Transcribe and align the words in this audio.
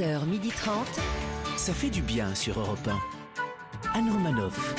11h30. 0.00 0.70
Ça 1.56 1.74
fait 1.74 1.90
du 1.90 2.00
bien 2.00 2.34
sur 2.34 2.58
Europe 2.58 2.88
1. 3.94 3.98
Anne 3.98 4.10
Romanoff. 4.10 4.74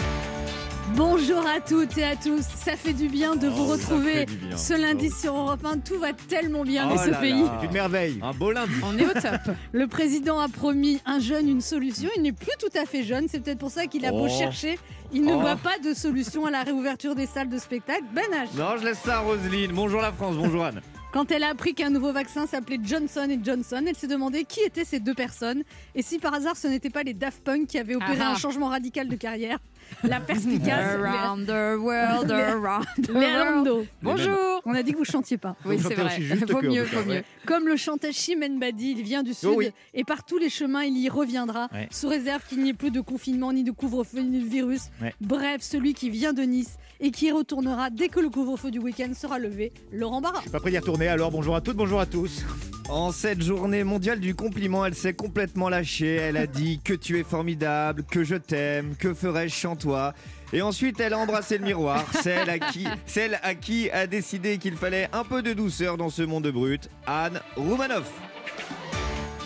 Bonjour 0.95 1.45
à 1.47 1.61
toutes 1.61 1.95
et 1.99 2.03
à 2.03 2.15
tous, 2.15 2.41
ça 2.41 2.75
fait 2.75 2.93
du 2.93 3.07
bien 3.07 3.35
de 3.35 3.47
vous 3.47 3.65
Oh, 3.69 3.71
retrouver 3.73 4.25
ce 4.57 4.73
lundi 4.73 5.09
sur 5.11 5.35
Europe 5.37 5.63
1. 5.63 5.77
Tout 5.79 5.99
va 5.99 6.11
tellement 6.13 6.63
bien 6.63 6.87
Oh 6.89 6.95
dans 6.95 7.03
ce 7.03 7.09
là 7.11 7.17
pays. 7.19 7.43
là. 7.43 7.61
Une 7.63 7.71
merveille. 7.71 8.19
Un 8.23 8.33
beau 8.33 8.51
lundi. 8.51 8.73
On 8.83 8.97
est 8.97 9.05
au 9.05 9.13
top. 9.13 9.55
Le 9.71 9.87
président 9.87 10.39
a 10.39 10.49
promis 10.49 10.99
un 11.05 11.19
jeune 11.19 11.47
une 11.47 11.61
solution. 11.61 12.09
Il 12.17 12.23
n'est 12.23 12.31
plus 12.33 12.51
tout 12.59 12.75
à 12.77 12.85
fait 12.85 13.03
jeune. 13.03 13.27
C'est 13.29 13.41
peut-être 13.41 13.59
pour 13.59 13.71
ça 13.71 13.85
qu'il 13.85 14.05
a 14.07 14.11
beau 14.11 14.25
Oh. 14.27 14.37
chercher. 14.39 14.79
Il 15.13 15.21
ne 15.23 15.33
Oh. 15.35 15.39
voit 15.39 15.55
pas 15.55 15.77
de 15.83 15.93
solution 15.93 16.45
à 16.47 16.51
la 16.51 16.63
réouverture 16.63 17.13
des 17.15 17.27
salles 17.27 17.49
de 17.49 17.59
spectacle. 17.59 18.03
Ben 18.13 18.23
H. 18.33 18.57
Non, 18.57 18.75
je 18.79 18.85
laisse 18.85 18.99
ça 19.05 19.17
à 19.17 19.19
Roselyne. 19.19 19.71
Bonjour 19.73 20.01
la 20.01 20.11
France, 20.11 20.35
bonjour 20.35 20.65
Anne. 20.65 20.81
Quand 21.11 21.29
elle 21.29 21.43
a 21.43 21.49
appris 21.49 21.73
qu'un 21.73 21.89
nouveau 21.89 22.13
vaccin 22.13 22.47
s'appelait 22.47 22.79
Johnson 22.81 23.27
et 23.29 23.37
Johnson, 23.43 23.83
elle 23.85 23.97
s'est 23.97 24.07
demandé 24.07 24.45
qui 24.45 24.61
étaient 24.61 24.85
ces 24.85 25.01
deux 25.01 25.13
personnes 25.13 25.63
et 25.93 26.01
si 26.01 26.19
par 26.19 26.33
hasard 26.33 26.55
ce 26.55 26.67
n'étaient 26.69 26.89
pas 26.89 27.03
les 27.03 27.13
Daft 27.13 27.43
Punk 27.43 27.67
qui 27.67 27.77
avaient 27.77 27.95
opéré 27.95 28.19
ah. 28.21 28.31
un 28.31 28.35
changement 28.35 28.69
radical 28.69 29.09
de 29.09 29.15
carrière. 29.17 29.59
La 30.03 30.19
perspicace. 30.19 30.95
Around 30.99 31.45
the 31.45 31.77
world, 31.79 32.31
around 32.31 32.85
the 33.05 33.09
world. 33.11 33.23
Lando. 33.23 33.85
Bonjour. 34.01 34.61
On 34.65 34.73
a 34.73 34.83
dit 34.83 34.93
que 34.93 34.97
vous 34.97 35.05
chantiez 35.05 35.37
pas. 35.37 35.55
Oui, 35.65 35.77
c'est 35.79 35.93
vrai. 35.95 36.17
Vaut 36.47 36.61
mieux, 36.61 36.83
vaut 36.83 37.03
mieux. 37.05 37.23
Comme 37.45 37.67
le 37.67 37.75
chantait 37.75 38.11
Chimène 38.11 38.59
Badi, 38.59 38.95
il 38.97 39.03
vient 39.03 39.23
du 39.23 39.33
sud 39.33 39.49
Oh 39.51 39.55
oui. 39.57 39.71
et 39.93 40.03
par 40.03 40.23
tous 40.25 40.37
les 40.37 40.49
chemins 40.49 40.83
il 40.83 40.97
y 40.97 41.09
reviendra, 41.09 41.67
Ouais. 41.73 41.87
sous 41.91 42.07
réserve 42.07 42.41
qu'il 42.47 42.61
n'y 42.63 42.69
ait 42.69 42.73
plus 42.73 42.91
de 42.91 43.01
confinement, 43.01 43.53
ni 43.53 43.63
de 43.63 43.71
couvre-feu, 43.71 44.21
ni 44.21 44.39
de 44.43 44.47
virus. 44.47 44.83
Ouais. 45.01 45.13
Bref, 45.21 45.61
celui 45.61 45.93
qui 45.93 46.09
vient 46.09 46.33
de 46.33 46.41
Nice 46.43 46.77
et 46.99 47.11
qui 47.11 47.27
y 47.27 47.31
retournera 47.31 47.89
dès 47.89 48.07
que 48.09 48.19
le 48.19 48.29
couvre-feu 48.29 48.71
du 48.71 48.79
week-end 48.79 49.11
sera 49.15 49.39
levé, 49.39 49.71
Laurent 49.91 50.21
Barra. 50.21 50.41
Pas 50.51 50.59
prêt 50.59 50.71
d'y 50.71 50.77
retourner 50.79 51.07
alors, 51.07 51.31
bonjour 51.31 51.55
à 51.55 51.61
toutes, 51.61 51.77
bonjour 51.77 51.99
à 51.99 52.05
tous. 52.05 52.43
En 52.89 53.11
cette 53.13 53.41
journée 53.41 53.83
mondiale 53.85 54.19
du 54.19 54.35
compliment, 54.35 54.85
elle 54.85 54.95
s'est 54.95 55.13
complètement 55.13 55.69
lâchée. 55.69 56.15
Elle 56.15 56.35
a 56.35 56.45
dit 56.45 56.81
que 56.83 56.93
tu 56.93 57.19
es 57.19 57.23
formidable, 57.23 58.03
que 58.03 58.23
je 58.25 58.35
t'aime, 58.35 58.95
que 58.99 59.13
ferais-je 59.13 59.55
sans 59.71 59.75
toi. 59.75 60.13
Et 60.53 60.61
ensuite, 60.61 60.99
elle 60.99 61.13
a 61.13 61.17
embrassé 61.17 61.57
le 61.57 61.65
miroir, 61.65 62.03
celle 62.21 62.49
à 62.49 62.59
qui, 62.59 62.85
celle 63.05 63.39
à 63.41 63.55
qui 63.55 63.89
a 63.89 64.05
décidé 64.05 64.57
qu'il 64.57 64.75
fallait 64.75 65.07
un 65.13 65.23
peu 65.23 65.41
de 65.41 65.53
douceur 65.53 65.95
dans 65.97 66.09
ce 66.09 66.21
monde 66.23 66.47
brut, 66.47 66.89
Anne 67.07 67.39
Roumanoff. 67.55 68.11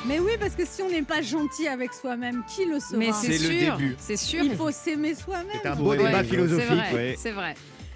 Mais 0.07 0.19
oui, 0.19 0.31
parce 0.39 0.53
que 0.55 0.65
si 0.65 0.81
on 0.83 0.89
n'est 0.89 1.01
pas 1.01 1.21
gentil 1.21 1.67
avec 1.67 1.91
soi-même, 1.93 2.43
qui 2.47 2.65
le 2.65 2.79
sera? 2.79 2.97
Mais 2.97 3.11
c'est 3.11 3.37
C'est 3.37 3.47
le 3.53 3.59
sûr, 3.59 3.77
début. 3.77 3.95
c'est 3.99 4.17
sûr. 4.17 4.43
Il 4.43 4.55
faut 4.55 4.69
s'aimer 4.71 5.15
soi-même. 5.15 5.59
C'est 5.63 5.67
un 5.67 5.75
beau 5.75 5.91
Ouais, 5.91 5.97
débat 5.97 6.23
philosophique. 6.23 6.67
C'est 6.69 6.75
vrai, 6.75 6.93
ouais. 6.93 7.15
c'est 7.17 7.31
vrai. 7.31 7.53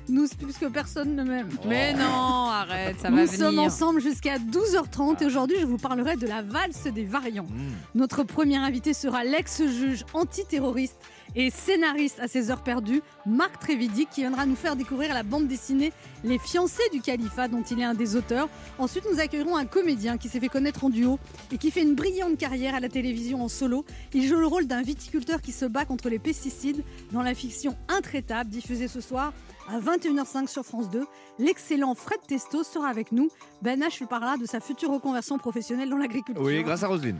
Nous, 0.07 0.27
puisque 0.41 0.67
personne 0.69 1.15
ne 1.15 1.23
m'aime. 1.23 1.49
Mais 1.67 1.93
non, 1.93 2.49
arrête, 2.49 2.99
ça 2.99 3.11
Nous 3.11 3.17
va 3.17 3.27
sommes 3.27 3.47
venir. 3.49 3.61
ensemble 3.61 4.01
jusqu'à 4.01 4.37
12h30 4.39 5.21
et 5.21 5.25
aujourd'hui 5.27 5.57
je 5.61 5.67
vous 5.67 5.77
parlerai 5.77 6.15
de 6.15 6.25
la 6.25 6.41
valse 6.41 6.85
des 6.85 7.03
variants. 7.05 7.43
Mmh. 7.47 7.69
Notre 7.93 8.23
premier 8.23 8.57
invité 8.57 8.95
sera 8.95 9.23
l'ex-juge 9.23 10.03
antiterroriste 10.13 10.97
et 11.35 11.49
scénariste 11.49 12.19
à 12.19 12.27
ses 12.27 12.51
heures 12.51 12.63
perdues, 12.63 13.01
Marc 13.25 13.59
Trévidic, 13.59 14.09
qui 14.09 14.21
viendra 14.21 14.45
nous 14.45 14.55
faire 14.55 14.75
découvrir 14.75 15.13
la 15.13 15.23
bande 15.23 15.47
dessinée 15.47 15.91
Les 16.23 16.39
fiancés 16.39 16.89
du 16.91 17.01
califat, 17.01 17.47
dont 17.47 17.61
il 17.61 17.79
est 17.79 17.83
un 17.83 17.93
des 17.93 18.15
auteurs. 18.15 18.49
Ensuite, 18.77 19.05
nous 19.11 19.19
accueillerons 19.19 19.55
un 19.55 19.65
comédien 19.65 20.17
qui 20.17 20.29
s'est 20.29 20.39
fait 20.39 20.49
connaître 20.49 20.83
en 20.83 20.89
duo 20.89 21.19
et 21.51 21.57
qui 21.57 21.71
fait 21.71 21.81
une 21.81 21.95
brillante 21.95 22.37
carrière 22.37 22.75
à 22.75 22.79
la 22.79 22.89
télévision 22.89 23.43
en 23.43 23.47
solo. 23.47 23.85
Il 24.13 24.27
joue 24.27 24.39
le 24.39 24.47
rôle 24.47 24.65
d'un 24.65 24.81
viticulteur 24.81 25.41
qui 25.41 25.51
se 25.51 25.65
bat 25.65 25.85
contre 25.85 26.09
les 26.09 26.19
pesticides 26.19 26.83
dans 27.11 27.21
la 27.21 27.33
fiction 27.33 27.75
Intraitable, 27.87 28.49
diffusée 28.49 28.87
ce 28.87 29.01
soir 29.01 29.33
à 29.69 29.79
21h05 29.79 30.47
sur 30.47 30.63
France 30.63 30.89
2. 30.89 31.05
L'excellent 31.37 31.93
Fred 31.93 32.19
Testo 32.27 32.63
sera 32.63 32.87
avec 32.87 33.11
nous. 33.11 33.29
Ben 33.61 33.79
H 33.79 33.99
lui 33.99 34.07
parlera 34.07 34.37
de 34.37 34.45
sa 34.45 34.59
future 34.59 34.91
reconversion 34.91 35.37
professionnelle 35.37 35.89
dans 35.89 35.97
l'agriculture. 35.97 36.43
Oui, 36.43 36.63
grâce 36.63 36.83
à 36.83 36.87
Roselyne. 36.87 37.19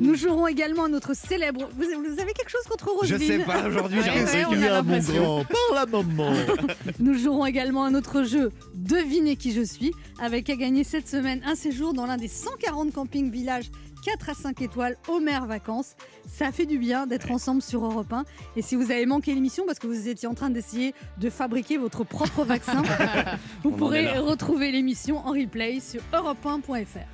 Nous 0.00 0.14
jouerons 0.14 0.46
également 0.46 0.88
notre 0.88 1.14
célèbre. 1.14 1.68
Vous, 1.72 1.84
vous 1.84 2.20
avez 2.20 2.32
quelque 2.32 2.50
chose 2.50 2.64
contre 2.68 2.90
Roselyne? 2.90 3.18
Sais 3.38 3.44
pas, 3.44 3.66
aujourd'hui 3.68 4.00
j'ai 4.04 4.10
Ouais, 4.10 4.20
un 4.20 4.24
ouais, 4.24 4.42
truc. 4.44 4.58
on 4.58 4.62
a 4.62 4.68
l'impression. 4.70 5.22
grand, 5.22 5.44
par 5.44 5.74
la 5.74 5.86
maman. 5.86 6.32
Nous 6.98 7.14
jouerons 7.18 7.46
également 7.46 7.84
un 7.84 7.94
autre 7.94 8.22
jeu, 8.24 8.50
Devinez 8.74 9.36
qui 9.36 9.52
je 9.52 9.62
suis, 9.62 9.92
avec 10.20 10.50
à 10.50 10.56
gagner 10.56 10.84
cette 10.84 11.08
semaine 11.08 11.40
un 11.46 11.54
séjour 11.54 11.92
dans 11.94 12.06
l'un 12.06 12.16
des 12.16 12.28
140 12.28 12.92
campings 12.92 13.30
villages 13.30 13.70
4 14.04 14.30
à 14.30 14.34
5 14.34 14.62
étoiles 14.62 14.96
Homer 15.08 15.40
Vacances. 15.46 15.94
Ça 16.26 16.52
fait 16.52 16.64
du 16.64 16.78
bien 16.78 17.06
d'être 17.06 17.30
ensemble 17.30 17.60
sur 17.60 17.84
Europe 17.84 18.10
1. 18.10 18.24
Et 18.56 18.62
si 18.62 18.74
vous 18.74 18.90
avez 18.90 19.04
manqué 19.04 19.34
l'émission 19.34 19.64
parce 19.66 19.78
que 19.78 19.86
vous 19.86 20.08
étiez 20.08 20.26
en 20.26 20.32
train 20.32 20.48
d'essayer 20.48 20.94
de 21.18 21.28
fabriquer 21.28 21.76
votre 21.76 22.02
propre 22.04 22.44
vaccin, 22.44 22.80
vous 23.62 23.68
On 23.68 23.72
en 23.72 23.74
est 23.74 23.76
pourrez 23.78 24.04
là. 24.04 24.20
retrouver 24.22 24.70
l'émission 24.72 25.18
en 25.18 25.32
replay 25.32 25.80
sur 25.80 26.00
europe1.fr. 26.14 27.04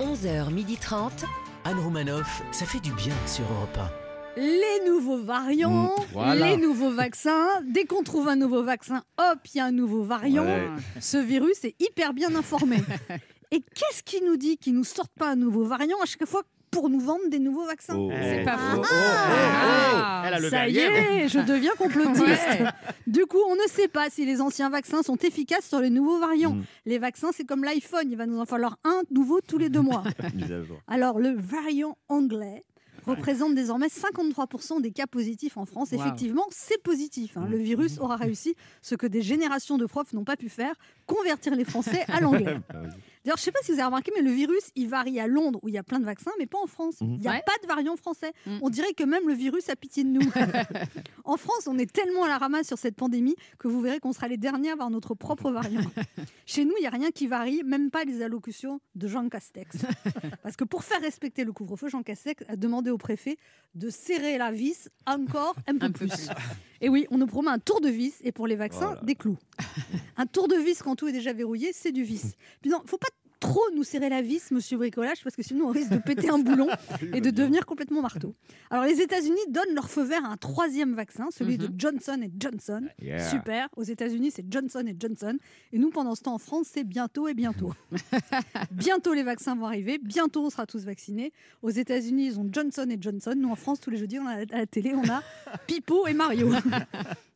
11h30. 0.00 1.10
Anne 1.66 1.78
Romanoff, 1.80 2.42
ça 2.50 2.64
fait 2.64 2.80
du 2.80 2.92
bien 2.92 3.14
sur 3.26 3.44
Europe 3.44 3.78
Les 4.36 4.80
nouveaux 4.86 5.18
variants, 5.22 5.90
Mmh, 5.96 6.02
voilà. 6.12 6.34
les 6.48 6.56
nouveaux 6.56 6.90
vaccins. 6.90 7.46
Dès 7.66 7.84
qu'on 7.84 8.02
trouve 8.02 8.28
un 8.28 8.36
nouveau 8.36 8.62
vaccin, 8.64 9.02
hop, 9.18 9.38
il 9.54 9.58
y 9.58 9.60
a 9.60 9.64
un 9.66 9.70
nouveau 9.72 10.02
variant. 10.02 10.44
Ouais. 10.44 10.66
Ce 11.00 11.16
virus 11.16 11.64
est 11.64 11.76
hyper 11.80 12.12
bien 12.14 12.34
informé. 12.34 12.78
Et 13.52 13.60
qu'est-ce 13.60 14.02
qui 14.02 14.20
nous 14.24 14.36
dit 14.36 14.56
qu'il 14.56 14.74
nous 14.74 14.82
sorte 14.84 15.12
pas 15.16 15.28
un 15.30 15.36
nouveau 15.36 15.64
variant 15.64 15.98
à 16.02 16.06
chaque 16.06 16.26
fois 16.26 16.42
pour 16.72 16.90
nous 16.90 16.98
vendre 16.98 17.28
des 17.30 17.38
nouveaux 17.38 17.64
vaccins 17.66 17.94
Oh. 17.96 18.10
C'est 18.12 18.42
pas 18.44 18.56
Ah. 18.58 18.74
faux. 18.74 18.82
Oh, 18.82 20.26
Elle 20.26 20.34
a 20.34 20.38
le 20.40 20.50
Ça 20.50 20.68
y 20.68 20.78
est, 20.78 21.28
je 21.28 21.38
deviens 21.38 21.70
complotiste. 21.78 22.24
Ouais. 22.26 22.64
Du 23.06 23.26
coup, 23.26 23.38
on 23.48 23.54
ne 23.54 23.68
sait 23.68 23.86
pas 23.86 24.10
si 24.10 24.26
les 24.26 24.40
anciens 24.40 24.70
vaccins 24.70 25.04
sont 25.04 25.16
efficaces 25.18 25.68
sur 25.68 25.78
les 25.78 25.90
nouveaux 25.90 26.18
variants. 26.18 26.54
Mm. 26.54 26.64
Les 26.86 26.98
vaccins, 26.98 27.30
c'est 27.32 27.44
comme 27.44 27.62
l'iPhone, 27.62 28.10
il 28.10 28.16
va 28.16 28.26
nous 28.26 28.40
en 28.40 28.46
falloir 28.46 28.78
un 28.82 29.02
nouveau 29.12 29.40
tous 29.46 29.58
les 29.58 29.68
deux 29.68 29.82
mois. 29.82 30.02
Alors, 30.88 31.20
le 31.20 31.36
variant 31.36 31.96
anglais 32.08 32.64
représente 33.06 33.54
désormais 33.54 33.88
53% 33.88 34.80
des 34.80 34.90
cas 34.90 35.06
positifs 35.06 35.56
en 35.56 35.66
France. 35.66 35.92
Wow. 35.92 36.00
Effectivement, 36.00 36.46
c'est 36.50 36.82
positif. 36.82 37.36
hein. 37.36 37.46
Le 37.48 37.58
virus 37.58 37.98
aura 37.98 38.16
réussi 38.16 38.54
ce 38.82 38.94
que 38.94 39.06
des 39.06 39.22
générations 39.22 39.78
de 39.78 39.86
profs 39.86 40.12
n'ont 40.12 40.24
pas 40.24 40.36
pu 40.36 40.48
faire, 40.48 40.74
convertir 41.06 41.54
les 41.54 41.64
Français 41.64 42.04
à 42.08 42.20
l'anglais. 42.20 42.58
D'ailleurs, 43.24 43.36
je 43.38 43.42
ne 43.42 43.44
sais 43.44 43.52
pas 43.52 43.58
si 43.62 43.72
vous 43.72 43.78
avez 43.78 43.86
remarqué, 43.86 44.12
mais 44.14 44.22
le 44.22 44.30
virus, 44.30 44.70
il 44.76 44.88
varie 44.88 45.18
à 45.18 45.26
Londres 45.26 45.58
où 45.62 45.68
il 45.68 45.74
y 45.74 45.78
a 45.78 45.82
plein 45.82 45.98
de 45.98 46.04
vaccins, 46.04 46.30
mais 46.38 46.46
pas 46.46 46.58
en 46.62 46.66
France. 46.66 46.96
Il 47.00 47.18
n'y 47.18 47.26
a 47.26 47.32
Ouais. 47.32 47.42
pas 47.46 47.54
de 47.62 47.66
variant 47.66 47.96
français. 47.96 48.32
Mhm. 48.46 48.58
On 48.62 48.68
dirait 48.70 48.92
que 48.92 49.04
même 49.04 49.26
le 49.26 49.32
virus 49.34 49.68
a 49.70 49.76
pitié 49.76 50.04
de 50.04 50.10
nous. 50.10 50.20
en 51.24 51.36
France, 51.36 51.66
on 51.66 51.78
est 51.78 51.90
tellement 51.90 52.24
à 52.24 52.28
la 52.28 52.38
ramasse 52.38 52.66
sur 52.66 52.78
cette 52.78 52.96
pandémie 52.96 53.34
que 53.58 53.66
vous 53.68 53.80
verrez 53.80 53.98
qu'on 54.00 54.12
sera 54.12 54.28
les 54.28 54.36
derniers 54.36 54.70
à 54.70 54.72
avoir 54.72 54.90
notre 54.90 55.14
propre 55.14 55.50
variant. 55.50 55.80
Chez 56.46 56.64
nous, 56.64 56.74
il 56.78 56.82
n'y 56.82 56.86
a 56.86 56.90
rien 56.90 57.10
qui 57.10 57.26
varie, 57.26 57.62
même 57.64 57.90
pas 57.90 58.04
les 58.04 58.20
allocutions 58.22 58.80
de 58.94 59.08
Jean 59.08 59.28
Castex. 59.28 59.76
Parce 60.42 60.56
que 60.56 60.64
pour 60.64 60.84
faire 60.84 61.00
respecter 61.00 61.44
le 61.44 61.52
couvre-feu, 61.52 61.88
Jean 61.88 62.02
Castex 62.02 62.44
a 62.48 62.56
demandé 62.56 62.90
au 62.90 62.98
préfet 62.98 63.38
de 63.74 63.88
serrer 63.88 64.36
la 64.38 64.52
vis 64.52 64.90
encore 65.06 65.56
un 65.66 65.76
peu 65.78 65.86
Un 65.86 65.90
peu 65.90 66.06
plus. 66.06 66.28
Et 66.80 66.88
oui, 66.90 67.06
on 67.10 67.16
nous 67.18 67.26
promet 67.26 67.50
un 67.50 67.58
tour 67.58 67.80
de 67.80 67.88
vis 67.88 68.14
et 68.22 68.30
pour 68.32 68.46
les 68.46 68.56
vaccins, 68.56 68.86
Voilà. 68.88 69.00
des 69.02 69.14
clous. 69.14 69.38
un 70.18 70.26
tour 70.26 70.48
de 70.48 70.56
vis 70.56 70.82
quand 70.82 70.94
tout 70.96 71.08
est 71.08 71.12
déjà 71.12 71.32
verrouillé, 71.32 71.70
c'est 71.72 71.92
du 71.92 72.02
vis. 72.02 72.34
Puis 72.60 72.70
non, 72.70 72.82
faut 72.84 72.98
pas 72.98 73.08
trop 73.40 73.62
nous 73.74 73.84
serrer 73.84 74.08
la 74.08 74.22
vis, 74.22 74.50
monsieur 74.50 74.76
bricolage, 74.76 75.22
parce 75.22 75.36
que 75.36 75.42
sinon 75.42 75.66
on 75.66 75.70
risque 75.70 75.90
de 75.90 75.98
péter 75.98 76.30
un 76.30 76.38
boulon 76.38 76.68
et 77.12 77.20
de 77.20 77.30
devenir 77.30 77.66
complètement 77.66 78.02
marteau. 78.02 78.34
Alors 78.70 78.84
les 78.84 79.00
États-Unis 79.00 79.38
donnent 79.48 79.74
leur 79.74 79.90
feu 79.90 80.02
vert 80.02 80.24
à 80.24 80.28
un 80.28 80.36
troisième 80.36 80.94
vaccin, 80.94 81.28
celui 81.30 81.58
de 81.58 81.68
Johnson 81.76 82.20
et 82.22 82.30
Johnson. 82.38 82.88
Yeah. 83.02 83.28
Super. 83.30 83.68
Aux 83.76 83.82
États-Unis, 83.82 84.30
c'est 84.30 84.44
Johnson 84.50 84.84
et 84.86 84.96
Johnson. 84.98 85.36
Et 85.72 85.78
nous, 85.78 85.90
pendant 85.90 86.14
ce 86.14 86.22
temps, 86.22 86.34
en 86.34 86.38
France, 86.38 86.68
c'est 86.72 86.84
bientôt 86.84 87.28
et 87.28 87.34
bientôt. 87.34 87.72
bientôt, 88.70 89.12
les 89.12 89.22
vaccins 89.22 89.54
vont 89.54 89.66
arriver. 89.66 89.98
Bientôt, 89.98 90.44
on 90.44 90.50
sera 90.50 90.66
tous 90.66 90.84
vaccinés. 90.84 91.32
Aux 91.62 91.70
États-Unis, 91.70 92.26
ils 92.26 92.40
ont 92.40 92.48
Johnson 92.50 92.86
et 92.90 92.98
Johnson. 93.00 93.34
Nous, 93.36 93.50
en 93.50 93.56
France, 93.56 93.80
tous 93.80 93.90
les 93.90 93.98
jeudis, 93.98 94.18
on 94.18 94.26
a, 94.26 94.42
à 94.42 94.58
la 94.58 94.66
télé, 94.66 94.94
on 94.94 95.08
a 95.08 95.22
Pipo 95.66 96.06
et 96.06 96.14
Mario. 96.14 96.50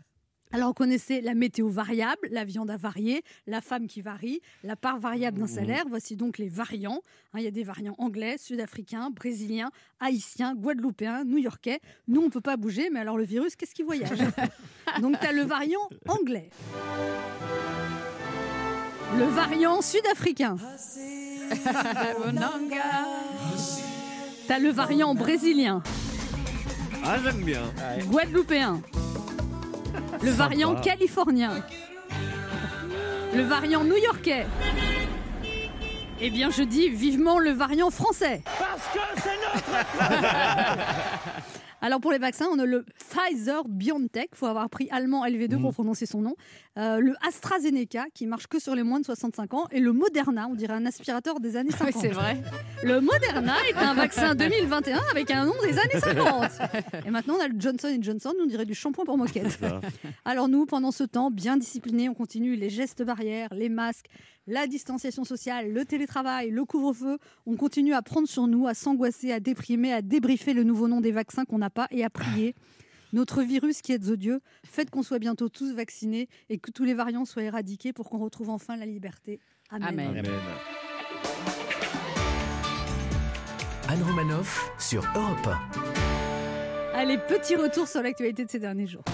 Alors, 0.53 0.71
on 0.71 0.73
connaissait 0.73 1.21
la 1.21 1.35
météo 1.35 1.69
variable, 1.69 2.29
la 2.31 2.45
viande 2.45 2.71
à 2.71 2.77
varier, 2.77 3.23
la 3.47 3.61
femme 3.61 3.87
qui 3.87 4.01
varie, 4.01 4.41
la 4.65 4.77
part 4.77 4.99
variable 4.99 5.39
d'un 5.41 5.47
salaire. 5.47 5.85
Voici 5.89 6.17
donc 6.17 6.39
les 6.39 6.49
variants. 6.49 7.03
Hein, 7.35 7.39
Il 7.41 7.45
y 7.45 7.47
a 7.47 7.51
des 7.51 7.65
variants 7.65 7.95
anglais, 7.99 8.37
sud-africains, 8.39 9.11
brésiliens, 9.11 9.71
haïtiens, 10.01 10.55
guadeloupéens, 10.55 11.25
new-yorkais. 11.25 11.81
Nous, 12.07 12.21
on 12.23 12.27
ne 12.27 12.31
peut 12.31 12.41
pas 12.41 12.57
bouger, 12.57 12.89
mais 12.91 13.01
alors 13.01 13.19
le 13.19 13.25
virus, 13.25 13.57
qu'est-ce 13.57 13.75
qui 13.75 13.83
voyage? 13.83 14.19
Donc, 15.03 15.21
tu 15.21 15.27
as 15.27 15.33
le 15.33 15.43
variant 15.43 15.89
anglais. 16.09 16.49
Le 19.19 19.25
variant 19.25 19.83
sud-africain. 19.83 20.57
T'as 24.47 24.59
le 24.59 24.71
variant 24.71 25.15
brésilien, 25.15 25.83
Ah, 27.05 27.17
j'aime 27.23 27.43
bien. 27.45 27.63
guadeloupéen. 28.11 28.81
Le 30.23 30.31
variant 30.31 30.75
californien. 30.75 31.63
Le 33.35 33.43
variant 33.43 33.85
new-yorkais. 33.85 34.47
Eh 36.21 36.31
bien, 36.31 36.51
je 36.51 36.63
dis 36.65 36.89
vivement 36.89 37.39
le 37.39 37.51
variant 37.51 37.91
français. 37.91 38.43
Parce 38.59 38.83
que 38.93 38.99
c'est 39.23 39.37
notre 39.71 39.87
Alors 41.81 42.01
pour 42.01 42.11
les 42.11 42.19
vaccins, 42.19 42.47
on 42.53 42.59
a 42.59 42.65
le 42.65 42.85
Pfizer 43.09 43.63
BioNTech, 43.69 44.31
il 44.33 44.37
faut 44.37 44.47
avoir 44.47 44.69
pris 44.69 44.89
allemand 44.91 45.25
LV2 45.25 45.55
Mhm. 45.57 45.63
pour 45.63 45.73
prononcer 45.73 46.07
son 46.07 46.21
nom, 46.23 46.35
Euh, 46.79 47.01
le 47.01 47.15
AstraZeneca 47.27 48.07
qui 48.15 48.27
marche 48.27 48.47
que 48.47 48.61
sur 48.61 48.75
les 48.77 48.85
moins 48.85 49.01
de 49.01 49.05
65 49.05 49.55
ans 49.55 49.67
et 49.73 49.81
le 49.81 49.93
Moderna, 49.93 50.47
on 50.49 50.55
dirait 50.55 50.75
un 50.75 50.87
aspirateur 50.87 51.41
des 51.41 51.57
années 51.57 51.71
50. 51.73 51.89
Oui, 51.89 52.01
c'est 52.01 52.09
vrai. 52.09 52.37
Le 52.85 53.01
Moderna 53.01 53.55
est 53.71 53.77
un 53.77 53.95
vaccin 53.95 54.35
2021 54.35 55.01
avec 55.11 55.31
un 55.31 55.47
nom 55.47 55.55
des 55.63 55.79
années 55.79 55.99
50. 55.99 56.53
Et 57.07 57.11
maintenant 57.11 57.37
on 57.39 57.43
a 57.43 57.49
le 57.49 57.59
Johnson 57.59 57.97
Johnson, 58.01 58.35
on 58.41 58.47
dirait 58.47 58.67
du 58.67 58.75
shampoing 58.75 59.05
pour 59.05 59.17
moquette. 59.17 59.59
Alors 60.25 60.49
nous, 60.49 60.67
pendant 60.67 60.91
ce 60.91 61.05
temps, 61.05 61.31
bien 61.31 61.57
disciplinés, 61.57 62.09
on 62.09 62.15
continue 62.15 62.57
les 62.57 62.69
gestes 62.69 63.03
barrières, 63.03 63.49
les 63.53 63.71
masques, 63.71 64.07
la 64.47 64.67
distanciation 64.67 65.25
sociale, 65.25 65.73
le 65.73 65.85
télétravail, 65.85 66.51
le 66.51 66.65
couvre-feu. 66.65 67.19
On 67.47 67.57
continue 67.57 67.95
à 67.95 68.03
prendre 68.03 68.29
sur 68.29 68.47
nous, 68.47 68.69
à 68.69 68.75
s'angoisser, 68.75 69.33
à 69.33 69.41
déprimer, 69.41 69.93
à 69.93 70.03
débriefer 70.03 70.53
le 70.53 70.63
nouveau 70.63 70.89
nom 70.89 71.01
des 71.01 71.13
vaccins 71.13 71.45
qu'on 71.45 71.59
n'a 71.59 71.71
pas 71.71 71.89
et 71.91 72.05
à 72.05 72.11
prier. 72.11 72.55
Notre 73.13 73.43
virus 73.43 73.81
qui 73.81 73.93
est 73.93 74.09
odieux, 74.11 74.41
faites 74.65 74.91
qu'on 74.91 75.03
soit 75.03 75.19
bientôt 75.19 75.49
tous 75.49 75.73
vaccinés 75.73 76.29
et 76.51 76.59
que 76.59 76.71
tous 76.71 76.85
les 76.85 76.95
variants 76.95 77.25
soient 77.25 77.43
éradiqués 77.43 77.93
pour 77.93 78.11
qu'on 78.11 78.19
retrouve 78.19 78.51
enfin 78.51 78.77
la 78.77 78.85
liberté. 78.87 79.41
Amen. 79.71 79.99
Amen. 79.99 80.27
Anne 83.89 84.03
Romanoff 84.03 84.71
sur 84.79 85.03
Europe 85.15 85.49
Allez, 86.93 87.17
petit 87.17 87.57
retour 87.57 87.89
sur 87.89 88.03
l'actualité 88.03 88.45
de 88.45 88.51
ces 88.51 88.59
derniers 88.59 88.87
jours. 88.87 89.05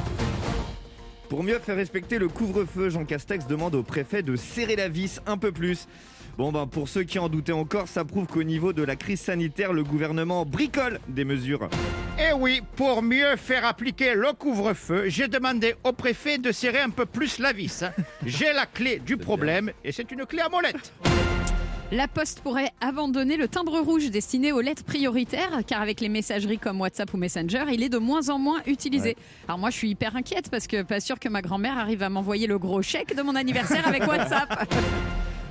Pour 1.29 1.43
mieux 1.43 1.59
faire 1.59 1.77
respecter 1.77 2.19
le 2.19 2.29
couvre-feu, 2.29 2.91
Jean 2.91 3.05
Castex 3.05 3.47
demande 3.47 3.75
au 3.75 3.83
préfet 3.83 4.23
de 4.23 4.37
serrer 4.37 4.77
la 4.77 4.89
vis 4.89 5.21
un 5.27 5.39
peu 5.39 5.53
plus. 5.53 5.87
Bon 6.37 6.51
ben 6.51 6.67
pour 6.67 6.89
ceux 6.89 7.05
qui 7.05 7.19
en 7.21 7.29
doutaient 7.29 7.53
encore, 7.53 7.87
ça 7.87 8.05
prouve 8.05 8.27
qu'au 8.27 8.43
niveau 8.43 8.73
de 8.73 8.83
la 8.83 8.97
crise 8.97 9.21
sanitaire, 9.21 9.73
le 9.73 9.85
gouvernement 9.85 10.45
bricole 10.45 10.99
des 11.07 11.25
mesures. 11.25 11.69
Et 12.19 12.31
Eh 12.31 12.33
oui, 12.35 12.61
pour 12.75 13.03
mieux 13.03 13.37
faire 13.37 13.65
appliquer 13.65 14.15
le 14.15 14.33
couvre-feu, 14.33 15.05
j'ai 15.09 15.29
demandé 15.29 15.77
au 15.85 15.93
préfet 15.93 16.39
de 16.39 16.51
serrer 16.51 16.81
un 16.81 16.91
peu 16.91 17.07
plus 17.07 17.39
la 17.39 17.53
vis. 17.53 17.85
hein. 17.85 17.93
J'ai 18.27 18.53
la 18.53 18.67
clé 18.67 18.99
du 18.99 19.17
problème 19.29 19.71
et 19.85 19.93
c'est 19.93 20.11
une 20.11 20.27
clé 20.27 20.41
à 20.41 20.49
molette. 20.49 20.93
La 21.93 22.09
Poste 22.09 22.41
pourrait 22.41 22.71
abandonner 22.81 23.37
le 23.37 23.47
timbre 23.47 23.79
rouge 23.79 24.11
destiné 24.11 24.51
aux 24.51 24.61
lettres 24.61 24.83
prioritaires, 24.83 25.61
car 25.65 25.81
avec 25.83 26.01
les 26.01 26.09
messageries 26.09 26.59
comme 26.59 26.81
WhatsApp 26.81 27.13
ou 27.15 27.17
Messenger, 27.17 27.67
il 27.73 27.83
est 27.85 27.89
de 27.89 27.99
moins 27.99 28.29
en 28.31 28.39
moins 28.41 28.61
utilisé. 28.67 29.17
Alors 29.47 29.59
moi, 29.59 29.71
je 29.71 29.77
suis 29.77 29.91
hyper 29.91 30.17
inquiète 30.17 30.51
parce 30.51 30.67
que 30.67 30.83
pas 30.83 30.99
sûr 30.99 31.21
que 31.21 31.29
ma 31.29 31.43
grand-mère 31.43 31.79
arrive 31.79 32.03
à 32.03 32.09
m'envoyer 32.09 32.49
le 32.49 32.59
gros 32.59 32.83
chèque 32.83 33.15
de 33.15 33.23
mon 33.23 33.37
anniversaire 33.37 33.87
avec 33.87 34.05
WhatsApp. 34.09 34.69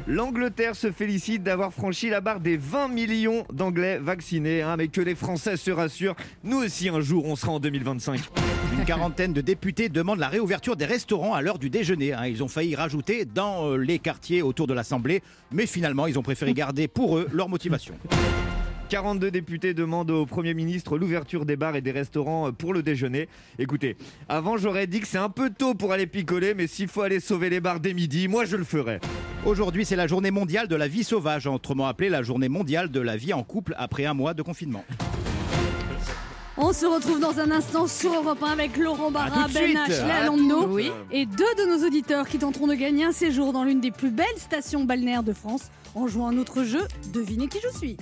L'Angleterre 0.05 0.75
se 0.75 0.91
félicite 0.91 1.43
d'avoir 1.43 1.73
franchi 1.73 2.09
la 2.09 2.19
barre 2.19 2.41
des 2.41 2.57
20 2.57 2.89
millions 2.89 3.45
d'Anglais 3.53 3.99
vaccinés, 3.99 4.61
hein, 4.61 4.75
mais 4.77 4.89
que 4.89 4.99
les 4.99 5.15
Français 5.15 5.55
se 5.55 5.71
rassurent, 5.71 6.15
nous 6.43 6.57
aussi 6.57 6.89
un 6.89 6.99
jour 6.99 7.23
on 7.25 7.37
sera 7.37 7.53
en 7.53 7.59
2025. 7.61 8.19
Une 8.77 8.83
quarantaine 8.83 9.31
de 9.31 9.39
députés 9.39 9.87
demandent 9.87 10.19
la 10.19 10.27
réouverture 10.27 10.75
des 10.75 10.85
restaurants 10.85 11.33
à 11.33 11.41
l'heure 11.41 11.57
du 11.57 11.69
déjeuner. 11.69 12.11
hein. 12.11 12.25
Ils 12.27 12.43
ont 12.43 12.49
failli 12.49 12.75
rajouter 12.75 13.23
dans 13.23 13.69
euh, 13.69 13.77
les 13.77 13.97
quartiers 13.97 14.41
autour 14.41 14.67
de 14.67 14.73
l'Assemblée, 14.73 15.23
mais 15.51 15.65
finalement 15.67 16.05
ils 16.05 16.19
ont 16.19 16.23
préféré 16.23 16.53
garder 16.53 16.89
pour 16.89 17.17
eux 17.17 17.29
leur 17.31 17.47
motivation. 17.47 17.93
42 18.93 19.31
députés 19.31 19.73
demandent 19.73 20.11
au 20.11 20.27
Premier 20.27 20.53
ministre 20.53 20.99
l'ouverture 20.99 21.47
des 21.47 21.55
bars 21.55 21.75
et 21.75 21.81
des 21.81 21.89
restaurants 21.89 22.51
pour 22.51 22.75
le 22.75 22.83
déjeuner. 22.83 23.27
Écoutez, 23.57 23.97
avant 24.29 24.55
j'aurais 24.55 24.85
dit 24.85 24.99
que 24.99 25.07
c'est 25.07 25.17
un 25.17 25.29
peu 25.29 25.49
tôt 25.49 25.73
pour 25.73 25.93
aller 25.93 26.05
picoler, 26.05 26.53
mais 26.53 26.67
s'il 26.67 26.87
faut 26.87 27.01
aller 27.01 27.19
sauver 27.19 27.49
les 27.49 27.59
bars 27.59 27.79
dès 27.79 27.95
midi, 27.95 28.27
moi 28.27 28.45
je 28.45 28.55
le 28.55 28.63
ferai. 28.63 28.99
Aujourd'hui 29.47 29.83
c'est 29.83 29.95
la 29.95 30.05
journée 30.05 30.29
mondiale 30.29 30.67
de 30.67 30.75
la 30.75 30.87
vie 30.87 31.03
sauvage, 31.03 31.47
autrement 31.47 31.87
appelée 31.87 32.09
la 32.09 32.21
journée 32.21 32.49
mondiale 32.49 32.91
de 32.91 32.99
la 32.99 33.17
vie 33.17 33.33
en 33.33 33.41
couple 33.41 33.73
après 33.79 34.05
un 34.05 34.13
mois 34.13 34.35
de 34.35 34.43
confinement. 34.43 34.85
On 36.55 36.71
se 36.71 36.85
retrouve 36.85 37.19
dans 37.19 37.39
un 37.39 37.49
instant 37.49 37.87
sur 37.87 38.13
Europe 38.13 38.43
1 38.43 38.51
avec 38.51 38.77
Laurent 38.77 39.09
Barra, 39.09 39.47
Ben 39.51 39.75
Alando 39.75 40.67
Oui. 40.67 40.91
et 41.11 41.25
deux 41.25 41.55
de 41.57 41.67
nos 41.67 41.87
auditeurs 41.87 42.27
qui 42.27 42.37
tenteront 42.37 42.67
de 42.67 42.75
gagner 42.75 43.05
un 43.05 43.11
séjour 43.11 43.53
dans 43.53 43.63
l'une 43.63 43.81
des 43.81 43.89
plus 43.89 44.11
belles 44.11 44.27
stations 44.37 44.83
balnéaires 44.83 45.23
de 45.23 45.33
France 45.33 45.71
en 45.95 46.05
jouant 46.05 46.27
à 46.27 46.31
notre 46.31 46.63
jeu 46.63 46.81
Devinez 47.11 47.47
qui 47.47 47.57
je 47.59 47.75
suis. 47.75 47.97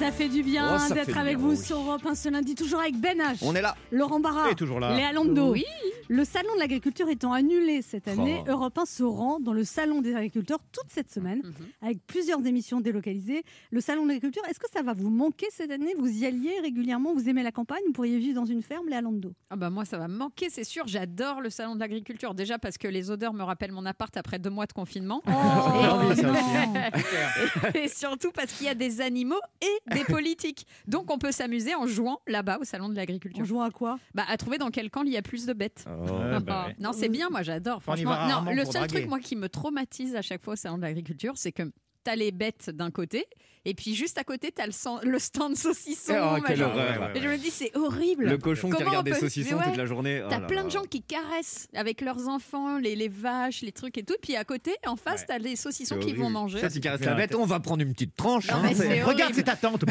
Ça 0.00 0.10
fait 0.12 0.28
du 0.28 0.42
bien 0.42 0.78
Oh, 0.88 0.94
d'être 0.94 1.16
avec 1.18 1.36
bien, 1.36 1.46
vous 1.46 1.50
oui. 1.52 1.56
sur 1.62 1.76
Europe 1.76 2.04
1 2.06 2.14
ce 2.14 2.28
lundi, 2.30 2.54
toujours 2.54 2.80
avec 2.80 2.96
Ben 2.96 3.18
H, 3.18 3.38
On 3.42 3.54
est 3.54 3.60
là. 3.62 3.76
Laurent 3.92 4.18
Barra, 4.18 4.50
Et 4.50 4.54
toujours 4.54 4.80
là. 4.80 4.96
Léa 4.96 5.12
Lando. 5.12 5.52
Oui. 5.52 5.64
Le 6.08 6.24
salon 6.24 6.52
de 6.54 6.58
l'agriculture 6.58 7.08
étant 7.08 7.32
annulé 7.32 7.82
cette 7.82 8.08
année, 8.08 8.42
Oh. 8.46 8.50
Europe 8.50 8.78
1 8.78 8.84
se 8.86 9.02
rend 9.04 9.38
dans 9.40 9.52
le 9.52 9.62
salon 9.62 10.00
des 10.00 10.14
agriculteurs 10.14 10.58
toute 10.72 10.88
cette 10.88 11.10
semaine 11.12 11.40
Mhm. 11.44 11.52
avec 11.82 11.98
plusieurs 12.06 12.44
émissions 12.46 12.80
délocalisées. 12.80 13.44
Le 13.70 13.80
salon 13.80 14.02
de 14.04 14.08
l'agriculture, 14.08 14.42
est-ce 14.48 14.58
que 14.58 14.66
ça 14.72 14.82
va 14.82 14.92
vous 14.94 15.10
manquer 15.10 15.46
cette 15.50 15.70
année? 15.70 15.94
Vous 15.98 16.08
y 16.08 16.26
alliez 16.26 16.58
régulièrement? 16.62 17.12
Vous 17.14 17.28
aimez 17.28 17.42
la 17.42 17.52
campagne? 17.52 17.82
Vous 17.86 17.92
pourriez 17.92 18.18
vivre 18.18 18.40
dans 18.40 18.46
une 18.46 18.62
ferme, 18.62 18.88
Léa 18.88 19.02
Lando 19.02 19.32
Ah 19.50 19.56
bah 19.56 19.70
moi, 19.70 19.84
ça 19.84 19.98
va 19.98 20.08
me 20.08 20.16
manquer, 20.16 20.48
c'est 20.50 20.64
sûr. 20.64 20.84
J'adore 20.86 21.40
le 21.42 21.50
salon 21.50 21.74
de 21.74 21.80
l'agriculture. 21.80 22.34
Déjà 22.34 22.58
parce 22.58 22.78
que 22.78 22.88
les 22.88 23.10
odeurs 23.10 23.34
me 23.34 23.42
rappellent 23.44 23.72
mon 23.72 23.86
appart 23.86 24.16
après 24.16 24.38
deux 24.38 24.50
mois 24.50 24.66
de 24.66 24.72
confinement. 24.72 25.22
Oh, 25.26 25.30
ça 26.16 26.22
non. 26.22 26.32
aussi, 26.32 27.74
et 27.74 27.88
surtout 27.88 28.30
parce 28.32 28.52
qu'il 28.54 28.66
y 28.66 28.70
a 28.70 28.74
des 28.74 29.00
animaux 29.00 29.38
et 29.62 29.89
des 29.90 30.04
politiques. 30.04 30.66
Donc 30.86 31.10
on 31.10 31.18
peut 31.18 31.32
s'amuser 31.32 31.74
en 31.74 31.86
jouant 31.86 32.20
là-bas 32.26 32.58
au 32.60 32.64
salon 32.64 32.88
de 32.88 32.96
l'agriculture. 32.96 33.44
joue 33.44 33.60
à 33.60 33.70
quoi? 33.70 33.98
Bah, 34.14 34.24
à 34.28 34.36
trouver 34.36 34.58
dans 34.58 34.70
quel 34.70 34.90
camp 34.90 35.02
il 35.02 35.12
y 35.12 35.16
a 35.16 35.22
plus 35.22 35.46
de 35.46 35.52
bêtes. 35.52 35.84
Ouais, 35.86 36.40
bah 36.40 36.66
ouais. 36.68 36.76
Non, 36.78 36.92
c'est 36.92 37.08
bien, 37.08 37.28
moi 37.30 37.42
j'adore. 37.42 37.76
On 37.86 37.94
y 37.94 38.02
Franchement, 38.02 38.28
non, 38.28 38.50
le 38.52 38.64
seul 38.64 38.74
draguer. 38.74 38.94
truc 38.94 39.08
moi 39.08 39.20
qui 39.20 39.36
me 39.36 39.48
traumatise 39.48 40.16
à 40.16 40.22
chaque 40.22 40.42
fois 40.42 40.54
au 40.54 40.56
salon 40.56 40.76
de 40.76 40.82
l'agriculture, 40.82 41.32
c'est 41.36 41.52
que 41.52 41.70
t'as 42.04 42.16
les 42.16 42.32
bêtes 42.32 42.70
d'un 42.70 42.90
côté, 42.90 43.26
et 43.66 43.74
puis 43.74 43.94
juste 43.94 44.16
à 44.18 44.24
côté 44.24 44.50
t'as 44.52 44.66
le, 44.66 44.72
le 45.10 45.18
stand 45.18 45.54
saucisson. 45.56 46.14
Oh, 46.36 46.40
quelle 46.46 46.62
horreur. 46.62 47.10
Et 47.14 47.20
je 47.20 47.28
me 47.28 47.36
dis 47.36 47.50
c'est 47.50 47.76
horrible. 47.76 48.24
Le 48.26 48.38
cochon 48.38 48.68
qui 48.70 48.76
Comment 48.76 48.88
regarde 48.90 49.06
on 49.06 49.10
des 49.10 49.18
peut- 49.18 49.20
saucissons 49.26 49.58
toute 49.62 49.76
la 49.76 49.86
journée. 49.86 50.22
T'as 50.28 50.38
Oh 50.38 50.40
là 50.40 50.46
plein 50.46 50.56
là. 50.60 50.64
de 50.64 50.70
gens 50.70 50.82
qui 50.84 51.02
caressent 51.02 51.68
avec 51.74 52.00
leurs 52.00 52.28
enfants, 52.28 52.78
les, 52.78 52.96
les 52.96 53.08
vaches, 53.08 53.60
les 53.62 53.72
trucs 53.72 53.98
et 53.98 54.02
tout. 54.02 54.14
Puis 54.22 54.36
à 54.36 54.44
côté, 54.44 54.72
en 54.86 54.96
face, 54.96 55.20
Ouais. 55.20 55.26
t'as 55.28 55.38
les 55.38 55.56
saucissons 55.56 55.98
qui 55.98 56.12
vont 56.14 56.30
manger. 56.30 56.60
Ça, 56.60 56.70
tu 56.70 56.80
caresses 56.80 57.02
la 57.04 57.14
bête, 57.14 57.34
on 57.34 57.44
va 57.46 57.60
prendre 57.60 57.82
une 57.82 57.92
petite 57.92 58.16
tranche. 58.16 58.48
Non, 58.48 58.56
hein, 58.56 58.60
mais 58.64 58.74
c'est- 58.74 59.02
Regarde, 59.02 59.34
ta 59.44 59.56
tante. 59.56 59.84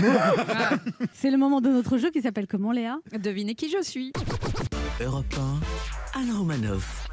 C'est 1.13 1.29
le 1.31 1.37
moment 1.37 1.61
de 1.61 1.69
notre 1.69 1.97
jeu 1.97 2.09
qui 2.11 2.21
s'appelle 2.21 2.47
comment, 2.47 2.71
Léa? 2.71 2.97
Devinez 3.17 3.55
qui 3.55 3.69
je 3.69 3.81
suis. 3.83 4.11
Europe 5.01 5.33
1, 6.15 6.19
Anne 6.19 6.31
Romanoff. 6.37 7.07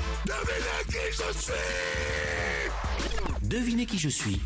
Devinez 3.42 3.86
qui 3.86 3.98
je 3.98 4.08
suis. 4.08 4.40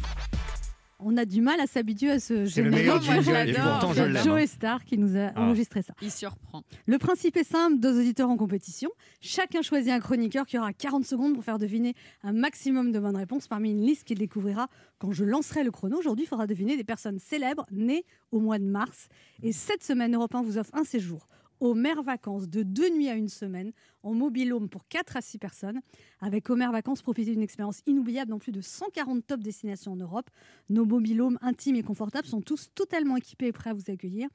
On 1.02 1.16
a 1.16 1.24
du 1.24 1.40
mal 1.40 1.58
à 1.60 1.66
s'habituer 1.66 2.10
à 2.10 2.20
ce 2.20 2.46
C'est 2.46 2.62
le 2.62 2.70
générique. 2.70 2.86
Et 2.86 3.52
pourtant, 3.54 3.88
je 3.92 3.94
C'est 3.94 4.08
l'aime. 4.08 4.24
Joe 4.24 4.40
hein. 4.42 4.46
Star 4.46 4.84
qui 4.84 4.98
nous 4.98 5.16
a 5.16 5.32
Ah. 5.34 5.40
enregistré 5.42 5.82
ça. 5.82 5.94
Il 6.02 6.10
surprend. 6.10 6.62
Le 6.86 6.98
principe 6.98 7.36
est 7.36 7.44
simple, 7.44 7.78
deux 7.78 7.98
auditeurs 7.98 8.28
en 8.30 8.36
compétition. 8.36 8.90
Chacun 9.20 9.62
choisit 9.62 9.92
un 9.92 10.00
chroniqueur 10.00 10.46
qui 10.46 10.58
aura 10.58 10.72
40 10.72 11.04
secondes 11.04 11.34
pour 11.34 11.44
faire 11.44 11.58
deviner 11.58 11.94
un 12.22 12.32
maximum 12.32 12.92
de 12.92 12.98
bonnes 12.98 13.16
réponses 13.16 13.48
parmi 13.48 13.70
une 13.70 13.80
liste 13.84 14.04
qu'il 14.04 14.18
découvrira 14.18 14.68
quand 14.98 15.12
je 15.12 15.24
lancerai 15.24 15.64
le 15.64 15.70
chrono. 15.70 15.98
Aujourd'hui, 15.98 16.24
il 16.24 16.28
faudra 16.28 16.46
deviner 16.46 16.76
des 16.76 16.84
personnes 16.84 17.18
célèbres 17.18 17.66
nées 17.70 18.04
au 18.32 18.40
mois 18.40 18.58
de 18.58 18.64
mars. 18.64 19.08
Et 19.42 19.52
cette 19.52 19.82
semaine, 19.82 20.14
Europe 20.14 20.34
1 20.34 20.42
vous 20.42 20.58
offre 20.58 20.70
un 20.74 20.84
séjour 20.84 21.26
aux 21.60 21.74
mers 21.74 22.02
vacances 22.02 22.48
de 22.48 22.62
deux 22.62 22.90
nuits 22.90 23.08
à 23.08 23.14
une 23.14 23.28
semaine 23.28 23.72
en 24.02 24.14
mobilhome 24.14 24.68
pour 24.68 24.88
4 24.88 25.16
à 25.16 25.20
6 25.20 25.38
personnes. 25.38 25.80
Avec 26.20 26.48
Homer 26.50 26.68
Vacances, 26.72 27.02
profitez 27.02 27.32
d'une 27.32 27.42
expérience 27.42 27.82
inoubliable 27.86 28.30
dans 28.30 28.38
plus 28.38 28.52
de 28.52 28.60
140 28.60 29.26
top 29.26 29.40
destinations 29.40 29.92
en 29.92 29.96
Europe. 29.96 30.30
Nos 30.70 30.84
mobilhomes 30.84 31.38
intimes 31.42 31.76
et 31.76 31.82
confortables 31.82 32.26
sont 32.26 32.40
tous 32.40 32.70
totalement 32.74 33.16
équipés 33.16 33.46
et 33.48 33.52
prêts 33.52 33.70
à 33.70 33.74
vous 33.74 33.90
accueillir. 33.90 34.28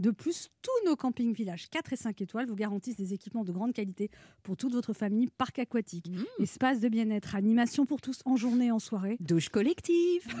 De 0.00 0.10
plus, 0.10 0.48
tous 0.62 0.88
nos 0.88 0.96
campings 0.96 1.34
villages 1.34 1.68
4 1.70 1.92
et 1.92 1.96
5 1.96 2.22
étoiles 2.22 2.46
vous 2.46 2.54
garantissent 2.56 2.96
des 2.96 3.12
équipements 3.12 3.44
de 3.44 3.52
grande 3.52 3.74
qualité 3.74 4.10
pour 4.42 4.56
toute 4.56 4.72
votre 4.72 4.94
famille, 4.94 5.28
parc 5.36 5.58
aquatique, 5.58 6.08
Mmh. 6.10 6.42
espace 6.42 6.80
de 6.80 6.88
bien-être, 6.88 7.34
animation 7.36 7.84
pour 7.84 8.00
tous 8.00 8.20
en 8.24 8.34
journée 8.36 8.66
et 8.66 8.70
en 8.72 8.78
soirée. 8.78 9.18
Douche 9.20 9.50
collective. 9.50 10.22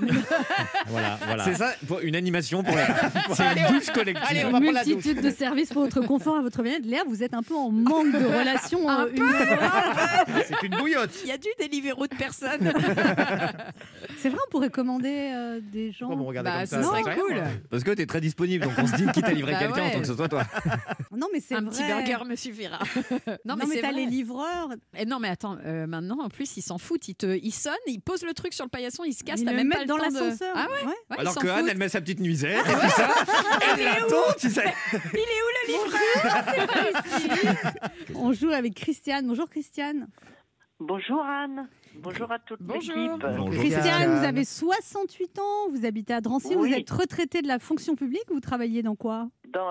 Voilà, 0.86 1.18
voilà. 1.24 1.44
C'est 1.44 1.54
ça, 1.54 1.72
pour 1.86 2.00
une 2.00 2.16
animation 2.16 2.62
pour 2.64 2.74
la. 2.74 2.86
C'est 3.34 3.44
une 3.60 3.74
douche 3.74 3.90
collective. 3.90 4.24
Allez, 4.28 4.44
on 4.46 4.50
va 4.50 4.60
prendre 4.60 4.72
la 4.72 4.82
douche. 4.84 4.94
Multitude 4.94 5.20
de 5.22 5.30
services 5.30 5.68
pour 5.72 5.82
votre 5.82 6.00
confort 6.00 6.38
et 6.38 6.42
votre 6.42 6.62
bien-être. 6.62 6.84
Léa, 6.86 7.02
vous 7.06 7.22
êtes 7.22 7.34
un 7.34 7.42
peu 7.42 7.54
en 7.54 7.70
manque 7.70 8.12
de 8.12 8.24
relations. 8.24 8.88
Un 8.88 9.06
euh, 9.06 9.12
humaines. 9.14 9.58
C'est 10.48 10.66
une 10.66 10.76
bouillotte. 10.76 11.10
Il 11.22 11.28
y 11.28 11.32
a 11.32 11.38
du 11.38 11.48
Deliveroo 11.60 12.06
de 12.06 12.16
personnes. 12.16 12.72
C'est 14.18 14.30
vrai, 14.30 14.38
on 14.46 14.50
pourrait 14.50 14.70
commander 14.70 15.30
euh, 15.34 15.60
des 15.62 15.92
gens. 15.92 16.08
Regardez 16.24 16.50
Bah, 16.50 16.66
ce 16.66 16.76
ça 16.76 16.82
serait 16.82 17.02
C'est 17.04 17.20
cool. 17.20 17.42
Parce 17.70 17.84
que 17.84 17.90
t'es 17.92 18.06
très 18.06 18.20
disponible, 18.20 18.64
donc 18.64 18.72
on 18.78 18.86
se 18.86 18.96
dit 18.96 19.06
quitte 19.12 19.24
à 19.24 19.32
livrer 19.32 19.49
Bah 19.52 19.58
quelqu'un, 19.58 19.82
ouais. 19.82 19.90
autant 19.90 20.00
que 20.00 20.06
ce 20.06 20.14
soit 20.14 20.28
toi. 20.28 20.44
Non, 21.12 21.26
mais 21.32 21.40
c'est 21.40 21.54
Un 21.56 21.62
vrai. 21.62 21.70
petit 21.70 21.82
burger 21.84 22.24
me 22.24 22.36
suffira. 22.36 22.78
Non, 23.44 23.56
non, 23.56 23.56
mais, 23.56 23.64
mais, 23.66 23.74
c'est 23.76 23.80
t'as 23.82 23.92
les 23.92 24.06
livreurs. 24.06 24.70
Eh 24.96 25.04
non, 25.04 25.18
mais 25.18 25.28
attends, 25.28 25.56
euh, 25.64 25.86
maintenant, 25.86 26.20
en 26.22 26.28
plus, 26.28 26.56
ils 26.56 26.62
s'en 26.62 26.78
foutent. 26.78 27.08
Ils, 27.08 27.14
te, 27.14 27.26
ils 27.42 27.52
sonnent, 27.52 27.74
ils 27.86 28.00
posent 28.00 28.24
le 28.24 28.32
truc 28.32 28.52
sur 28.54 28.64
le 28.64 28.70
paillasson, 28.70 29.04
ils 29.04 29.12
se 29.12 29.22
cassent. 29.24 29.40
Ils 29.40 29.44
T'as 29.44 29.50
le 29.50 29.56
même 29.58 29.68
mettent 29.68 29.78
pas 29.78 29.82
le 29.84 29.88
dans 29.88 29.96
temps 29.98 30.08
de- 30.08 30.14
l'ascenseur. 30.14 30.52
Ah 30.54 30.66
ouais, 30.68 30.86
Ouais. 30.86 30.94
Ouais, 31.10 31.16
Alors 31.18 31.34
que 31.34 31.46
Anne, 31.48 31.68
elle 31.68 31.78
met 31.78 31.88
sa 31.88 32.00
petite 32.00 32.20
nuisette, 32.20 32.58
et 32.66 32.74
puis 32.76 32.90
ça, 32.90 33.08
elle 33.78 33.86
attend, 33.88 34.32
tu 34.38 34.48
sais. 34.50 34.72
On 38.14 38.32
joue 38.32 38.50
avec 38.50 38.74
Christiane. 38.74 39.26
Bonjour 39.26 39.48
Christiane. 39.48 40.08
Bonjour 40.78 41.22
Anne, 41.22 41.68
bonjour 41.96 42.30
à 42.32 42.38
toute 42.38 42.60
Bonjour. 42.62 42.94
l'équipe. 42.96 43.20
Bonjour. 43.36 43.50
Christiane, 43.50 44.18
vous 44.18 44.24
avez 44.24 44.44
68 44.44 45.38
ans, 45.38 45.68
vous 45.70 45.84
habitez 45.84 46.14
à 46.14 46.20
Drancy, 46.20 46.54
Oui. 46.56 46.68
vous 46.70 46.74
êtes 46.76 46.90
retraitée 46.90 47.42
de 47.42 47.48
la 47.48 47.58
fonction 47.58 47.94
publique, 47.94 48.24
vous 48.28 48.40
travaillez 48.40 48.82
dans 48.82 48.96
quoi? 48.96 49.28
Dans, 49.52 49.66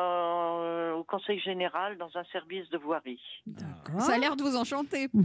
euh, 0.62 0.94
au 0.96 1.04
Conseil 1.06 1.40
général 1.40 1.98
dans 1.98 2.10
un 2.16 2.24
service 2.34 2.70
de 2.70 2.78
voirie. 2.78 3.22
D'accord. 3.48 4.02
Ça 4.02 4.16
a 4.16 4.18
l'air 4.18 4.36
de 4.36 4.44
vous 4.44 4.56
enchanter. 4.56 5.08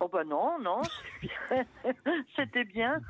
Oh 0.00 0.08
ben 0.12 0.24
non, 0.24 0.58
non, 0.62 0.80
c'était 2.36 2.64
bien. 2.64 3.00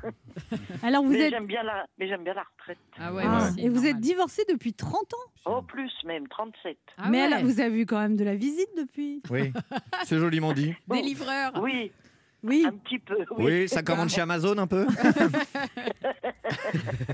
Alors 0.83 1.03
vous 1.03 1.11
mais 1.11 1.19
êtes 1.21 1.29
j'aime 1.31 1.45
bien 1.45 1.63
la, 1.63 1.85
mais 1.97 2.07
j'aime 2.07 2.23
bien 2.23 2.33
la 2.33 2.43
retraite. 2.57 2.77
Ah 2.99 3.13
ouais, 3.13 3.23
Ah, 3.25 3.47
aussi, 3.49 3.61
et 3.61 3.69
vous 3.69 3.77
êtes 3.85 3.93
normal. 3.93 4.01
divorcé 4.01 4.43
depuis 4.49 4.73
30 4.73 4.93
ans? 5.13 5.31
Oh 5.45 5.61
plus 5.61 5.91
même, 6.05 6.27
37. 6.27 6.77
Ah 6.97 7.09
mais 7.09 7.19
ouais. 7.19 7.23
alors, 7.33 7.45
vous 7.45 7.59
avez 7.61 7.81
eu 7.81 7.85
quand 7.85 7.99
même 7.99 8.15
de 8.17 8.23
la 8.23 8.35
visite 8.35 8.69
depuis? 8.77 9.21
Oui, 9.31 9.53
c'est 10.03 10.17
joliment 10.17 10.51
dit. 10.53 10.73
Des 10.87 11.01
livreurs. 11.01 11.51
Oui, 11.61 11.91
Oui. 12.43 12.63
un 12.65 12.71
petit 12.77 12.99
peu. 12.99 13.17
Oui, 13.37 13.45
Oui, 13.45 13.69
ça 13.69 13.83
commande 13.83 14.09
chez 14.09 14.21
Amazon 14.21 14.57
un 14.57 14.67
peu 14.67 14.85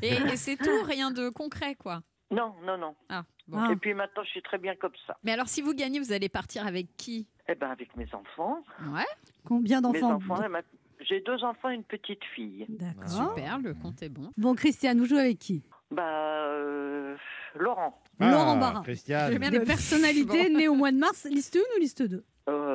Et, 0.02 0.14
et 0.14 0.38
c'est 0.38 0.58
tout, 0.58 0.84
rien 0.84 1.12
de 1.12 1.30
concret, 1.30 1.76
quoi. 1.76 2.02
Non, 2.32 2.54
non, 2.66 2.78
non. 2.78 2.96
Ah, 3.10 3.24
bon. 3.48 3.60
Ah. 3.60 3.72
Et 3.72 3.76
puis 3.76 3.94
maintenant, 3.94 4.24
je 4.24 4.30
suis 4.30 4.42
très 4.42 4.58
bien 4.58 4.76
comme 4.76 4.92
ça. 5.08 5.18
Mais 5.24 5.32
alors, 5.32 5.48
si 5.48 5.62
vous 5.62 5.74
gagnez, 5.74 6.00
vous 6.00 6.12
allez 6.12 6.30
partir 6.30 6.66
avec 6.66 6.88
qui? 6.98 7.28
Eh 7.48 7.56
ben 7.56 7.70
avec 7.70 7.96
mes 7.96 8.08
enfants. 8.14 8.64
Ouais, 8.92 9.06
Combien 9.46 9.82
Mes 9.82 10.00
d'enfants? 10.00 10.14
enfants, 10.16 10.44
et 10.44 10.48
ma- 10.48 10.62
j'ai 11.02 11.22
deux 11.22 11.44
enfants 11.44 11.70
et 11.70 11.76
une 11.76 11.84
petite 11.84 12.24
fille. 12.36 12.66
D'accord. 12.70 13.08
super, 13.36 13.60
le 13.60 13.74
compte 13.76 14.02
est 14.02 14.10
bon. 14.10 14.32
Bon, 14.38 14.56
Christiane, 14.56 14.98
vous 14.98 15.06
jouez 15.06 15.20
avec 15.20 15.40
qui? 15.40 15.62
Bah, 15.92 16.48
euh, 16.48 17.16
Laurent. 17.56 18.02
Laurent 18.20 18.58
Barra. 18.58 18.82
Christiane. 18.82 19.32
J'aime 19.32 19.42
bien 19.42 19.52
Des 19.52 19.60
le- 19.60 19.66
personnalités 19.66 20.50
nées 20.50 20.68
au 20.68 20.74
mois 20.74 20.92
de 20.92 20.98
mars. 20.98 21.28
Liste 21.30 21.58
1 21.58 21.78
ou 21.78 21.80
liste 21.80 22.02
2 22.02 22.24
Euh, 22.50 22.75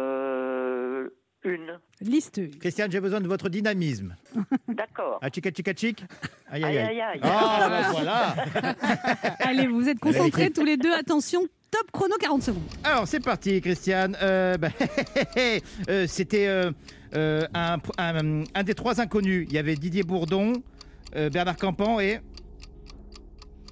une. 1.45 1.79
Liste 2.01 2.39
1. 2.39 2.59
Christiane, 2.59 2.91
j'ai 2.91 3.01
besoin 3.01 3.21
de 3.21 3.29
votre 3.29 3.49
dynamisme. 3.49 4.15
D'accord. 4.69 5.19
Ah, 5.23 5.29
chica, 5.33 5.51
chica, 5.55 5.73
chic. 5.75 6.05
Aïe, 6.51 6.65
Aïe, 6.65 6.79
aïe, 6.79 6.87
aïe. 6.87 7.01
aïe, 7.01 7.01
aïe. 7.15 7.21
Ah, 7.23 7.67
bah 7.69 7.89
voilà. 7.93 8.35
Allez, 9.41 9.67
vous 9.67 9.89
êtes 9.89 9.99
concentrés 9.99 10.51
tous 10.51 10.65
les 10.65 10.77
deux. 10.77 10.93
Attention, 10.93 11.43
top 11.71 11.91
chrono 11.93 12.17
40 12.19 12.43
secondes. 12.43 12.63
Alors, 12.85 13.07
c'est 13.09 13.21
parti, 13.21 13.61
Christiane. 13.61 14.17
Euh, 14.23 14.57
bah, 14.57 14.69
euh, 15.89 16.07
C'était 16.07 16.47
euh, 16.47 16.73
euh, 17.15 17.47
un, 17.55 17.79
un- 17.99 18.45
un 18.55 18.63
des 18.63 18.75
trois 18.75 19.01
inconnus. 19.01 19.47
Il 19.49 19.55
y 19.55 19.59
avait 19.59 19.77
Didier 19.77 20.03
Bourdon, 20.03 20.53
euh, 21.17 21.31
Bernard 21.31 21.57
Campan 21.57 22.01
et... 22.01 22.21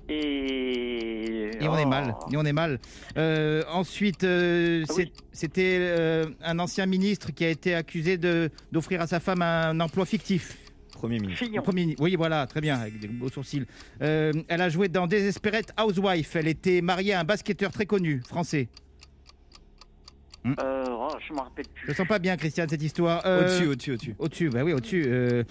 Et. 0.08 1.50
Et 1.60 1.68
on 1.68 1.76
est 1.76 1.84
Oh. 1.84 1.88
mal. 1.88 2.14
Et 2.32 2.36
on 2.36 2.44
est 2.44 2.52
mal. 2.52 2.78
Euh, 3.16 3.62
ensuite, 3.70 4.24
euh, 4.24 4.84
Ah 4.88 4.92
oui. 4.96 5.12
c'était 5.32 5.76
euh, 5.80 6.26
un 6.42 6.58
ancien 6.58 6.86
ministre 6.86 7.32
qui 7.32 7.44
a 7.44 7.48
été 7.50 7.74
accusé 7.74 8.16
de- 8.16 8.50
d'offrir 8.72 9.00
à 9.00 9.06
sa 9.06 9.20
femme 9.20 9.42
un 9.42 9.78
emploi 9.80 10.06
fictif. 10.06 10.56
Premier 10.92 11.18
ministre. 11.20 11.44
Premier 11.62 11.94
oui, 12.00 12.16
voilà, 12.16 12.46
très 12.46 12.60
bien, 12.60 12.76
avec 12.78 12.98
des 12.98 13.06
beaux 13.08 13.28
sourcils. 13.28 13.64
Euh, 14.02 14.32
elle 14.48 14.60
a 14.62 14.68
joué 14.68 14.88
dans 14.88 15.06
Desperate 15.06 15.72
Housewife. 15.80 16.34
Elle 16.36 16.48
était 16.48 16.80
mariée 16.80 17.12
à 17.12 17.20
un 17.20 17.24
basketteur 17.24 17.70
très 17.70 17.86
connu, 17.86 18.20
français. 18.26 18.68
Euh, 20.46 20.84
oh, 20.88 21.08
je 21.26 21.32
m'en 21.34 21.42
rappelle 21.44 21.66
Je 21.74 21.84
plus. 21.86 21.94
sens 21.94 22.06
pas 22.08 22.18
bien, 22.18 22.36
Christiane, 22.36 22.68
cette 22.68 22.82
histoire. 22.82 23.22
Euh, 23.26 23.40
Au-dessus, 23.42 23.66
au-dessus, 23.68 23.92
au-dessus. 23.92 24.14
Au-dessus, 24.18 24.48
bah 24.50 24.62
oui, 24.64 24.72
au-dessus. 24.72 25.04
Euh, 25.06 25.44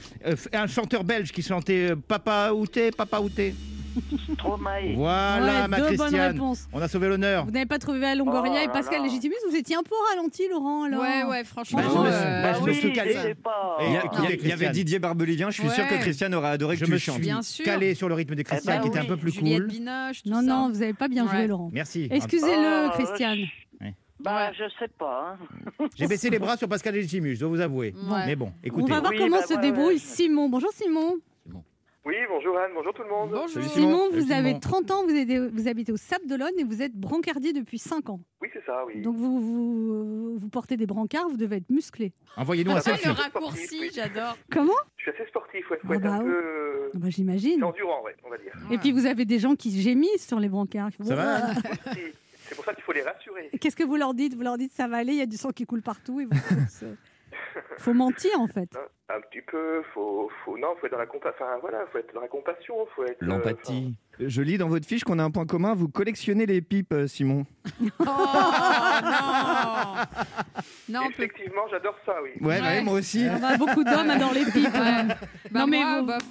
un 0.53 0.67
chanteur 0.67 1.03
belge 1.03 1.31
qui 1.31 1.41
chantait 1.41 1.93
Papa 2.07 2.51
Outé, 2.53 2.91
Papa 2.91 3.19
Outé. 3.19 3.53
Stromae. 4.33 4.93
Voilà, 4.95 5.61
Ouais, 5.63 5.67
ma 5.67 5.77
deux 5.77 5.83
bonnes 5.83 5.97
Christiane. 5.97 6.31
réponses. 6.33 6.67
On 6.73 6.81
a 6.81 6.87
sauvé 6.87 7.07
l'honneur. 7.09 7.45
Vous 7.45 7.51
n'avez 7.51 7.65
pas 7.65 7.79
trouvé 7.79 8.05
à 8.05 8.15
Longoria 8.15 8.53
Oh 8.55 8.63
et 8.63 8.67
là 8.67 8.71
Pascal 8.73 8.99
là. 8.99 9.05
Légitimus 9.07 9.35
Vous 9.49 9.55
étiez 9.55 9.75
un 9.75 9.83
peu 9.83 9.95
ralenti, 10.11 10.43
Laurent, 10.49 10.83
alors 10.83 11.01
Ouais, 11.01 11.23
ouais, 11.23 11.43
franchement. 11.43 11.79
Bah, 11.79 11.85
je 11.89 11.97
me 11.99 12.05
suis- 12.11 12.13
euh, 12.25 12.41
bah, 12.43 12.53
je 12.53 12.59
me 12.59 12.65
oui, 12.65 12.75
suis 12.75 12.93
calé. 12.93 13.35
pas. 13.35 13.77
Il 13.81 13.91
y, 13.93 13.97
a- 13.97 14.05
écoutez, 14.05 14.21
il 14.23 14.23
y 14.23 14.27
a- 14.27 14.35
il 14.35 14.47
y 14.47 14.51
avait. 14.51 14.69
Didier 14.69 14.99
Barbelivien, 14.99 15.49
je 15.49 15.59
suis 15.61 15.69
sûr 15.69 15.87
que 15.87 15.93
Ouais. 15.93 15.99
Christiane 15.99 16.33
aurait 16.35 16.49
adoré 16.49 16.75
que 16.75 16.81
Je 16.81 16.85
tu 16.85 16.91
me 16.91 16.97
chantes. 16.97 17.15
suis 17.15 17.23
Bien 17.23 17.41
sûr. 17.41 17.65
calé 17.65 17.95
sur 17.95 18.07
le 18.09 18.15
rythme 18.15 18.35
de 18.35 18.41
Christiane 18.43 18.75
Eh 18.75 18.77
ben 18.77 18.83
qui 18.83 18.89
était 18.89 18.99
un 18.99 19.01
oui, 19.03 19.07
peu 19.07 19.17
plus 19.17 19.31
Juliette 19.31 19.59
cool. 19.63 19.67
Binoche, 19.71 20.23
tout 20.23 20.29
Non, 20.29 20.35
ça. 20.37 20.41
non, 20.43 20.69
vous 20.69 20.79
n'avez 20.79 20.93
pas 20.93 21.07
bien 21.07 21.27
joué, 21.27 21.37
Ouais. 21.39 21.47
Laurent. 21.47 21.69
Merci. 21.73 22.07
Excusez-le, 22.11 22.87
Oh, 22.87 22.91
Christiane. 22.93 23.39
Bah, 24.19 24.51
je 24.51 24.63
sais 24.79 24.89
pas. 24.97 25.37
hein. 25.79 25.85
J'ai 25.95 26.07
baissé 26.07 26.31
les 26.31 26.39
bras 26.39 26.57
sur 26.57 26.67
Pascal 26.67 26.95
Légitimus, 26.95 27.35
je 27.35 27.39
dois 27.41 27.49
vous 27.49 27.61
avouer. 27.61 27.93
Ouais. 28.09 28.25
Mais 28.25 28.35
bon, 28.35 28.51
On 28.63 28.65
écoutez. 28.67 28.91
va 28.91 28.99
voir 28.99 29.11
Oui, 29.11 29.17
comment 29.19 29.37
bah, 29.37 29.45
se 29.45 29.53
ouais, 29.53 29.61
débrouille 29.61 29.93
ouais. 29.93 29.99
Simon. 29.99 30.49
Bonjour 30.49 30.71
Simon. 30.73 31.17
Oui, 32.07 32.15
bonjour 32.29 32.57
Anne, 32.57 32.71
bonjour 32.73 32.93
tout 32.93 33.03
le 33.03 33.09
monde. 33.09 33.31
Bonjour. 33.31 33.49
Salut, 33.49 33.65
Simon, 33.67 34.09
Salut, 34.11 34.21
vous 34.23 34.31
avez 34.31 34.47
Simon. 34.49 34.59
30 34.61 34.91
ans, 34.91 35.03
vous, 35.03 35.13
êtes- 35.13 35.51
vous 35.53 35.67
habitez 35.67 35.91
au 35.91 35.97
Sable 35.97 36.25
d'Olonne 36.25 36.53
et 36.57 36.63
vous 36.63 36.81
êtes 36.81 36.93
brancardier 36.95 37.51
depuis 37.51 37.79
5 37.79 38.09
ans. 38.09 38.21
Oui, 38.41 38.47
c'est 38.53 38.63
ça, 38.65 38.85
oui. 38.85 39.01
Donc 39.01 39.17
vous, 39.17 39.41
vous, 39.41 40.37
vous 40.39 40.49
portez 40.49 40.77
des 40.77 40.85
brancards, 40.85 41.27
vous 41.27 41.35
devez 41.35 41.57
être 41.57 41.69
musclé. 41.69 42.13
Envoyez-nous 42.37 42.71
un 42.71 42.75
Ah, 42.77 42.81
selfie. 42.81 43.07
le 43.07 43.11
raccourci, 43.11 43.91
j'adore. 43.93 44.37
Comment? 44.49 44.71
Je 44.95 45.01
suis 45.03 45.11
assez 45.11 45.27
sportif, 45.27 45.69
ouais, 45.69 45.79
faut 45.81 45.87
Ah 45.91 45.95
être 45.95 46.01
bah 46.01 46.13
un 46.13 46.19
peu 46.21 46.89
Ah 46.93 46.97
bah, 46.97 47.09
J'imagine. 47.09 47.61
endurant, 47.61 48.01
ouais, 48.03 48.15
on 48.25 48.29
va 48.29 48.37
dire. 48.37 48.53
Et 48.71 48.77
puis 48.77 48.93
vous 48.93 49.05
avez 49.05 49.25
des 49.25 49.39
gens 49.39 49.55
qui 49.55 49.71
gémissent 49.81 50.25
sur 50.27 50.39
les 50.39 50.47
brancards. 50.47 50.91
Ça 51.03 51.13
va? 51.15 51.41
C'est 52.47 52.55
pour 52.55 52.63
ça 52.63 52.73
qu'il 52.73 52.83
faut 52.85 52.93
les 52.93 53.01
rassurer. 53.01 53.49
Qu'est-ce 53.59 53.75
que 53.75 53.83
vous 53.83 53.97
leur 53.97 54.13
dites? 54.13 54.33
Vous 54.33 54.43
leur 54.43 54.57
dites 54.57 54.71
ça 54.71 54.87
va 54.87 54.95
aller, 54.97 55.11
il 55.11 55.19
y 55.19 55.21
a 55.21 55.25
du 55.25 55.35
sang 55.35 55.49
qui 55.49 55.65
coule 55.65 55.81
partout. 55.81 56.21
Et 56.21 56.25
vous 56.25 56.31
faut, 57.77 57.91
faut 57.91 57.93
mentir 57.93 58.31
en 58.39 58.47
fait. 58.47 58.69
hein. 58.75 58.81
Un 59.09 59.21
petit 59.21 59.39
peu, 59.41 59.81
faut, 59.93 60.29
faut, 60.43 60.57
non, 60.57 60.75
faut 60.79 60.85
être 60.87 60.91
dans 60.91 60.97
la 60.97 61.05
compa- 61.05 61.29
enfin 61.29 61.57
voilà, 61.61 61.85
faut 61.91 61.97
être 61.97 62.13
dans 62.13 62.19
la 62.21 62.27
compassion, 62.27 62.75
faut 62.95 63.05
être. 63.05 63.23
euh, 63.23 63.25
L'empathie. 63.25 63.95
Je 64.19 64.41
lis 64.41 64.57
dans 64.57 64.67
votre 64.67 64.85
fiche 64.85 65.03
qu'on 65.05 65.17
a 65.19 65.23
un 65.23 65.31
point 65.31 65.45
commun, 65.45 65.73
vous 65.75 65.87
collectionnez 65.87 66.45
les 66.45 66.61
pipes, 66.61 66.91
euh, 66.93 67.07
Simon. 67.07 67.45
Oh 67.99 68.05
non 70.89 71.01
on 71.05 71.09
effectivement, 71.09 71.61
j'adore 71.69 71.95
ça, 72.05 72.15
oui. 72.23 72.29
Ouais, 72.41 72.59
bah 72.59 72.65
Ouais. 72.67 72.77
ouais, 72.77 72.81
moi 72.81 72.93
aussi. 72.95 73.25
Ah 73.29 73.37
bah, 73.39 73.57
beaucoup 73.57 73.83
d'hommes 73.83 74.09
adorent 74.09 74.33
les 74.33 74.45
pipes. 74.45 74.73
Ouais. 74.73 75.03
Bah, 75.51 75.59
Non, 75.61 75.67
mais 75.67 75.81
moi, 75.83 75.99
vous- 76.01 76.05
bof. 76.07 76.23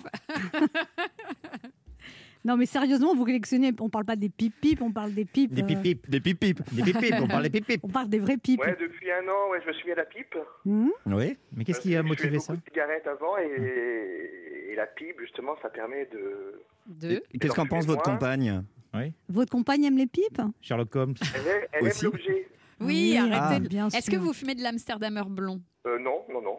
Non 2.47 2.57
mais 2.57 2.67
sérieusement, 2.67 3.12
vous 3.12 3.25
collectionnez, 3.25 3.73
on 3.81 3.88
parle 3.88 4.05
pas 4.05 4.15
des 4.15 4.29
pipes-pipes, 4.29 4.81
on 4.81 4.93
parle 4.93 5.12
des 5.12 5.25
pipes. 5.25 5.53
Des 5.53 5.62
euh, 5.62 5.67
pipipes. 5.67 6.09
Des 6.09 6.21
pipes-pipes. 6.21 6.61
Des 6.73 6.83
pipipes, 6.83 7.15
on 7.21 7.26
parle 7.26 7.43
des 7.43 7.50
pipipes. 7.50 7.81
on 7.83 7.88
parle 7.88 8.09
des 8.09 8.21
vraies 8.21 8.37
pipes. 8.37 8.61
Ouais, 8.61 8.76
depuis 8.81 9.11
un 9.11 9.26
an, 9.29 9.50
ouais, 9.50 9.59
je 9.65 9.69
me 9.69 9.73
suis 9.73 9.87
mis 9.87 9.93
à 9.93 9.97
la 9.97 10.05
pipe. 10.05 10.37
Hmm 10.65 10.91
Oui. 11.07 11.37
Mais 11.57 11.65
qu'est-ce 11.65 11.81
qui 11.81 11.97
a 11.97 12.03
je 12.03 12.07
motivé 12.07 12.29
fumais 12.29 12.38
ça 12.38 12.53
beaucoup 12.53 12.65
de 12.65 12.71
cigarettes 12.71 13.07
avant 13.09 13.37
et, 13.38 14.71
et 14.71 14.76
la 14.76 14.87
pipe, 14.87 15.21
justement, 15.21 15.57
ça 15.61 15.71
permet 15.71 16.09
de. 16.12 16.62
Qu'est-ce 17.41 17.53
qu'en 17.53 17.67
pense 17.67 17.85
votre 17.85 18.03
compagne 18.03 18.62
Votre 19.29 19.50
compagne 19.50 19.85
aime 19.85 19.99
les 19.99 20.07
pipes 20.07 20.41
Sherlock 20.61 20.95
Holmes. 20.95 21.15
Elle, 21.35 21.47
est- 21.49 21.69
elle 21.73 21.87
aime 21.87 21.93
l'objet. 22.03 22.49
Oui, 22.79 23.17
arrêtez. 23.17 23.37
ah, 23.41 23.59
bien 23.59 23.88
Est-ce 23.88 24.11
que 24.11 24.17
vous 24.17 24.33
fumez 24.33 24.55
de 24.55 24.62
l'Amsterdammer 24.62 25.23
blond 25.29 25.61
Euh, 25.87 25.99
non, 25.99 26.23
non, 26.33 26.43
non. 26.43 26.59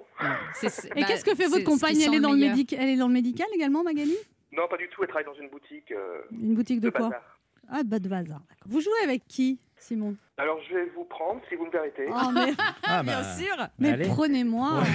C'est- 0.55 0.69
c'est- 0.69 0.87
Et 0.97 1.01
bah, 1.01 1.07
qu'est-ce 1.07 1.23
que 1.23 1.35
fait 1.35 1.43
c'est 1.43 1.49
votre 1.49 1.63
compagne? 1.63 1.95
Elle 2.01 2.15
est, 2.15 2.19
dans 2.19 2.31
le 2.31 2.39
médic... 2.39 2.73
elle 2.73 2.89
est 2.89 2.97
dans 2.97 3.07
le 3.07 3.13
médical 3.13 3.47
également, 3.53 3.83
Magali? 3.83 4.15
Non, 4.57 4.67
pas 4.67 4.77
du 4.77 4.87
tout. 4.89 5.01
Elle 5.03 5.09
travaille 5.09 5.25
dans 5.25 5.39
une 5.41 5.49
boutique 5.49 5.91
euh, 5.91 6.21
Une 6.31 6.55
boutique 6.55 6.79
de, 6.79 6.85
de 6.87 6.89
quoi 6.91 7.09
bazar. 7.09 7.21
Ah, 7.69 7.81
bah 7.85 7.99
de 7.99 8.09
bazar. 8.09 8.41
Vous 8.65 8.81
jouez 8.81 8.99
avec 9.03 9.27
qui, 9.27 9.59
Simon? 9.77 10.15
Alors, 10.37 10.57
je 10.69 10.73
vais 10.75 10.85
vous 10.95 11.03
prendre, 11.03 11.41
si 11.49 11.55
vous 11.55 11.65
me 11.65 11.71
permettez. 11.71 12.07
Oh, 12.09 12.31
mais 12.33 12.53
Ah 12.83 13.03
Bien 13.03 13.21
bah. 13.21 13.35
sûr. 13.37 13.55
mais 13.79 13.97
prenez-moi. 14.07 14.79
Ouais. 14.79 14.85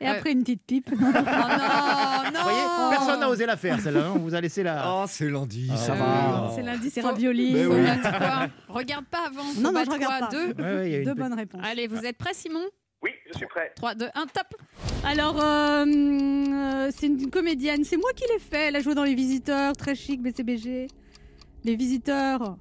Et 0.00 0.06
après 0.08 0.32
une 0.32 0.40
petite 0.42 0.62
pipe. 0.66 0.90
Oh 0.94 1.00
non, 1.04 1.10
non. 1.12 2.38
Vous 2.38 2.42
voyez, 2.44 2.96
personne 2.96 3.20
n'a 3.20 3.28
osé 3.28 3.46
la 3.46 3.56
faire, 3.56 3.78
celle-là. 3.80 4.06
hein. 4.08 4.12
On 4.16 4.18
vous 4.20 4.34
a 4.34 4.40
laissé 4.40 4.62
la. 4.62 4.82
Oh, 4.86 5.04
c'est 5.06 5.28
lundi, 5.28 5.68
Ah, 5.72 5.76
ça 5.76 5.94
va. 5.94 6.50
C'est 6.54 6.62
lundi, 6.62 6.90
c'est 6.90 7.00
Faut- 7.02 7.08
ravioli. 7.08 7.66
Oui. 7.66 7.86
Regarde 8.68 9.04
pas 9.06 9.26
avant. 9.26 9.42
Faut 9.42 9.60
Non, 9.60 9.72
non, 9.72 9.82
je 9.84 9.90
regarde 9.90 10.18
quoi 10.18 10.28
pas. 10.28 10.34
Deux. 10.34 10.62
Ouais, 10.62 10.74
ouais, 10.74 10.90
Deux 11.04 11.10
petite- 11.12 11.18
bonnes 11.18 11.34
réponses. 11.34 11.60
Allez, 11.64 11.86
vous 11.88 12.04
êtes 12.04 12.16
prêts, 12.16 12.34
Simon? 12.34 12.64
Oui, 13.02 13.10
je 13.32 13.36
suis 13.38 13.46
prêt. 13.46 13.72
3, 13.76 13.94
2, 13.94 14.06
1, 14.14 14.26
top 14.26 14.46
Alors, 15.04 15.40
euh, 15.42 15.84
euh, 15.86 16.90
c'est 16.94 17.06
une 17.06 17.30
comédienne. 17.30 17.84
C'est 17.84 17.96
moi 17.96 18.10
qui 18.14 18.24
l'ai 18.32 18.38
fait. 18.38 18.68
Elle 18.68 18.76
a 18.76 18.80
joué 18.80 18.94
dans 18.94 19.04
Les 19.04 19.14
Visiteurs, 19.14 19.72
très 19.76 19.94
chic, 19.94 20.22
BCBG. 20.22 20.86
Les 21.64 21.76
Visiteurs. 21.76 22.56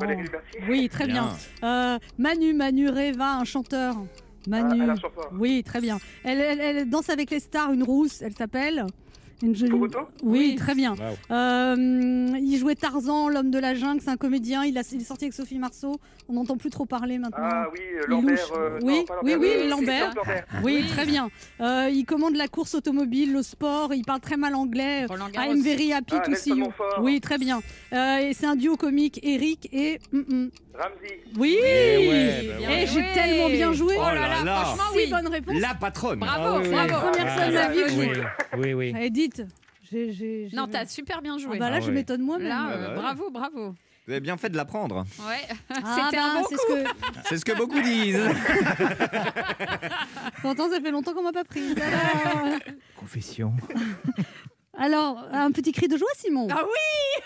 Valérie 0.00 0.22
Mercier. 0.30 0.60
Oui, 0.68 0.88
très 0.88 1.06
bien. 1.06 1.28
Euh, 1.62 1.98
Manu, 2.18 2.52
Manu 2.54 2.88
Reva, 2.88 3.36
un 3.36 3.44
chanteur. 3.44 3.94
Ah, 3.98 4.50
Manu. 4.50 4.82
Alain 4.82 4.94
oui, 5.32 5.62
très 5.62 5.80
bien. 5.80 5.98
Elle, 6.24 6.40
elle- 6.40 6.60
elle 6.60 6.90
danse 6.90 7.08
avec 7.10 7.30
les 7.30 7.40
stars, 7.40 7.72
une 7.72 7.82
rousse, 7.82 8.22
elle 8.22 8.34
s'appelle. 8.34 8.84
Une 9.42 9.54
jolie- 9.54 9.70
Boruto 9.70 9.98
Oui, 10.24 10.38
Oui. 10.50 10.54
très 10.56 10.74
bien. 10.74 10.94
Waouh. 10.96 11.14
Euh, 11.30 11.76
il 12.40 12.56
jouait 12.58 12.74
Tarzan, 12.74 13.28
l'homme 13.28 13.50
de 13.50 13.58
la 13.58 13.74
jungle, 13.74 14.00
c'est 14.02 14.10
un 14.10 14.16
comédien. 14.16 14.64
Il, 14.64 14.76
a, 14.78 14.82
il 14.92 15.00
est 15.00 15.04
sorti 15.04 15.26
avec 15.26 15.34
Sophie 15.34 15.58
Marceau. 15.58 16.00
On 16.28 16.32
n'entend 16.32 16.56
plus 16.56 16.70
trop 16.70 16.86
parler 16.86 17.18
maintenant. 17.18 17.38
Ah 17.40 17.66
oui, 17.72 17.78
euh, 18.00 18.06
Lambert. 18.08 18.38
euh, 18.56 18.78
Oui, 18.82 18.96
non, 18.98 19.04
pas 19.04 19.14
oui, 19.22 19.30
Lambert, 19.32 19.38
oui, 19.40 19.56
euh, 19.64 19.68
Lambert. 19.68 20.14
Lambert. 20.16 20.46
Oui, 20.64 20.78
Oui. 20.82 20.88
très 20.88 21.06
bien. 21.06 21.30
Euh, 21.60 21.88
il 21.92 22.04
commande 22.04 22.34
la 22.34 22.48
course 22.48 22.74
automobile, 22.74 23.32
le 23.32 23.42
sport. 23.42 23.94
Il 23.94 24.04
parle 24.04 24.20
très 24.20 24.36
mal 24.36 24.54
anglais. 24.56 25.06
I'm 25.36 25.62
very 25.62 25.92
happy 25.92 26.14
Ah, 26.16 26.20
to 26.20 26.34
see 26.34 26.50
you. 26.50 26.66
Oui, 27.00 27.20
très 27.20 27.38
bien. 27.38 27.60
Euh, 27.92 28.18
et 28.18 28.32
c'est 28.34 28.46
un 28.46 28.56
duo 28.56 28.76
comique, 28.76 29.20
Eric 29.22 29.68
et. 29.72 30.00
mm, 30.12 30.18
mm. 30.18 30.50
Ramsey. 30.78 31.20
Oui 31.36 31.58
Eh 31.60 32.08
ouais, 32.08 32.48
bah 32.60 32.66
Eh, 32.70 32.86
joué. 32.86 33.02
j'ai 33.02 33.12
tellement 33.12 33.48
bien 33.48 33.72
joué. 33.72 33.94
Oh 33.98 34.02
là 34.02 34.42
là 34.44 34.64
franchement, 34.64 34.84
oui. 34.94 35.10
bonnes 35.10 35.26
réponses. 35.28 35.60
La 35.60 35.74
patronne. 35.74 36.20
Bravo, 36.20 36.44
Ah 36.44 36.58
oui, 36.58 36.68
oui. 36.68 36.70
bravo. 36.86 37.10
Première 37.10 37.34
fois 37.34 37.46
de 37.48 37.52
ma 37.52 37.68
vie 37.68 37.82
que 37.82 37.90
oui, 38.00 38.22
oui, 38.58 38.72
oui. 38.74 38.92
Allez, 38.94 39.10
dites. 39.10 39.42
J'ai- 39.90 40.12
j'ai- 40.12 40.48
j'ai- 40.48 40.56
Non, 40.56 40.68
t'as 40.68 40.86
super 40.86 41.20
bien 41.22 41.34
Ah 41.36 41.42
joué. 41.42 41.58
bah 41.58 41.70
là, 41.70 41.76
Ah 41.78 41.80
je 41.80 41.86
ouais. 41.86 41.92
m'étonne 41.92 42.20
moi-même. 42.22 42.46
Là, 42.48 42.58
Ah 42.68 42.72
euh, 42.72 42.82
bah 42.82 42.88
ouais. 42.90 42.94
bravo, 42.96 43.30
bravo. 43.30 43.74
Vous 44.06 44.12
avez 44.12 44.20
bien 44.20 44.36
fait 44.36 44.48
de 44.50 44.56
l'apprendre. 44.56 45.04
Ouais. 45.26 45.48
Ah 45.84 45.96
C'était 46.06 46.18
un 46.18 46.34
bah, 46.34 46.40
bon 46.42 46.46
c'est 46.48 46.54
coup. 46.56 46.62
ce 46.68 46.74
que. 46.74 46.88
C'est 47.28 47.36
ce 47.38 47.44
que 47.44 47.52
beaucoup 47.56 47.80
disent. 47.80 48.20
Pourtant, 50.42 50.70
ça 50.70 50.80
fait 50.80 50.90
longtemps 50.90 51.12
qu'on 51.14 51.22
m'a 51.22 51.32
pas 51.32 51.44
prise. 51.44 51.74
Alors, 51.80 52.58
Confession. 52.96 53.52
Alors, 54.78 55.26
un 55.32 55.50
petit 55.50 55.72
cri 55.72 55.88
de 55.88 55.96
joie, 55.96 56.08
Simon. 56.16 56.46
Ah 56.50 56.62
oui 56.64 57.22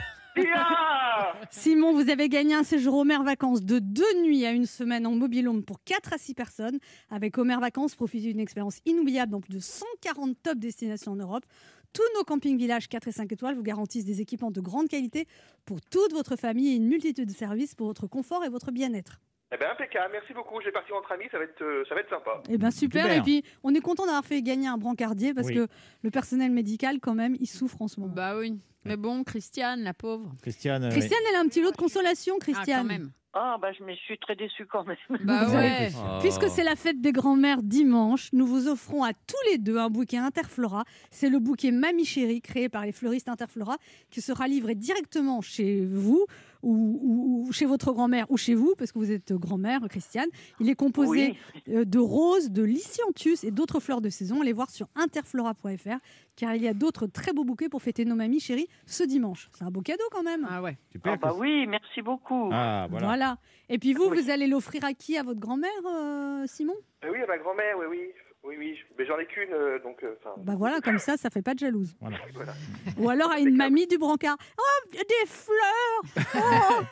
Simon, 1.50 1.92
vous 1.92 2.10
avez 2.10 2.28
gagné 2.28 2.54
un 2.54 2.62
séjour 2.62 2.94
Homer 2.94 3.18
Vacances 3.24 3.62
de 3.62 3.78
deux 3.78 4.22
nuits 4.22 4.46
à 4.46 4.52
une 4.52 4.66
semaine 4.66 5.06
en 5.06 5.12
mobilhome 5.12 5.62
pour 5.62 5.82
4 5.84 6.14
à 6.14 6.18
6 6.18 6.34
personnes. 6.34 6.78
Avec 7.10 7.36
Homer 7.36 7.56
Vacances, 7.60 7.94
profitez 7.94 8.28
d'une 8.28 8.40
expérience 8.40 8.78
inoubliable 8.86 9.32
dans 9.32 9.40
plus 9.40 9.54
de 9.54 9.60
140 9.60 10.36
top 10.42 10.58
destinations 10.58 11.12
en 11.12 11.16
Europe. 11.16 11.44
Tous 11.92 12.02
nos 12.16 12.24
camping 12.24 12.56
villages 12.56 12.88
4 12.88 13.08
et 13.08 13.12
5 13.12 13.32
étoiles 13.32 13.54
vous 13.54 13.62
garantissent 13.62 14.06
des 14.06 14.20
équipements 14.22 14.50
de 14.50 14.60
grande 14.60 14.88
qualité 14.88 15.26
pour 15.66 15.80
toute 15.82 16.12
votre 16.12 16.36
famille 16.36 16.72
et 16.72 16.76
une 16.76 16.88
multitude 16.88 17.28
de 17.28 17.34
services 17.34 17.74
pour 17.74 17.86
votre 17.86 18.06
confort 18.06 18.44
et 18.44 18.48
votre 18.48 18.70
bien-être. 18.70 19.20
Eh 19.54 19.58
ben 19.58 19.68
impeccable, 19.70 20.08
merci 20.12 20.32
beaucoup. 20.32 20.60
Je 20.60 20.66
vais 20.66 20.72
partir 20.72 20.96
entre 20.96 21.12
amis, 21.12 21.24
ça 21.30 21.38
va 21.38 21.44
être, 21.44 21.60
euh, 21.62 21.84
ça 21.88 21.94
va 21.94 22.00
être 22.00 22.08
sympa. 22.10 22.42
Eh 22.48 22.56
bien 22.58 22.70
super. 22.70 23.02
Super. 23.04 23.18
Et 23.18 23.22
puis 23.22 23.44
on 23.62 23.74
est 23.74 23.80
content 23.80 24.06
d'avoir 24.06 24.24
fait 24.24 24.40
gagner 24.42 24.66
un 24.68 24.78
brancardier 24.78 25.34
parce 25.34 25.48
Oui. 25.48 25.54
que 25.54 25.66
le 26.02 26.10
personnel 26.10 26.50
médical 26.50 27.00
quand 27.00 27.14
même 27.14 27.36
il 27.38 27.46
souffre 27.46 27.82
en 27.82 27.88
ce 27.88 28.00
moment. 28.00 28.14
Bah 28.14 28.36
oui. 28.38 28.58
Mais 28.84 28.96
bon, 28.96 29.22
Christiane, 29.24 29.82
la 29.82 29.94
pauvre. 29.94 30.32
Christiane. 30.42 30.84
euh, 30.84 30.90
Christiane, 30.90 31.20
elle 31.30 31.36
a 31.36 31.40
un 31.40 31.46
petit 31.46 31.60
lot 31.62 31.70
de 31.70 31.76
consolation, 31.76 32.34
Ah, 32.40 32.44
quand 32.44 32.52
Christiane. 32.52 32.86
même. 32.86 33.10
Ah, 33.34 33.56
bah, 33.62 33.72
je 33.72 33.82
me 33.82 33.94
suis 33.94 34.18
très 34.18 34.34
déçue 34.36 34.66
quand 34.66 34.84
même. 34.84 34.96
Bah 35.24 35.48
ouais. 35.48 35.88
Oh. 35.96 36.18
Puisque 36.20 36.48
c'est 36.48 36.64
la 36.64 36.76
fête 36.76 37.00
des 37.00 37.12
grands-mères 37.12 37.62
dimanche, 37.62 38.28
nous 38.34 38.46
vous 38.46 38.68
offrons 38.68 39.04
à 39.04 39.12
tous 39.14 39.36
les 39.50 39.56
deux 39.58 39.78
un 39.78 39.88
bouquet 39.88 40.18
Interflora. 40.18 40.84
C'est 41.10 41.30
le 41.30 41.38
bouquet 41.38 41.70
Mamie 41.70 42.04
Chérie 42.04 42.42
créé 42.42 42.68
par 42.68 42.84
les 42.84 42.92
fleuristes 42.92 43.28
Interflora 43.30 43.76
qui 44.10 44.20
sera 44.20 44.48
livré 44.48 44.74
directement 44.74 45.40
chez 45.40 45.80
vous 45.86 46.26
ou, 46.62 47.48
chez 47.52 47.66
votre 47.66 47.92
grand-mère 47.92 48.30
ou 48.30 48.36
chez 48.36 48.54
vous 48.54 48.74
parce 48.78 48.92
que 48.92 48.98
vous 48.98 49.10
êtes 49.12 49.32
grand-mère, 49.32 49.80
Christiane. 49.88 50.28
Il 50.60 50.68
est 50.70 50.74
composé 50.74 51.36
Oui. 51.66 51.74
euh, 51.74 51.84
de 51.84 51.98
roses, 51.98 52.50
de 52.50 52.62
lycianthus 52.62 53.38
et 53.44 53.50
d'autres 53.50 53.80
fleurs 53.80 54.00
de 54.00 54.08
saison. 54.08 54.40
Allez 54.42 54.52
voir 54.52 54.70
sur 54.70 54.88
interflora.fr 54.94 55.98
car 56.36 56.54
il 56.54 56.62
y 56.62 56.68
a 56.68 56.74
d'autres 56.74 57.06
très 57.06 57.32
beaux 57.32 57.44
bouquets 57.44 57.68
pour 57.68 57.82
fêter 57.82 58.04
nos 58.04 58.14
mamies 58.14 58.40
chéries 58.40 58.68
ce 58.86 59.04
dimanche. 59.04 59.50
C'est 59.52 59.64
un 59.64 59.70
beau 59.70 59.80
cadeau 59.82 60.04
quand 60.10 60.22
même. 60.22 60.46
Ah 60.48 60.62
ouais. 60.62 60.78
Super. 60.92 61.12
Ah, 61.12 61.16
bah 61.16 61.34
oui, 61.36 61.66
merci 61.66 62.00
beaucoup. 62.02 62.48
Ah, 62.52 62.86
voilà. 62.90 63.06
voilà. 63.06 63.36
Et 63.68 63.78
puis 63.78 63.92
vous, 63.92 64.08
Oui. 64.08 64.20
vous 64.22 64.30
allez 64.30 64.46
l'offrir 64.46 64.84
à 64.84 64.92
qui? 64.94 65.16
À 65.18 65.22
votre 65.22 65.40
grand-mère, 65.40 65.70
euh, 65.86 66.44
Simon? 66.46 66.74
Euh, 67.04 67.10
oui, 67.12 67.18
à 67.22 67.26
ma 67.26 67.38
grand-mère, 67.38 67.76
oui, 67.78 67.86
oui. 67.90 67.98
Oui, 68.44 68.56
oui. 68.58 68.76
Mais 68.98 69.06
j'en 69.06 69.16
ai 69.18 69.26
qu'une, 69.26 69.52
euh, 69.52 69.78
donc. 69.84 70.02
euh, 70.02 70.16
Bah 70.38 70.54
voilà, 70.56 70.80
comme 70.80 70.98
ça, 70.98 71.16
ça 71.16 71.30
fait 71.30 71.42
pas 71.42 71.54
de 71.54 71.60
jalouse. 71.60 71.94
Voilà. 72.00 72.16
voilà. 72.34 72.52
Ou 72.98 73.08
alors 73.08 73.30
à 73.30 73.38
une 73.38 73.54
mamie 73.56 73.86
du 73.86 73.98
brancard. 73.98 74.36
Oh, 74.58 74.88
des 74.92 75.26
fleurs 75.26 76.02
Oh 76.36 76.82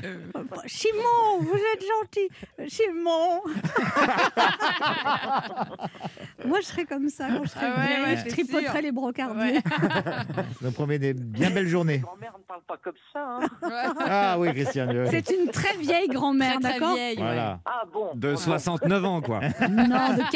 Simon, 0.66 1.38
vous 1.40 1.56
êtes 1.56 1.84
gentil 1.84 2.28
Simon 2.68 3.42
Moi, 6.44 6.60
je 6.60 6.66
serais 6.66 6.84
comme 6.84 7.08
ça 7.08 7.26
quand 7.28 7.44
je 7.44 7.48
serais 7.48 7.66
Ah 7.66 7.80
ouais, 7.80 8.02
ouais, 8.04 8.16
je 8.24 8.28
tripoterais 8.30 8.82
les 8.82 8.92
brancardiers. 8.92 9.60
Ça 9.60 10.24
nous 10.62 10.72
promet 10.72 10.98
des 10.98 11.14
bien 11.14 11.50
belles 11.50 11.66
journées. 11.68 11.98
Grand-mère 11.98 12.34
ne 12.38 12.42
parle 12.44 12.62
pas 12.62 12.76
comme 12.76 12.94
ça. 13.12 13.38
hein. 13.40 13.48
Ah 14.06 14.38
oui, 14.38 14.52
Christiane. 14.52 14.90
euh, 14.96 15.06
C'est 15.10 15.28
une 15.30 15.50
très 15.50 15.76
vieille 15.76 16.08
grand-mère, 16.08 16.60
d'accord? 16.60 16.94
vieille. 16.94 17.16
ouais. 17.16 17.22
Voilà. 17.22 17.60
Ah 17.64 17.82
bon 17.92 18.10
De 18.14 18.34
69 18.36 19.04
ans, 19.04 19.20
quoi. 19.20 19.40
Non, 19.68 20.14
de 20.14 20.30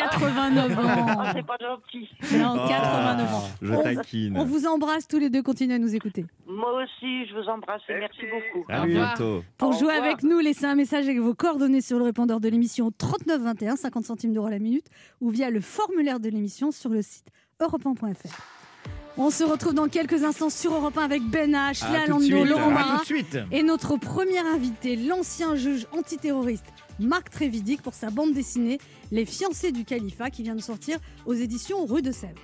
89 0.54 1.16
Ah, 1.18 1.32
c'est 1.35 1.47
pas 1.47 1.56
gentil. 1.61 2.09
Non, 2.38 2.54
Oh. 2.64 2.68
89 2.68 3.35
ans. 3.35 3.49
Je 3.62 3.73
On- 3.73 3.82
taquine. 3.82 4.37
On 4.38 4.44
vous 4.44 4.66
embrasse 4.66 5.06
tous 5.09 5.18
les 5.18 5.30
deux, 5.30 5.42
continuez 5.42 5.75
à 5.75 5.78
nous 5.78 5.94
écouter. 5.94 6.25
Moi 6.47 6.82
aussi, 6.82 7.26
je 7.26 7.35
vous 7.35 7.49
embrasse 7.49 7.82
et 7.88 7.94
merci 7.99 8.18
Merci. 8.23 8.47
beaucoup. 8.54 8.66
À 8.73 8.87
bientôt. 8.87 9.42
Pour 9.59 9.71
Au 9.71 9.78
jouer 9.78 9.94
avec 9.94 10.23
nous, 10.23 10.38
laissez 10.38 10.66
un 10.66 10.75
message 10.75 11.04
avec 11.06 11.18
vos 11.18 11.35
coordonnées 11.35 11.80
sur 11.80 11.99
le 11.99 12.04
répondeur 12.04 12.40
de 12.40 12.49
l'émission 12.49 12.90
3921, 12.97 13.76
50 13.76 14.04
centimes 14.04 14.32
d'euros 14.32 14.49
la 14.49 14.59
minute, 14.59 14.87
ou 15.21 15.30
via 15.30 15.50
le 15.50 15.61
formulaire 15.61 16.21
de 16.21 16.28
l'émission 16.28 16.71
sur 16.71 16.90
le 16.90 17.02
site 17.02 17.26
europe 17.61 17.82
On 19.16 19.30
se 19.30 19.44
retrouve 19.44 19.75
dans 19.75 19.88
quelques 19.88 20.25
instants 20.25 20.50
sur 20.50 20.75
Europe 20.75 20.97
1 20.99 21.02
avec 21.02 21.23
Ben 21.23 21.52
H, 21.52 21.90
Léa. 21.90 22.44
Laurent 22.44 22.71
Barra 22.73 23.02
et 23.50 23.62
notre 23.62 23.97
premier 23.97 24.38
invité, 24.40 24.97
l'ancien 24.97 25.54
juge 25.54 25.87
antiterroriste 25.97 26.64
Marc 27.02 27.30
Trévidic 27.30 27.82
pour 27.82 27.94
sa 27.94 28.11
bande 28.11 28.32
dessinée 28.32 28.78
Les 29.11 29.25
fiancés 29.25 29.73
du 29.73 29.85
califat 29.85 30.30
qui 30.30 30.42
vient 30.42 30.54
de 30.54 30.62
sortir 30.62 30.99
aux 31.26 31.35
éditions 31.35 31.85
Rue 31.85 32.02
de 32.02 32.12
Sèvres. 32.12 32.40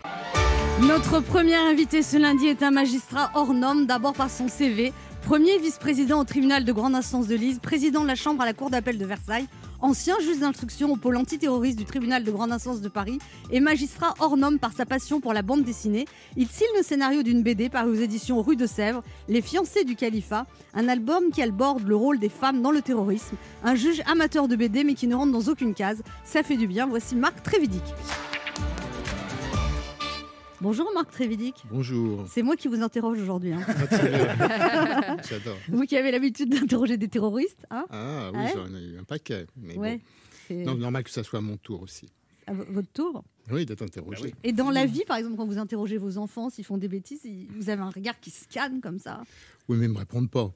Notre 0.82 1.20
premier 1.20 1.56
invité 1.56 2.02
ce 2.02 2.16
lundi 2.16 2.46
est 2.46 2.62
un 2.62 2.70
magistrat 2.70 3.30
hors 3.34 3.54
norme, 3.54 3.86
d'abord 3.86 4.12
par 4.12 4.30
son 4.30 4.48
CV. 4.48 4.92
Premier 5.22 5.58
vice-président 5.58 6.20
au 6.20 6.24
tribunal 6.24 6.64
de 6.64 6.72
grande 6.72 6.94
instance 6.94 7.26
de 7.26 7.34
Lise, 7.34 7.58
président 7.58 8.02
de 8.02 8.06
la 8.06 8.14
Chambre 8.14 8.42
à 8.42 8.46
la 8.46 8.52
Cour 8.52 8.70
d'appel 8.70 8.98
de 8.98 9.04
Versailles, 9.04 9.46
ancien 9.80 10.16
juge 10.20 10.40
d'instruction 10.40 10.92
au 10.92 10.96
pôle 10.96 11.16
antiterroriste 11.16 11.78
du 11.78 11.84
tribunal 11.84 12.24
de 12.24 12.30
grande 12.30 12.52
instance 12.52 12.80
de 12.80 12.88
Paris 12.88 13.18
et 13.50 13.60
magistrat 13.60 14.14
hors 14.18 14.36
norme 14.36 14.58
par 14.58 14.72
sa 14.72 14.86
passion 14.86 15.20
pour 15.20 15.32
la 15.32 15.42
bande 15.42 15.62
dessinée. 15.62 16.06
Il 16.36 16.48
signe 16.48 16.66
le 16.76 16.82
scénario 16.82 17.22
d'une 17.22 17.42
BD 17.42 17.68
parue 17.68 17.90
aux 17.90 18.00
éditions 18.00 18.42
Rue 18.42 18.56
de 18.56 18.66
Sèvres, 18.66 19.02
Les 19.28 19.42
fiancés 19.42 19.84
du 19.84 19.96
califat, 19.96 20.46
un 20.74 20.88
album 20.88 21.30
qui 21.32 21.42
aborde 21.42 21.86
le 21.86 21.96
rôle 21.96 22.18
des 22.18 22.28
femmes 22.28 22.62
dans 22.62 22.70
le 22.70 22.82
terrorisme. 22.82 23.36
Un 23.64 23.74
juge 23.74 24.02
amateur 24.06 24.48
de 24.48 24.56
BD 24.56 24.84
mais 24.84 24.94
qui 24.94 25.06
ne 25.06 25.14
rentre 25.14 25.32
dans 25.32 25.50
aucune 25.50 25.74
case. 25.74 26.02
Ça 26.24 26.42
fait 26.42 26.56
du 26.56 26.66
bien. 26.66 26.86
Voici 26.86 27.16
Marc 27.16 27.42
Trévidic. 27.42 27.82
Bonjour 30.60 30.90
Marc 30.92 31.10
Trévidic. 31.12 31.62
Bonjour. 31.70 32.24
C'est 32.28 32.42
moi 32.42 32.56
qui 32.56 32.66
vous 32.68 32.82
interroge 32.82 33.20
aujourd'hui. 33.20 33.52
hein. 33.52 33.60
Ah. 34.40 35.16
J'adore. 35.28 35.56
Vous 35.68 35.84
qui 35.84 35.96
avez 35.96 36.10
l'habitude 36.10 36.48
d'interroger 36.50 36.96
des 36.96 37.08
terroristes. 37.08 37.64
Hein 37.70 37.86
Ah 37.90 38.30
oui, 38.32 38.38
Ouais. 38.40 38.52
j'en 38.54 38.74
ai 38.74 38.82
eu 38.82 38.98
un 38.98 39.04
paquet. 39.04 39.46
Mais 39.56 39.76
ouais. 39.76 40.00
Bon. 40.50 40.64
Non, 40.64 40.74
normal 40.74 41.04
que 41.04 41.10
ça 41.10 41.22
soit 41.22 41.38
à 41.38 41.42
mon 41.42 41.56
tour 41.58 41.82
aussi. 41.82 42.08
à 42.46 42.54
votre 42.54 42.90
tour. 42.92 43.22
Oui, 43.50 43.64
d'être 43.66 43.82
interrogé. 43.82 44.34
Et 44.44 44.52
dans 44.52 44.70
la 44.70 44.86
vie, 44.86 45.04
par 45.06 45.16
exemple, 45.16 45.36
quand 45.36 45.46
vous 45.46 45.58
interrogez 45.58 45.98
vos 45.98 46.18
enfants, 46.18 46.50
s'ils 46.50 46.64
font 46.64 46.78
des 46.78 46.88
bêtises, 46.88 47.20
vous 47.56 47.70
avez 47.70 47.82
un 47.82 47.90
regard 47.90 48.18
qui 48.20 48.30
scanne 48.30 48.80
comme 48.80 48.98
ça? 48.98 49.20
Oui, 49.68 49.76
mais 49.76 49.84
ils 49.84 49.92
me 49.92 49.98
répondent 49.98 50.30
pas. 50.30 50.50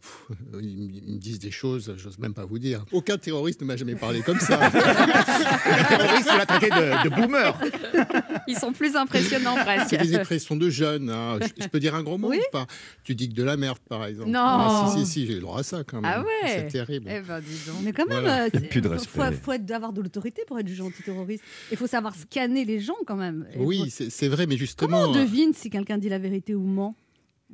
Ils, 0.59 0.77
me- 1.15 1.19
disent 1.19 1.39
des 1.39 1.51
choses, 1.51 1.93
j'ose 1.99 2.19
même 2.19 2.33
pas 2.33 2.47
vous 2.47 2.59
dire. 2.59 2.85
Aucun 2.93 3.19
terroriste 3.19 3.61
ne 3.61 3.67
m'a 3.67 3.77
jamais 3.77 3.95
parlé 3.95 4.23
comme 4.23 4.39
ça. 4.41 4.59
Le 4.73 5.89
terroriste, 5.89 6.29
on 6.33 6.37
l'a 6.39 6.47
traité 6.47 6.71
de, 6.71 7.05
de 7.05 7.15
boomer. 7.15 7.59
Ils 8.49 8.57
sont 8.57 8.73
plus 8.73 8.97
impressionnants 8.97 9.55
presque. 9.57 9.89
C'est 9.91 9.99
des 9.99 10.15
expressions 10.15 10.57
de 10.57 10.71
jeunes. 10.71 11.11
hein. 11.11 11.39
Je, 11.41 11.63
je 11.65 11.69
peux 11.69 11.79
dire 11.81 11.95
un 11.95 12.03
gros 12.03 12.17
mot 12.19 12.31
Oui. 12.31 12.39
ou 12.39 12.51
pas? 12.53 12.67
Tu 13.05 13.15
dis 13.15 13.29
que 13.29 13.35
de 13.35 13.43
la 13.43 13.57
merde, 13.59 13.79
par 13.89 14.07
exemple. 14.07 14.31
Non. 14.31 14.41
Ah, 14.43 14.91
si, 14.95 15.01
si, 15.05 15.13
si, 15.13 15.27
j'ai 15.27 15.35
le 15.35 15.41
droit 15.41 15.61
à 15.61 15.63
ça 15.63 15.85
quand 15.85 16.01
même. 16.01 16.11
Ah 16.15 16.23
ouais. 16.23 16.29
C'est 16.49 16.69
terrible. 16.69 17.11
Eh 17.11 17.21
ben, 17.21 17.41
dis 17.41 17.59
donc. 17.67 17.77
Mais 17.85 17.93
quand 17.93 18.07
même, 18.07 18.21
Voilà. 18.21 18.45
euh, 18.45 18.49
de 18.51 18.59
faut- 18.83 18.89
respect. 18.89 19.37
faut, 19.43 19.53
faut 19.53 19.73
avoir 19.75 19.93
de 19.93 20.01
l'autorité 20.01 20.43
pour 20.47 20.59
être 20.59 20.69
juge 20.69 20.81
antiterroriste. 20.81 21.45
Il 21.71 21.77
faut 21.77 21.87
savoir 21.87 22.15
scanner 22.15 22.65
les 22.65 22.81
gens 22.83 22.95
quand 23.07 23.17
même. 23.17 23.47
Et 23.55 23.59
Oui, 23.59 23.89
faut- 23.91 24.05
c'est 24.11 24.29
vrai, 24.29 24.47
mais 24.47 24.55
Comment 24.55 24.59
justement. 24.59 25.01
on 25.05 25.13
devine 25.13 25.53
si 25.55 25.71
quelqu'un 25.71 25.99
dit 25.99 26.09
la 26.09 26.19
vérité 26.19 26.55
ou 26.55 26.63
ment? 26.65 26.95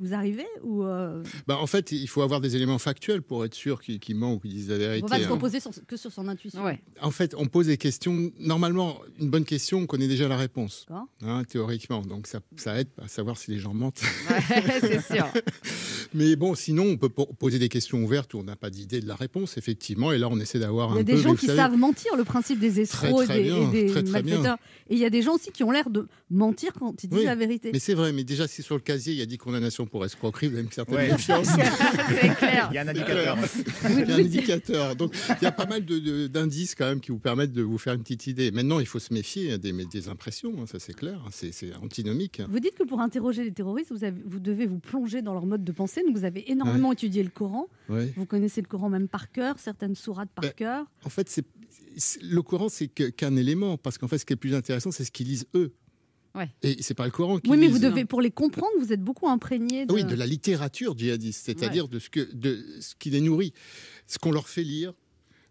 Vous 0.01 0.13
arrivez 0.13 0.45
ou 0.63 0.83
euh, 0.85 1.21
bah, 1.47 1.57
en 1.59 1.67
fait, 1.67 1.91
il 1.91 2.07
faut 2.07 2.21
avoir 2.21 2.39
des 2.41 2.55
éléments 2.55 2.79
factuels 2.79 3.21
pour 3.21 3.43
être 3.43 3.53
sûr 3.53 3.81
qu'il 3.81 3.99
qu'il 3.99 4.15
ment 4.15 4.33
ou 4.33 4.39
qu'il 4.39 4.51
dise 4.51 4.69
la 4.69 4.75
on 4.75 4.79
vérité. 4.79 5.07
va 5.09 5.19
se 5.19 5.23
hein. 5.25 5.29
reposer 5.29 5.59
sur- 5.59 5.71
que 5.87 5.97
sur 5.97 6.11
son 6.11 6.27
intuition 6.27 6.63
Ouais. 6.63 6.81
En 7.01 7.11
fait, 7.11 7.35
on 7.37 7.45
pose 7.47 7.67
des 7.67 7.77
questions. 7.77 8.31
Normalement, 8.39 8.99
une 9.19 9.29
bonne 9.29 9.43
question, 9.45 9.79
on 9.79 9.85
connaît 9.87 10.07
déjà 10.07 10.27
la 10.27 10.37
réponse, 10.37 10.85
hein, 11.21 11.43
théoriquement. 11.49 12.01
Donc, 12.01 12.27
ça, 12.27 12.39
ça 12.55 12.79
aide 12.79 12.87
à 13.01 13.07
savoir 13.07 13.37
si 13.37 13.51
les 13.51 13.59
gens 13.59 13.73
mentent. 13.73 14.01
Ouais, 14.29 14.63
c'est 14.81 15.01
sûr. 15.13 15.27
Mais 16.13 16.35
bon, 16.35 16.55
sinon, 16.55 16.83
on 16.85 16.97
peut 16.97 17.09
po- 17.09 17.27
poser 17.37 17.59
des 17.59 17.69
questions 17.69 18.03
ouvertes 18.03 18.33
où 18.33 18.39
on 18.39 18.43
n'a 18.43 18.55
pas 18.55 18.69
d'idée 18.69 18.99
de 19.01 19.07
la 19.07 19.15
réponse, 19.15 19.57
effectivement. 19.57 20.11
Et 20.11 20.17
là, 20.17 20.27
on 20.29 20.39
essaie 20.39 20.59
d'avoir 20.59 20.89
Il 20.91 20.95
y 20.95 20.97
un 20.97 21.01
a 21.01 21.05
peu. 21.05 21.11
des 21.13 21.17
gens 21.21 21.35
qui 21.35 21.45
savez, 21.45 21.57
savent 21.59 21.77
mentir, 21.77 22.15
le 22.17 22.23
principe 22.23 22.59
des 22.59 22.79
escrocs 22.79 23.25
très 23.25 23.39
et 23.41 23.43
des, 23.43 23.49
bien, 23.49 23.69
et 23.69 23.71
des 23.71 23.85
très, 23.91 24.03
très 24.03 24.23
bien. 24.23 24.35
malfaiteurs. 24.35 24.57
Et 24.89 24.93
il 24.95 24.99
y 24.99 25.05
a 25.05 25.09
des 25.09 25.21
gens 25.21 25.35
aussi 25.35 25.51
qui 25.51 25.63
ont 25.63 25.71
l'air 25.71 25.89
de 25.89 26.07
mentir 26.31 26.71
quand 26.79 27.03
ils 27.03 27.07
disent 27.09 27.19
Oui, 27.19 27.25
la 27.25 27.35
vérité. 27.35 27.69
Mais 27.73 27.79
c'est 27.79 27.93
vrai, 27.93 28.11
mais 28.11 28.23
déjà, 28.23 28.47
si 28.47 28.63
sur 28.63 28.75
le 28.75 28.81
casier, 28.81 29.13
il 29.13 29.19
y 29.19 29.21
a 29.21 29.25
10 29.27 29.37
condamnations 29.37 29.85
pour 29.89 30.05
escroquerie, 30.05 30.47
vous 30.47 30.53
avez 30.55 30.63
une 30.63 30.71
certaine 30.71 30.95
Ouais. 30.95 31.11
méfiance. 31.11 31.47
c'est 32.21 32.35
clair. 32.35 32.69
Il 32.71 32.75
y 32.75 32.77
a 32.77 32.81
un 32.83 32.87
indicateur. 32.87 33.37
Il 33.89 33.99
y 33.99 34.11
a 34.11 34.15
un 34.15 34.19
indicateur. 34.19 34.95
Donc, 34.95 35.13
il 35.41 35.43
y 35.43 35.47
a 35.47 35.51
pas 35.51 35.65
mal 35.65 35.83
d'indices 36.29 36.75
quand 36.75 36.85
même 36.85 36.99
qui 37.01 37.11
vous 37.11 37.19
permettent 37.19 37.51
de 37.53 37.61
vous 37.61 37.77
faire 37.77 37.93
une 37.93 38.01
petite 38.03 38.27
idée. 38.27 38.51
Maintenant, 38.51 38.79
il 38.79 38.85
faut 38.85 38.99
se 38.99 39.13
méfier 39.13 39.57
des, 39.57 39.73
des 39.85 40.07
impressions, 40.09 40.53
hein, 40.61 40.65
ça 40.65 40.79
c'est 40.79 40.93
clair. 40.93 41.21
C'est 41.31 41.51
antinomique. 41.83 42.41
Vous 42.49 42.59
dites 42.59 42.75
que 42.75 42.83
pour 42.83 43.01
interroger 43.01 43.43
les 43.43 43.51
terroristes, 43.51 43.91
vous, 43.91 44.03
avez- 44.03 44.21
vous 44.25 44.39
devez 44.39 44.65
vous 44.65 44.79
plonger 44.79 45.21
dans 45.21 45.33
leur 45.33 45.45
mode 45.45 45.63
de 45.63 45.71
pensée. 45.71 46.01
Donc 46.05 46.15
vous 46.17 46.25
avez 46.25 46.49
énormément 46.51 46.91
étudié 46.93 47.23
le 47.23 47.29
Coran. 47.29 47.67
Ouais. 47.89 48.13
Vous 48.15 48.25
connaissez 48.25 48.61
le 48.61 48.67
Coran 48.67 48.89
même 48.89 49.07
par 49.07 49.31
cœur, 49.31 49.57
certaines 49.59 49.95
sourates 49.95 50.29
par 50.33 50.43
Ben, 50.43 50.51
cœur. 50.55 50.85
En 51.03 51.09
fait, 51.09 51.29
c'est 51.29 51.45
le 52.21 52.41
Coran, 52.41 52.69
c'est 52.69 52.87
qu'un 52.87 53.35
élément, 53.35 53.77
parce 53.77 53.97
qu'en 53.97 54.07
fait, 54.07 54.17
ce 54.19 54.25
qui 54.25 54.33
est 54.33 54.35
le 54.35 54.39
plus 54.39 54.55
intéressant, 54.55 54.91
c'est 54.91 55.03
ce 55.03 55.11
qu'ils 55.11 55.27
lisent 55.27 55.47
eux. 55.55 55.73
Ouais. 56.35 56.49
Et 56.61 56.81
c'est 56.81 56.93
pas 56.93 57.05
le 57.05 57.11
Coran 57.11 57.39
qui 57.39 57.49
Oui, 57.49 57.57
mais 57.57 57.67
vous 57.67 57.79
devez, 57.79 58.05
pour 58.05 58.21
les 58.21 58.31
comprendre, 58.31 58.71
vous 58.79 58.93
êtes 58.93 59.01
beaucoup 59.01 59.27
imprégné 59.27 59.85
de. 59.85 59.93
Oui, 59.93 60.03
de 60.03 60.15
la 60.15 60.27
littérature 60.27 60.97
djihadiste, 60.97 61.45
c'est-à-dire 61.45 61.87
de 61.87 61.99
ce 61.99 62.09
que 62.09 62.31
de 62.33 62.63
ce 62.79 62.95
qui 62.95 63.09
les 63.09 63.21
nourrit, 63.21 63.53
ce 64.07 64.19
qu'on 64.19 64.31
leur 64.31 64.47
fait 64.47 64.63
lire. 64.63 64.93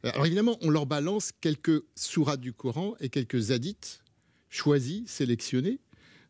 Alors 0.04 0.26
évidemment, 0.26 0.56
on 0.62 0.70
leur 0.70 0.86
balance 0.86 1.32
quelques 1.40 1.82
sourates 1.96 2.40
du 2.40 2.52
Coran 2.52 2.94
et 3.00 3.08
quelques 3.08 3.50
hadiths 3.50 4.02
choisis, 4.48 5.02
sélectionnés. 5.06 5.80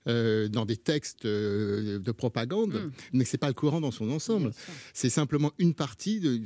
Euh, 0.08 0.48
dans 0.48 0.64
des 0.64 0.76
textes 0.76 1.24
euh, 1.26 1.98
de 1.98 2.12
propagande, 2.12 2.74
Mm. 2.74 2.90
mais 3.12 3.24
c'est 3.24 3.38
pas 3.38 3.48
le 3.48 3.54
Coran 3.54 3.80
dans 3.80 3.90
son 3.90 4.10
ensemble. 4.10 4.52
C'est 4.94 5.10
simplement 5.10 5.52
une 5.58 5.74
partie 5.74 6.20
de 6.20 6.40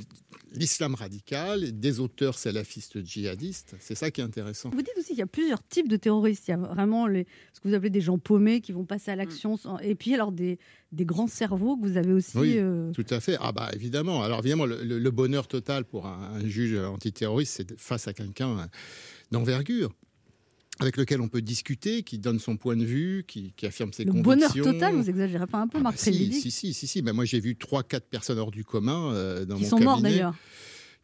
l'islam 0.55 0.95
radical, 0.95 1.79
des 1.79 2.01
auteurs 2.01 2.37
salafistes 2.39 3.05
djihadistes. 3.05 3.75
C'est 3.81 3.95
ça 3.95 4.11
qui 4.11 4.21
est 4.21 4.25
intéressant. 4.25 4.71
Vous 4.71 4.83
dites 4.83 4.93
aussi 4.99 5.09
qu'il 5.11 5.19
y 5.19 5.23
a 5.23 5.27
plusieurs 5.27 5.67
types 5.67 5.89
de 5.89 5.97
terroristes. 5.97 6.49
Il 6.49 6.51
y 6.51 6.55
a 6.55 6.59
vraiment 6.59 7.07
les, 7.07 7.27
ce 7.55 7.61
que 7.61 7.69
vous 7.69 7.75
appelez 7.75 7.91
des 7.91 8.01
gens 8.03 8.19
paumés 8.19 8.61
qui 8.61 8.73
vont 8.73 8.85
passer 8.85 9.11
à 9.11 9.17
l'action. 9.17 9.57
sans- 9.57 9.79
Et 9.79 9.95
puis 9.95 10.15
alors 10.15 10.33
des, 10.33 10.59
des 10.93 11.05
grands 11.07 11.27
cerveaux 11.29 11.77
que 11.77 11.87
vous 11.87 11.97
avez 11.97 12.13
aussi. 12.13 12.37
Oui. 12.37 12.55
euh, 12.59 12.91
Tout 12.93 13.07
à 13.11 13.21
fait. 13.21 13.37
Ah 13.41 13.53
bah 13.53 13.71
évidemment. 13.73 14.23
Alors 14.23 14.41
évidemment, 14.41 14.67
le, 14.67 15.11
bonheur 15.11 15.47
total 15.49 15.85
pour 15.85 16.07
un, 16.07 16.35
un 16.35 16.47
juge 16.47 16.77
antiterroriste, 16.77 17.55
c'est 17.57 17.81
face 17.81 18.07
à 18.09 18.13
quelqu'un 18.13 18.69
d'envergure 19.31 19.93
avec 20.83 20.97
lequel 20.97 21.21
on 21.21 21.29
peut 21.29 21.41
discuter, 21.43 22.03
qui 22.03 22.19
donne 22.19 22.39
son 22.39 22.57
point 22.57 22.77
de 22.77 22.85
vue, 22.85 23.25
qui, 23.27 23.53
qui 23.57 23.67
affirme 23.67 23.93
ses 23.93 24.05
le 24.05 24.13
convictions. 24.13 24.51
bonheur 24.63 24.73
total, 24.75 24.95
vous 24.95 25.09
exagérez 25.09 25.47
pas 25.47 25.59
un 25.59 25.69
peu, 25.69 25.79
Ah 25.79 25.81
bah 25.81 25.91
Marc 25.91 25.99
si, 25.99 26.11
Trévidic, 26.11 26.43
si, 26.43 26.51
si, 26.51 26.75
si, 26.75 26.87
si. 26.87 27.03
Ben 27.03 27.13
moi, 27.13 27.25
j'ai 27.25 27.41
vu 27.41 27.57
trois, 27.57 27.83
quatre 27.83 28.07
personnes 28.09 28.39
hors 28.39 28.51
du 28.51 28.65
commun 28.65 29.13
euh, 29.15 29.45
dans 29.45 29.57
qui 29.57 29.63
mon 29.63 29.69
sont 29.71 29.81
morts 29.81 30.01
d'ailleurs. 30.03 30.35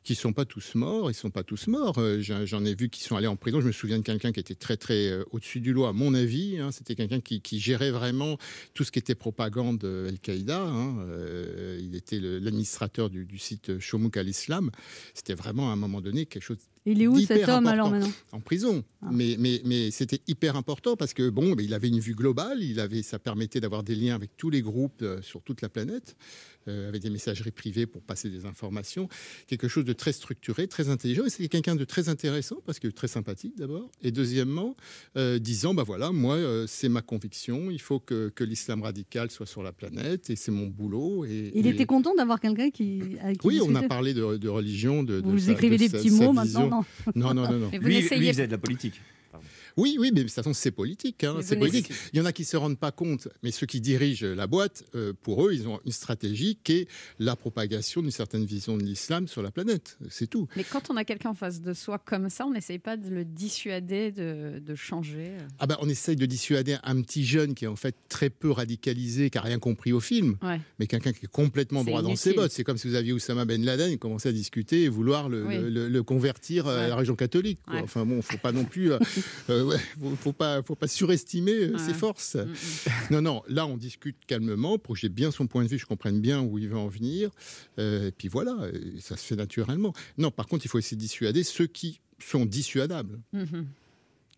qui 0.05 0.15
sont 0.15 0.33
pas 0.33 0.45
tous 0.47 0.75
morts. 0.75 1.11
Ils 1.11 1.15
sont 1.15 1.31
pas 1.31 1.43
tous 1.43 1.67
morts. 1.67 1.99
Euh, 1.99 2.21
J'en 2.21 2.65
ai 2.65 2.75
vu 2.75 2.89
qui 2.89 3.03
sont 3.03 3.17
allés 3.17 3.27
en 3.27 3.37
prison. 3.37 3.61
Je 3.61 3.67
me 3.67 3.73
souviens 3.73 3.99
de 3.99 4.03
quelqu'un 4.03 4.33
qui 4.33 4.41
était 4.41 4.55
très, 4.55 4.77
très 4.79 5.09
euh, 5.11 5.25
au-dessus 5.33 5.61
du 5.61 5.73
lot, 5.75 5.85
à 5.85 5.93
mon 5.93 6.15
avis. 6.15 6.59
hein. 6.59 6.71
C'était 6.73 6.95
quelqu'un 6.95 7.21
qui, 7.21 7.41
qui 7.43 7.61
gérait 7.61 7.91
vraiment 7.91 8.39
tout 8.75 8.85
ce 8.85 8.91
qui 8.93 8.99
était 8.99 9.15
propagande 9.15 9.85
euh, 9.85 10.09
Al-Qaïda. 10.09 10.63
hein. 10.63 10.97
Euh, 11.01 11.79
il 11.83 11.95
était 11.95 12.19
le- 12.21 12.39
l'administrateur 12.39 13.11
du, 13.11 13.27
du 13.27 13.39
site 13.39 13.79
Shomouk 13.79 14.17
al-Islam. 14.17 14.71
C'était 15.15 15.35
vraiment 15.35 15.69
à 15.71 15.73
un 15.75 15.77
moment 15.77 16.01
donné 16.01 16.25
quelque 16.27 16.43
chose 16.43 16.59
Il 16.91 17.03
est 17.03 17.07
où 17.07 17.19
cet 17.21 17.49
homme 17.49 17.67
alors 17.67 17.87
important. 17.89 18.07
maintenant 18.07 18.13
en 18.33 18.41
prison. 18.41 18.85
Ah. 19.03 19.09
Mais, 19.13 19.37
mais, 19.39 19.61
mais 19.65 19.91
c'était 19.91 20.21
hyper 20.27 20.57
important 20.57 20.97
parce 20.97 21.15
que 21.15 21.29
bon, 21.31 21.55
mais 21.55 21.65
il 21.65 21.73
avait 21.75 21.89
une 21.89 22.01
vue 22.01 22.15
globale, 22.15 22.63
il 22.63 22.81
avait, 22.81 23.03
ça 23.03 23.19
permettait 23.19 23.61
d'avoir 23.61 23.83
des 23.83 23.95
liens 23.95 24.15
avec 24.15 24.37
tous 24.37 24.51
les 24.51 24.63
groupes 24.63 25.03
euh, 25.03 25.23
sur 25.23 25.43
toute 25.43 25.61
la 25.63 25.69
planète, 25.69 26.17
euh, 26.67 26.89
avec 26.89 27.03
des 27.03 27.11
messageries 27.11 27.51
privées 27.53 27.87
pour 27.87 28.03
passer 28.03 28.29
des 28.29 28.45
informations, 28.45 29.09
quelque 29.47 29.69
chose 29.69 29.85
de 29.85 29.93
très 29.93 30.13
structuré, 30.13 30.67
très 30.67 30.89
intelligent. 30.89 31.25
Et 31.25 31.31
c'était 31.31 31.49
quelqu'un 31.49 31.77
de 31.77 31.85
très 31.85 32.09
intéressant 32.09 32.57
parce 32.67 32.79
que 32.81 32.89
très 32.89 33.07
sympathique 33.09 33.55
d'abord. 33.57 33.91
Et 34.03 34.11
deuxièmement, 34.11 34.77
euh, 35.17 35.39
disant 35.39 35.75
bah 35.75 35.85
voilà, 35.85 36.11
moi 36.11 36.35
euh, 36.35 36.67
c'est 36.67 36.89
ma 36.89 37.03
conviction, 37.03 37.71
il 37.71 37.81
faut 37.81 38.01
que, 38.01 38.31
que 38.31 38.43
l'islam 38.45 38.83
radical 38.83 39.31
soit 39.31 39.47
sur 39.47 39.63
la 39.63 39.73
planète 39.73 40.31
et 40.31 40.37
c'est 40.37 40.51
mon 40.51 40.67
boulot. 40.67 41.25
Et, 41.25 41.53
Il 41.55 41.67
et- 41.67 41.71
était 41.71 41.87
content 41.87 42.15
d'avoir 42.17 42.41
quelqu'un 42.41 42.71
qui. 42.71 42.99
qui 43.01 43.47
Oui, 43.47 43.61
on 43.63 43.75
a 43.77 43.83
parlé 43.85 44.13
de, 44.15 44.37
de 44.37 44.49
religion, 44.49 45.03
de, 45.05 45.21
de 45.21 45.29
Vous 45.29 45.39
sa- 45.39 45.53
écrivez 45.53 45.77
de 45.77 45.83
des 45.85 45.89
sa- 45.89 45.99
petits 45.99 46.11
mots 46.11 46.33
maintenant, 46.33 46.69
non 47.15 47.35
Non, 47.35 47.35
non, 47.35 47.51
non, 47.51 47.59
non. 47.59 47.69
Mais 47.73 47.79
vous 47.79 47.87
Lui, 47.87 47.95
lui, 47.97 48.03
n'essayez 48.03 48.27
il 48.27 48.29
faisait 48.29 48.47
de 48.47 48.53
la 48.53 48.59
politique. 48.59 49.01
Oui, 49.79 49.97
oui, 49.99 50.11
mais 50.13 50.21
de 50.21 50.25
toute 50.27 50.33
façon, 50.35 50.53
c'est 50.53 50.71
politique. 50.73 51.25
hein, 51.25 51.37
c'est 51.41 51.57
politique. 51.57 51.91
Il 52.13 52.19
y 52.19 52.21
en 52.23 52.25
a 52.27 52.33
qui 52.33 52.43
ne 52.43 52.47
se 52.47 52.57
rendent 52.57 52.79
pas 52.79 52.91
compte, 52.93 53.29
mais 53.43 53.51
ceux 53.53 53.65
qui 53.67 53.81
dirigent 53.81 54.27
la 54.27 54.47
boîte, 54.47 54.83
euh, 54.95 55.13
pour 55.23 55.47
eux, 55.47 55.55
ils 55.55 55.67
ont 55.69 55.81
une 55.87 55.93
stratégie 55.93 56.59
qui 56.65 56.73
est 56.73 56.89
la 57.21 57.37
propagation 57.37 58.03
d'une 58.03 58.11
certaine 58.11 58.45
vision 58.45 58.77
de 58.77 58.83
l'islam 58.83 59.29
sur 59.29 59.41
la 59.41 59.51
planète. 59.51 59.97
C'est 60.11 60.27
tout. 60.29 60.49
Mais 60.57 60.65
quand 60.65 60.91
on 60.91 60.97
a 60.97 61.05
quelqu'un 61.05 61.31
en 61.31 61.35
face 61.35 61.61
de 61.63 61.73
soi 61.75 61.99
comme 61.99 62.29
ça, 62.29 62.45
on 62.47 62.53
n'essaye 62.53 62.79
pas 62.81 62.97
de 62.97 63.09
le 63.09 63.25
dissuader 63.25 64.11
de, 64.13 64.59
de 64.59 64.75
changer. 64.75 65.29
euh. 65.31 65.39
Ah 65.61 65.67
ben, 65.67 65.77
on 65.81 65.89
essaye 65.89 66.17
de 66.17 66.27
dissuader 66.27 66.77
un 66.83 67.01
petit 67.03 67.25
jeune 67.25 67.55
qui 67.55 67.65
est 67.65 67.69
en 67.69 67.77
fait 67.77 67.95
très 68.09 68.31
peu 68.31 68.51
radicalisé, 68.51 69.31
qui 69.31 69.39
n'a 69.39 69.43
rien 69.43 69.59
compris 69.59 69.93
au 69.93 70.01
film, 70.01 70.37
Ouais. 70.43 70.61
mais 70.81 70.87
quelqu'un 70.87 71.13
qui 71.13 71.25
est 71.25 71.29
complètement 71.31 71.85
droit 71.85 72.03
dans 72.03 72.17
ses 72.17 72.35
bottes. 72.35 72.53
C'est 72.53 72.65
comme 72.65 72.79
si 72.79 72.89
vous 72.89 72.95
aviez 72.97 73.13
Oussama 73.13 73.45
Ben 73.45 73.65
Laden 73.65 73.93
et 73.93 73.99
commençait 73.99 74.31
à 74.31 74.33
discuter 74.33 74.83
et 74.85 74.89
vouloir 74.89 75.29
le, 75.29 75.47
Oui. 75.47 75.55
le- 75.57 75.69
le- 75.71 75.89
le 75.89 76.03
convertir 76.03 76.67
euh, 76.67 76.85
à 76.85 76.89
la 76.89 76.97
religion 76.97 77.15
catholique. 77.17 77.61
quoi. 77.65 77.75
Ouais. 77.77 77.81
Enfin 77.83 78.05
bon, 78.05 78.21
faut 78.23 78.39
pas 78.39 78.53
non 78.53 78.65
plus, 78.65 78.93
euh, 78.93 78.99
ouais, 79.69 79.79
faut, 80.01 80.17
faut 80.17 80.33
pas, 80.33 80.63
faut 80.63 80.75
pas 80.75 80.89
surestimer 80.89 81.53
euh, 81.53 81.73
Ouais. 81.73 81.79
ses 81.79 81.95
forces. 81.95 82.37
Mm, 82.37 82.41
mm. 82.41 82.55
Non, 83.13 83.23
non, 83.23 83.43
là 83.49 83.67
on 83.67 83.77
discute 83.77 84.17
calmement 84.27 84.79
pour 84.79 84.95
que 84.95 85.01
j'ai 85.01 85.09
bien 85.09 85.31
son 85.31 85.47
point 85.47 85.63
de 85.65 85.69
vue, 85.69 85.79
je 85.79 85.87
comprenne 85.87 86.21
bien 86.21 86.41
où 86.43 86.59
il 86.59 86.69
veut 86.69 86.77
en 86.79 86.89
venir. 86.89 87.31
Euh, 87.79 88.09
et 88.09 88.13
puis 88.13 88.29
voilà, 88.29 88.57
ça 89.01 89.17
se 89.17 89.25
fait 89.25 89.37
naturellement. 89.37 89.93
Non, 90.19 90.31
par 90.31 90.47
contre, 90.47 90.65
il 90.65 90.69
faut 90.69 90.79
essayer 90.79 90.97
de 90.97 91.01
dissuader 91.03 91.43
ceux 91.45 91.67
qui 91.67 92.01
sont 92.19 92.45
dissuadables. 92.45 93.21
Mhm. 93.33 93.67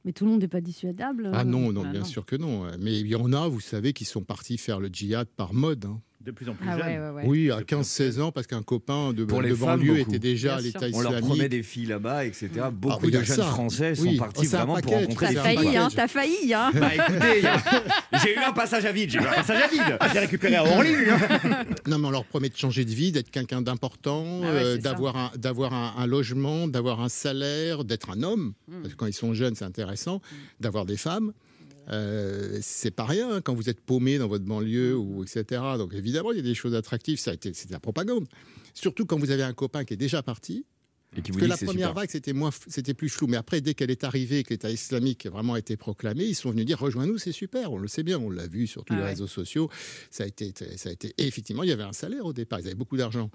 Mais 0.05 0.12
tout 0.12 0.25
le 0.25 0.31
monde 0.31 0.40
n'est 0.40 0.49
pas 0.49 0.62
dissuadable. 0.62 1.31
Ah 1.35 1.40
euh, 1.40 1.45
non, 1.45 1.73
non, 1.73 1.83
ah 1.85 1.90
bien 1.90 2.01
non. 2.01 2.07
sûr 2.07 2.25
que 2.25 2.35
non. 2.37 2.71
Mais 2.79 2.99
il 2.99 3.07
y 3.07 3.14
en 3.14 3.33
a, 3.35 3.49
vous 3.49 3.61
savez, 3.61 3.93
qui 3.93 4.05
sont 4.07 4.23
partis 4.23 4.57
faire 4.57 4.81
le 4.81 4.88
djihad 4.88 5.29
par 5.29 5.53
mode. 5.53 5.85
hein. 5.85 6.01
De 6.22 6.33
plus 6.33 6.46
en 6.50 6.54
plus 6.54 6.66
Ah 6.68 6.76
jeune. 6.76 6.87
ouais, 6.87 6.98
ouais, 6.98 7.11
ouais. 7.14 7.22
Oui, 7.26 7.50
à 7.50 7.56
De 7.61 7.64
plus 7.64 7.76
en 7.76 7.80
15-16 7.80 8.20
ans, 8.20 8.30
parce 8.30 8.46
qu'un 8.46 8.61
copain 8.62 9.14
de, 9.14 9.24
Pour 9.24 9.40
banlieue 9.40 10.00
était 10.00 10.18
déjà 10.18 10.56
à 10.56 10.61
l'État 10.61 10.80
On 10.92 11.00
leur 11.00 11.12
promet 11.18 11.24
islamique. 11.35 11.48
des 11.50 11.62
filles 11.62 11.87
là-bas, 11.87 12.26
etc. 12.26 12.50
Ah 12.64 12.70
Beaucoup 12.70 13.11
de 13.11 13.16
a 13.16 13.22
jeunes 13.22 13.37
ça. 13.37 13.44
Français 13.44 13.94
Oui, 13.98 14.12
sont 14.16 14.22
partis 14.22 14.46
vraiment 14.46 14.76
pour 14.80 14.92
rencontrer 14.92 15.28
des 15.28 15.35
T'as 15.37 15.40
un 15.40 15.44
filles. 15.44 15.56
failli, 15.56 15.76
hein, 15.78 15.88
t'as 15.94 16.09
failli, 16.09 16.52
hein. 16.54 16.70
Bah 16.74 16.90
écoutez, 16.94 17.38
il 17.38 17.44
y 17.44 17.46
a- 17.46 17.62
j'ai 18.22 18.35
eu 18.35 18.38
un 18.38 18.52
passage 18.52 18.85
à 18.85 18.92
vide, 18.92 19.11
j'ai 19.11 19.16
eu 19.18 19.22
un 19.22 19.33
passage 19.33 19.62
à 19.62 19.66
vide. 19.68 19.96
Ah, 19.98 20.09
j'ai 20.12 20.18
récupéré 20.18 20.56
à 20.56 20.64
Orly. 20.64 20.92
hein. 21.11 21.64
Non, 21.87 21.98
mais 21.98 22.09
on 22.09 22.11
leur 22.11 22.26
promet 22.26 22.50
de 22.50 22.56
changer 22.56 22.85
de 22.85 22.90
vie, 22.90 23.12
d'être 23.12 23.30
quelqu'un 23.30 23.62
d'important, 23.62 24.40
Ah 24.44 24.52
ouais, 24.52 24.62
euh, 24.62 24.76
d'avoir 24.76 25.16
un, 25.16 25.30
d'avoir 25.38 25.72
un, 25.72 25.94
un 25.96 26.06
logement, 26.06 26.68
d'avoir 26.68 27.00
un 27.00 27.09
salaire, 27.09 27.83
d'être 27.85 28.11
un 28.11 28.22
homme. 28.22 28.52
Mm. 28.68 28.83
Parce 28.83 28.92
que 28.92 28.98
quand 28.98 29.06
ils 29.06 29.14
sont 29.14 29.33
jeunes, 29.33 29.54
c'est 29.54 29.64
intéressant. 29.64 30.20
D'avoir 30.61 30.85
des 30.85 30.98
femmes. 30.98 31.33
Euh, 31.90 32.59
c'est 32.62 32.90
pas 32.90 33.05
rien 33.05 33.31
hein, 33.31 33.40
quand 33.40 33.55
vous 33.55 33.68
êtes 33.68 33.81
paumé 33.81 34.18
dans 34.18 34.29
votre 34.29 34.44
banlieue 34.44 34.96
ou 34.96 35.24
etc. 35.24 35.62
Donc 35.76 35.92
évidemment, 35.94 36.31
il 36.31 36.37
y 36.37 36.40
a 36.40 36.44
des 36.44 36.55
choses 36.55 36.74
attractives. 36.74 37.18
Ça 37.18 37.33
a 37.33 37.35
été, 37.35 37.53
c'est 37.53 37.68
de 37.68 37.72
la 37.72 37.81
propagande. 37.81 38.26
Surtout 38.74 39.07
quand 39.07 39.18
vous 39.18 39.31
avez 39.31 39.42
un 39.42 39.53
copain 39.53 39.85
qui 39.85 39.94
est 39.94 39.98
déjà 39.98 40.22
parti. 40.22 40.64
Et 41.16 41.23
qui 41.23 41.33
vous 41.33 41.38
Parce 41.38 41.40
que 41.40 41.44
dit 41.44 41.49
la 41.51 41.57
que 41.57 41.64
première 41.64 41.88
super. 41.88 42.01
vague, 42.03 42.11
c'était 42.11 42.33
moins, 42.33 42.51
c'était 42.68 42.94
plus 42.94 43.09
flou. 43.09 43.27
Mais 43.27 43.37
après, 43.37 43.61
dès 43.61 43.75
qu'elle 43.75 43.90
est 43.90 44.05
arrivée, 44.05 44.44
que 44.44 44.51
l'État 44.51 44.70
islamique 44.70 45.27
a 45.27 45.31
vraiment 45.31 45.57
été 45.57 45.77
proclamé, 45.77 46.25
ils 46.25 46.35
sont 46.37 46.51
venus 46.51 46.64
dire 46.66 46.79
rejoins-nous, 46.79 47.18
c'est 47.18 47.33
super. 47.33 47.73
On 47.73 47.79
le 47.79 47.88
sait 47.88 48.05
bien, 48.05 48.18
on 48.18 48.31
l'a 48.31 48.46
vu 48.46 48.66
sur 48.68 48.85
tous 48.85 48.92
Ah 48.92 48.96
les 48.99 49.03
ouais. 49.03 49.09
réseaux 49.11 49.27
sociaux. 49.27 49.68
Ça 50.11 50.23
a 50.23 50.27
été, 50.29 50.53
ça 50.77 50.88
a 50.88 50.92
été. 50.92 51.12
Et 51.18 51.27
effectivement, 51.27 51.64
il 51.64 51.68
y 51.68 51.73
avait 51.73 51.83
un 51.83 51.92
salaire 51.92 52.25
au 52.27 52.33
départ. 52.33 52.61
Ils 52.61 52.66
avaient 52.66 52.75
beaucoup 52.77 52.96
d'argent. 52.96 53.31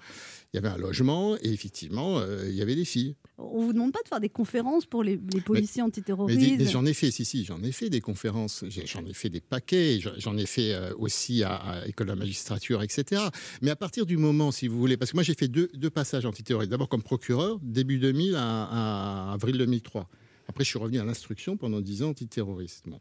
Il 0.52 0.56
y 0.56 0.58
avait 0.58 0.68
un 0.68 0.78
logement 0.78 1.36
et 1.36 1.52
effectivement, 1.52 2.18
euh, 2.18 2.46
il 2.48 2.54
y 2.54 2.62
avait 2.62 2.76
des 2.76 2.86
filles. 2.86 3.14
On 3.36 3.62
vous 3.62 3.74
demande 3.74 3.92
pas 3.92 4.02
de 4.02 4.08
faire 4.08 4.20
des 4.20 4.30
conférences 4.30 4.86
pour 4.86 5.02
les, 5.02 5.20
les 5.34 5.40
policiers 5.42 5.82
Mais, 5.82 5.88
antiterroristes. 5.88 6.40
mais 6.58 6.64
j'en 6.66 6.86
ai 6.86 6.94
fait, 6.94 7.10
si, 7.10 7.26
si, 7.26 7.44
j'en 7.44 7.62
ai 7.62 7.72
fait 7.72 7.90
des 7.90 8.00
conférences. 8.00 8.64
J'en 8.86 9.04
ai 9.04 9.12
fait 9.12 9.28
des 9.28 9.42
paquets. 9.42 9.98
J'en- 10.00 10.12
J'en 10.16 10.36
ai 10.38 10.46
fait 10.46 10.72
euh, 10.72 10.94
aussi 10.96 11.42
à, 11.42 11.56
à 11.56 11.86
École 11.86 12.06
de 12.06 12.12
la 12.12 12.16
magistrature, 12.16 12.82
etc. 12.82 13.22
Mais 13.60 13.70
à 13.70 13.76
partir 13.76 14.06
du 14.06 14.16
moment, 14.16 14.50
si 14.50 14.66
vous 14.66 14.78
voulez, 14.78 14.96
parce 14.96 15.10
que 15.10 15.16
moi 15.18 15.22
j'ai 15.22 15.34
fait 15.34 15.48
deux, 15.48 15.68
deux 15.74 15.90
passages 15.90 16.24
antiterroristes. 16.24 16.70
D'abord 16.70 16.88
comme 16.88 17.02
procureur, 17.02 17.58
début 17.72 17.98
2000 17.98 18.34
à, 18.36 19.30
à 19.30 19.32
avril 19.34 19.58
2003. 19.58 20.08
Après, 20.48 20.64
je 20.64 20.70
suis 20.70 20.78
revenu 20.78 21.00
à 21.00 21.04
l'instruction 21.04 21.56
pendant 21.56 21.80
10 21.80 22.02
ans 22.02 22.10
antiterroriste. 22.10 22.84
Bon. 22.86 23.00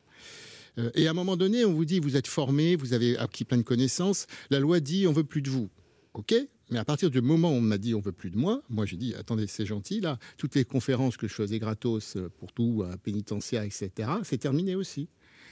Euh, 0.77 0.89
et 0.95 1.07
à 1.07 1.11
un 1.11 1.13
moment 1.13 1.37
donné, 1.37 1.63
on 1.65 1.73
vous 1.73 1.85
dit, 1.85 1.99
vous 1.99 2.17
êtes 2.17 2.27
formé, 2.27 2.75
vous 2.75 2.93
avez 2.93 3.17
acquis 3.17 3.45
plein 3.45 3.57
de 3.57 3.63
connaissances. 3.63 4.27
La 4.49 4.59
loi 4.59 4.79
dit, 4.79 5.07
on 5.07 5.13
veut 5.13 5.23
plus 5.23 5.41
de 5.41 5.49
vous. 5.49 5.69
OK 6.13 6.33
mais 6.71 6.79
à 6.79 6.85
partir 6.85 7.11
du 7.11 7.21
moment 7.21 7.51
où 7.51 7.55
on 7.55 7.61
m'a 7.61 7.77
dit 7.77 7.93
on 7.93 7.99
veut 7.99 8.11
plus 8.11 8.31
de 8.31 8.37
moi, 8.37 8.61
moi 8.69 8.85
j'ai 8.85 8.97
dit 8.97 9.13
attendez 9.15 9.45
c'est 9.47 9.65
gentil 9.65 10.01
là, 10.01 10.17
toutes 10.37 10.55
les 10.55 10.65
conférences 10.65 11.15
que 11.17 11.27
je 11.27 11.33
faisais 11.33 11.59
gratos 11.59 12.15
euh, 12.15 12.29
pour 12.39 12.51
tout, 12.51 12.83
euh, 12.83 12.97
pénitentiaire 12.97 13.63
etc. 13.63 13.91
C'est 14.23 14.39
terminé 14.39 14.75
aussi. 14.75 15.07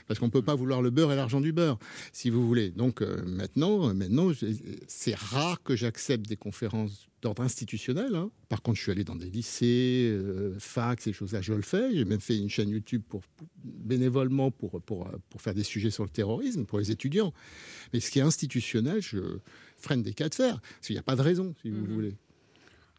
Parce 0.06 0.20
qu'on 0.20 0.26
ne 0.26 0.30
peut 0.30 0.42
pas 0.42 0.54
vouloir 0.54 0.82
le 0.82 0.90
beurre 0.90 1.12
et 1.12 1.16
l'argent 1.16 1.40
du 1.40 1.52
beurre, 1.52 1.78
si 2.12 2.28
vous 2.30 2.46
voulez. 2.46 2.70
Donc 2.70 3.00
euh, 3.02 3.22
maintenant, 3.26 3.88
euh, 3.88 3.94
maintenant 3.94 4.30
c'est 4.86 5.14
rare 5.14 5.62
que 5.62 5.76
j'accepte 5.76 6.28
des 6.28 6.36
conférences 6.36 7.08
d'ordre 7.22 7.42
institutionnel. 7.42 8.14
hein. 8.14 8.30
Par 8.50 8.60
contre, 8.60 8.76
je 8.76 8.82
suis 8.82 8.92
allé 8.92 9.02
dans 9.02 9.16
des 9.16 9.30
lycées, 9.30 10.10
euh, 10.12 10.54
facs, 10.58 11.00
ces 11.00 11.14
choses-là, 11.14 11.40
je 11.40 11.54
le 11.54 11.62
fais. 11.62 11.94
J'ai 11.94 12.04
même 12.04 12.20
fait 12.20 12.36
une 12.36 12.50
chaîne 12.50 12.68
YouTube 12.68 13.02
pour, 13.08 13.22
pour- 13.22 13.46
bénévolement 13.64 14.50
pour, 14.50 14.80
pour, 14.82 15.08
pour 15.30 15.40
faire 15.40 15.54
des 15.54 15.64
sujets 15.64 15.90
sur 15.90 16.04
le 16.04 16.10
terrorisme 16.10 16.64
pour 16.66 16.78
les 16.78 16.90
étudiants. 16.90 17.32
Mais 17.92 18.00
ce 18.00 18.10
qui 18.10 18.18
est 18.18 18.22
institutionnel, 18.22 19.00
je 19.00 19.38
freine 19.78 20.02
des 20.02 20.12
cas 20.12 20.28
de 20.28 20.34
fer. 20.34 20.60
Parce 20.60 20.86
qu'il 20.86 20.94
n'y 20.96 21.00
a 21.00 21.02
pas 21.02 21.16
de 21.16 21.22
raison, 21.22 21.54
si 21.62 21.70
vous 21.70 21.84
Mhm. 21.86 21.92
voulez. 21.94 22.14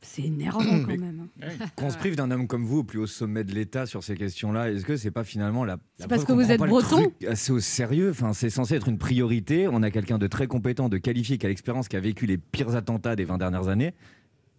C'est 0.01 0.21
énervant 0.23 0.59
quand 0.85 0.87
même. 0.97 1.27
Qu'on 1.75 1.89
se 1.89 1.97
prive 1.97 2.15
d'un 2.15 2.29
homme 2.29 2.47
comme 2.47 2.63
vous 2.63 2.79
au 2.79 2.83
plus 2.83 2.99
haut 2.99 3.07
sommet 3.07 3.43
de 3.43 3.53
l'État 3.53 3.85
sur 3.87 4.03
ces 4.03 4.15
questions-là, 4.15 4.71
est-ce 4.71 4.85
que 4.85 4.97
c'est 4.97 5.09
pas 5.11 5.23
finalement 5.23 5.65
la. 5.65 5.77
C'est 5.97 6.07
parce 6.07 6.25
que 6.25 6.31
vous 6.33 6.51
êtes 6.51 6.59
breton 6.59 7.11
assez 7.27 7.51
au 7.51 7.59
sérieux? 7.59 8.11
Enfin, 8.11 8.33
c'est 8.33 8.49
censé 8.51 8.75
être 8.75 8.87
une 8.87 8.99
priorité. 8.99 9.67
On 9.67 9.81
a 9.81 9.89
quelqu'un 9.89 10.17
de 10.19 10.27
très 10.27 10.45
compétent, 10.47 10.89
de 10.89 10.97
qualifié, 10.97 11.37
qui 11.39 11.45
a 11.45 11.49
l'expérience, 11.49 11.87
qui 11.87 11.95
a 11.95 11.99
vécu 12.01 12.27
les 12.27 12.37
pires 12.37 12.75
attentats 12.75 13.15
des 13.15 13.25
20 13.25 13.39
dernières 13.39 13.67
années. 13.67 13.93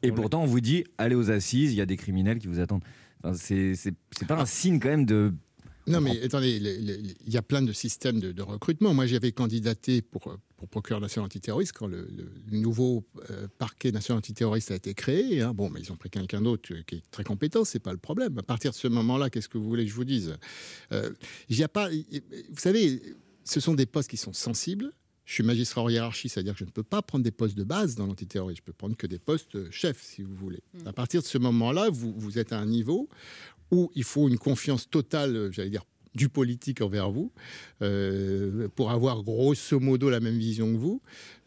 Et 0.03 0.11
pourtant, 0.13 0.43
on 0.43 0.47
vous 0.47 0.61
dit 0.61 0.85
allez 0.99 1.15
aux 1.15 1.31
assises, 1.31 1.73
il 1.73 1.77
y 1.77 1.81
a 1.81 1.87
des 1.87 1.97
criminels 1.97 2.39
qui 2.39 2.49
vous 2.49 2.59
attendent. 2.61 2.83
Enfin, 3.23 3.35
c'est 3.35 3.75
c'est- 3.75 3.95
c'est 4.11 4.27
pas 4.27 4.39
un 4.41 4.47
signe 4.47 4.79
quand 4.81 4.89
même 4.89 5.07
de. 5.07 5.33
Non, 5.87 6.01
mais 6.01 6.21
attendez, 6.23 6.57
il 7.27 7.33
y 7.33 7.37
a 7.37 7.43
plein 7.43 7.63
de 7.63 7.73
systèmes 7.73 8.19
de, 8.21 8.33
de 8.33 8.43
recrutement. 8.43 8.93
Moi, 8.93 9.07
j'avais 9.07 9.33
candidaté 9.33 10.03
pour, 10.03 10.29
euh, 10.29 10.37
pour 10.57 10.69
procureur 10.69 11.01
national 11.01 11.27
antiterroriste 11.27 11.73
quand 11.73 11.87
le, 11.87 12.09
nouveau 12.51 13.05
euh, 13.31 13.47
parquet 13.59 13.93
national 13.93 14.19
antiterroriste 14.19 14.71
a 14.71 14.75
été 14.75 14.95
créé. 14.95 15.43
hein. 15.43 15.55
Bon, 15.55 15.71
mais 15.71 15.81
ils 15.81 15.93
ont 15.93 15.97
pris 15.97 16.11
quelqu'un 16.11 16.41
d'autre 16.41 16.73
euh, 16.73 16.83
qui 16.87 16.97
est 16.97 17.11
très 17.11 17.25
compétent, 17.25 17.65
c'est 17.65 17.79
pas 17.79 17.93
le 17.93 17.99
problème. 17.99 18.39
À 18.39 18.43
partir 18.43 18.73
de 18.73 18.77
ce 18.77 18.89
moment-là, 18.89 19.31
qu'est-ce 19.31 19.49
que 19.49 19.59
vous 19.59 19.69
voulez 19.69 19.85
que 19.85 19.91
je 19.91 19.95
vous 19.97 20.05
dise? 20.05 20.37
Euh, 20.93 21.11
il 21.49 21.57
y 21.57 21.63
a 21.63 21.69
pas, 21.69 21.89
Vous 21.91 22.59
savez, 22.59 23.01
ce 23.45 23.61
sont 23.61 23.75
des 23.75 23.87
postes 23.87 24.11
qui 24.11 24.17
sont 24.17 24.33
sensibles. 24.33 24.93
Je 25.25 25.33
suis 25.35 25.43
magistrat 25.43 25.83
en 25.83 25.89
hiérarchie, 25.89 26.29
c'est-à-dire 26.29 26.53
que 26.53 26.61
je 26.61 26.65
ne 26.65 26.71
peux 26.71 26.85
pas 26.85 27.03
prendre 27.03 27.25
des 27.25 27.33
postes 27.33 27.57
de 27.57 27.65
base 27.65 27.97
dans 27.97 28.07
l'antiterrorisme. 28.07 28.61
Je 28.61 28.63
peux 28.65 28.73
prendre 28.73 28.97
que 28.97 29.09
des 29.09 29.19
postes 29.19 29.69
chefs, 29.73 30.01
si 30.01 30.23
vous 30.23 30.37
voulez. 30.37 30.63
À 30.85 30.93
partir 30.93 31.21
de 31.21 31.27
ce 31.27 31.37
moment-là, 31.39 31.91
vous, 31.91 32.15
vous 32.17 32.39
êtes 32.39 32.53
à 32.53 32.61
un 32.61 32.67
niveau 32.67 33.09
où 33.71 33.91
il 33.95 34.05
faut 34.05 34.29
une 34.29 34.39
confiance 34.39 34.89
totale, 34.89 35.37
euh, 35.37 35.53
j'allais 35.53 35.71
dire, 35.71 35.85
du 36.15 36.29
politique 36.29 36.81
envers 36.81 37.11
vous, 37.11 37.31
euh, 37.83 38.69
pour 38.75 38.91
avoir 38.91 39.23
grosso 39.23 39.79
modo 39.79 40.09
la 40.09 40.21
même 40.21 40.39
vision 40.39 40.73
que 40.73 40.79
vous. 40.79 41.03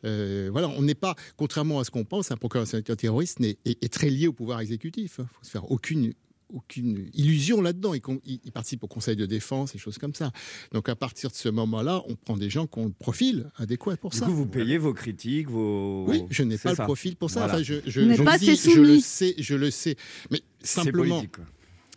Euh, 0.05 0.49
voilà, 0.51 0.69
on 0.69 0.83
n'est 0.83 0.95
pas, 0.95 1.15
contrairement 1.35 1.79
à 1.79 1.83
ce 1.83 1.91
qu'on 1.91 2.05
pense, 2.05 2.31
un 2.31 2.37
procureur 2.37 2.67
terroriste 2.67 3.41
est, 3.41 3.57
est, 3.65 3.83
est, 3.83 3.91
très 3.91 4.09
lié 4.09 4.27
au 4.27 4.33
pouvoir 4.33 4.59
exécutif. 4.61 5.15
Il 5.17 5.21
ne 5.23 5.27
faut 5.27 5.43
se 5.43 5.49
faire 5.49 5.69
aucune 5.71 6.13
aucune 6.51 7.09
illusion 7.13 7.61
là-dedans. 7.61 7.93
Il, 7.93 8.01
il, 8.25 8.51
participe 8.51 8.83
au 8.83 8.87
conseil 8.87 9.15
de 9.15 9.25
défense 9.25 9.75
et 9.75 9.77
choses 9.77 9.97
comme 9.97 10.15
ça. 10.15 10.31
Donc 10.71 10.89
à 10.89 10.95
partir 10.95 11.29
de 11.29 11.35
ce 11.35 11.49
moment-là, 11.49 12.01
on 12.07 12.15
prend 12.15 12.37
des 12.37 12.49
gens 12.49 12.65
qui 12.65 12.79
ont 12.79 12.85
le 12.85 12.91
profil 12.91 13.51
adéquat 13.57 13.97
pour 13.97 14.11
du 14.11 14.17
ça. 14.17 14.25
Du 14.25 14.31
coup, 14.31 14.37
vous 14.37 14.45
payez 14.47 14.77
vos 14.77 14.93
critiques, 14.93 15.47
vos. 15.47 16.05
Oui, 16.07 16.23
je 16.29 16.43
n'ai 16.43 16.57
pas 16.57 16.75
ça. 16.75 16.83
le 16.83 16.87
profil 16.87 17.15
pour 17.15 17.29
ça. 17.29 17.41
Voilà. 17.41 17.53
Enfin, 17.55 17.63
je, 17.63 17.75
je, 17.85 18.01
Vous 18.01 18.07
n'êtes 18.07 18.17
je 18.17 18.23
pas 18.23 18.33
le 18.33 18.39
dis, 18.39 18.55
je 18.55 18.79
le 18.79 18.99
sais, 18.99 19.35
je 19.37 19.55
le 19.55 19.69
sais. 19.69 19.95
Mais 20.31 20.41
C'est 20.61 20.81
simplement. 20.81 21.23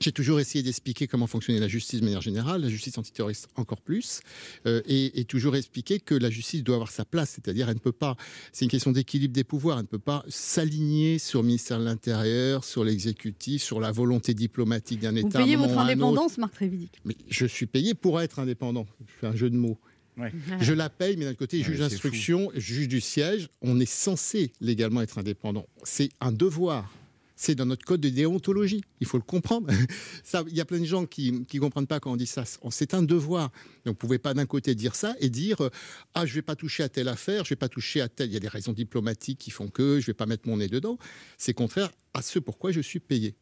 J'ai 0.03 0.13
toujours 0.13 0.41
essayé 0.41 0.63
d'expliquer 0.63 1.07
comment 1.07 1.27
fonctionnait 1.27 1.61
la 1.61 1.69
justice 1.69 2.01
de 2.01 2.05
manière 2.05 2.21
générale, 2.21 2.63
la 2.63 2.69
justice 2.69 2.99
antiterroriste 2.99 3.49
encore 3.57 3.81
plus, 3.81 4.21
euh, 4.67 4.83
et, 4.87 5.21
et 5.21 5.25
toujours 5.25 5.57
expliquer 5.57 6.01
que 6.01 6.15
la 6.15 6.31
justice 6.31 6.63
doit 6.63 6.77
avoir 6.77 6.91
sa 6.91 7.05
place, 7.05 7.31
c'est-à-dire 7.31 7.69
elle 7.69 7.75
ne 7.77 7.81
peut 7.81 7.93
pas, 7.93 8.17
c'est 8.53 8.65
une 8.65 8.71
question 8.71 8.93
d'équilibre 8.93 9.33
des 9.35 9.45
pouvoirs, 9.45 9.79
elle 9.79 9.85
ne 9.85 9.89
peut 9.89 9.99
pas 9.99 10.25
s'aligner 10.29 11.19
sur 11.19 11.41
le 11.43 11.47
ministère 11.47 11.79
de 11.79 11.85
l'Intérieur, 11.85 12.65
sur 12.65 12.85
l'exécutif, 12.85 13.63
sur 13.63 13.81
la 13.81 13.93
volonté 13.93 14.35
diplomatique 14.35 15.01
d'un 15.01 15.13
Vous 15.13 15.19
État. 15.19 15.39
un 15.39 15.43
payez 15.45 15.57
votre 15.57 15.79
indépendance, 15.79 16.39
Marc 16.39 16.55
Trévidic. 16.55 17.01
Mais 17.05 17.17
je 17.29 17.47
suis 17.47 17.67
payé 17.67 17.95
pour 17.95 18.21
être 18.21 18.39
indépendant. 18.39 18.87
Je 19.07 19.13
fais 19.21 19.27
un 19.27 19.37
jeu 19.37 19.51
de 19.51 19.57
mots. 19.57 19.79
Ouais. 20.19 20.33
Je 20.61 20.75
la 20.75 20.91
paye, 20.91 21.17
mais 21.17 21.25
d'un 21.25 21.35
côté, 21.35 21.59
Ouais, 21.59 21.65
juge 21.65 21.79
d'instruction, 21.79 22.51
juge 22.55 22.87
du 22.89 23.01
siège, 23.01 23.49
on 23.63 23.81
est 23.81 23.91
censé 23.91 24.53
légalement 24.61 25.01
être 25.01 25.19
indépendant. 25.19 25.67
C'est 25.85 26.11
un 26.21 26.33
devoir. 26.33 26.93
C'est 27.37 27.55
dans 27.55 27.67
notre 27.67 27.85
code 27.85 28.01
de 28.01 28.09
déontologie. 28.09 28.83
Il 29.01 29.07
faut 29.07 29.17
le 29.17 29.23
comprendre. 29.23 29.69
Ça, 30.25 30.45
il 30.49 30.57
y 30.57 30.61
a 30.61 30.65
plein 30.65 30.81
de 30.81 30.85
gens 30.85 31.07
qui 31.07 31.33
ne 31.33 31.61
comprennent 31.61 31.87
pas 31.87 32.01
quand 32.01 32.13
on 32.13 32.17
dit 32.17 32.27
ça. 32.27 32.45
C'est 32.71 32.95
un 32.95 33.03
devoir. 33.03 33.51
Donc, 33.51 33.53
vous 33.85 33.91
ne 33.91 33.95
pouvez 33.95 34.19
pas 34.19 34.35
d'un 34.35 34.47
côté 34.47 34.75
dire 34.75 34.95
ça 34.95 35.15
et 35.21 35.29
dire 35.29 35.61
euh, 35.63 35.71
Ah, 36.15 36.27
je 36.27 36.35
vais 36.35 36.43
pas 36.43 36.57
toucher 36.57 36.83
à 36.83 36.89
telle 36.89 37.09
affaire, 37.09 37.45
je 37.45 37.51
vais 37.51 37.57
pas 37.57 37.69
toucher 37.69 38.01
à 38.01 38.09
telle. 38.09 38.31
Il 38.31 38.35
y 38.35 38.37
a 38.37 38.41
des 38.41 38.49
raisons 38.49 38.73
diplomatiques 38.73 39.39
qui 39.39 39.51
font 39.51 39.69
que 39.69 39.99
je 40.01 40.05
ne 40.05 40.07
vais 40.07 40.15
pas 40.15 40.27
mettre 40.27 40.49
mon 40.49 40.57
nez 40.59 40.69
dedans. 40.69 40.99
C'est 41.39 41.55
contraire 41.55 41.91
à 42.15 42.23
ce 42.23 42.39
pourquoi 42.39 42.73
je 42.73 42.81
suis 42.81 43.01
payé. 43.01 43.35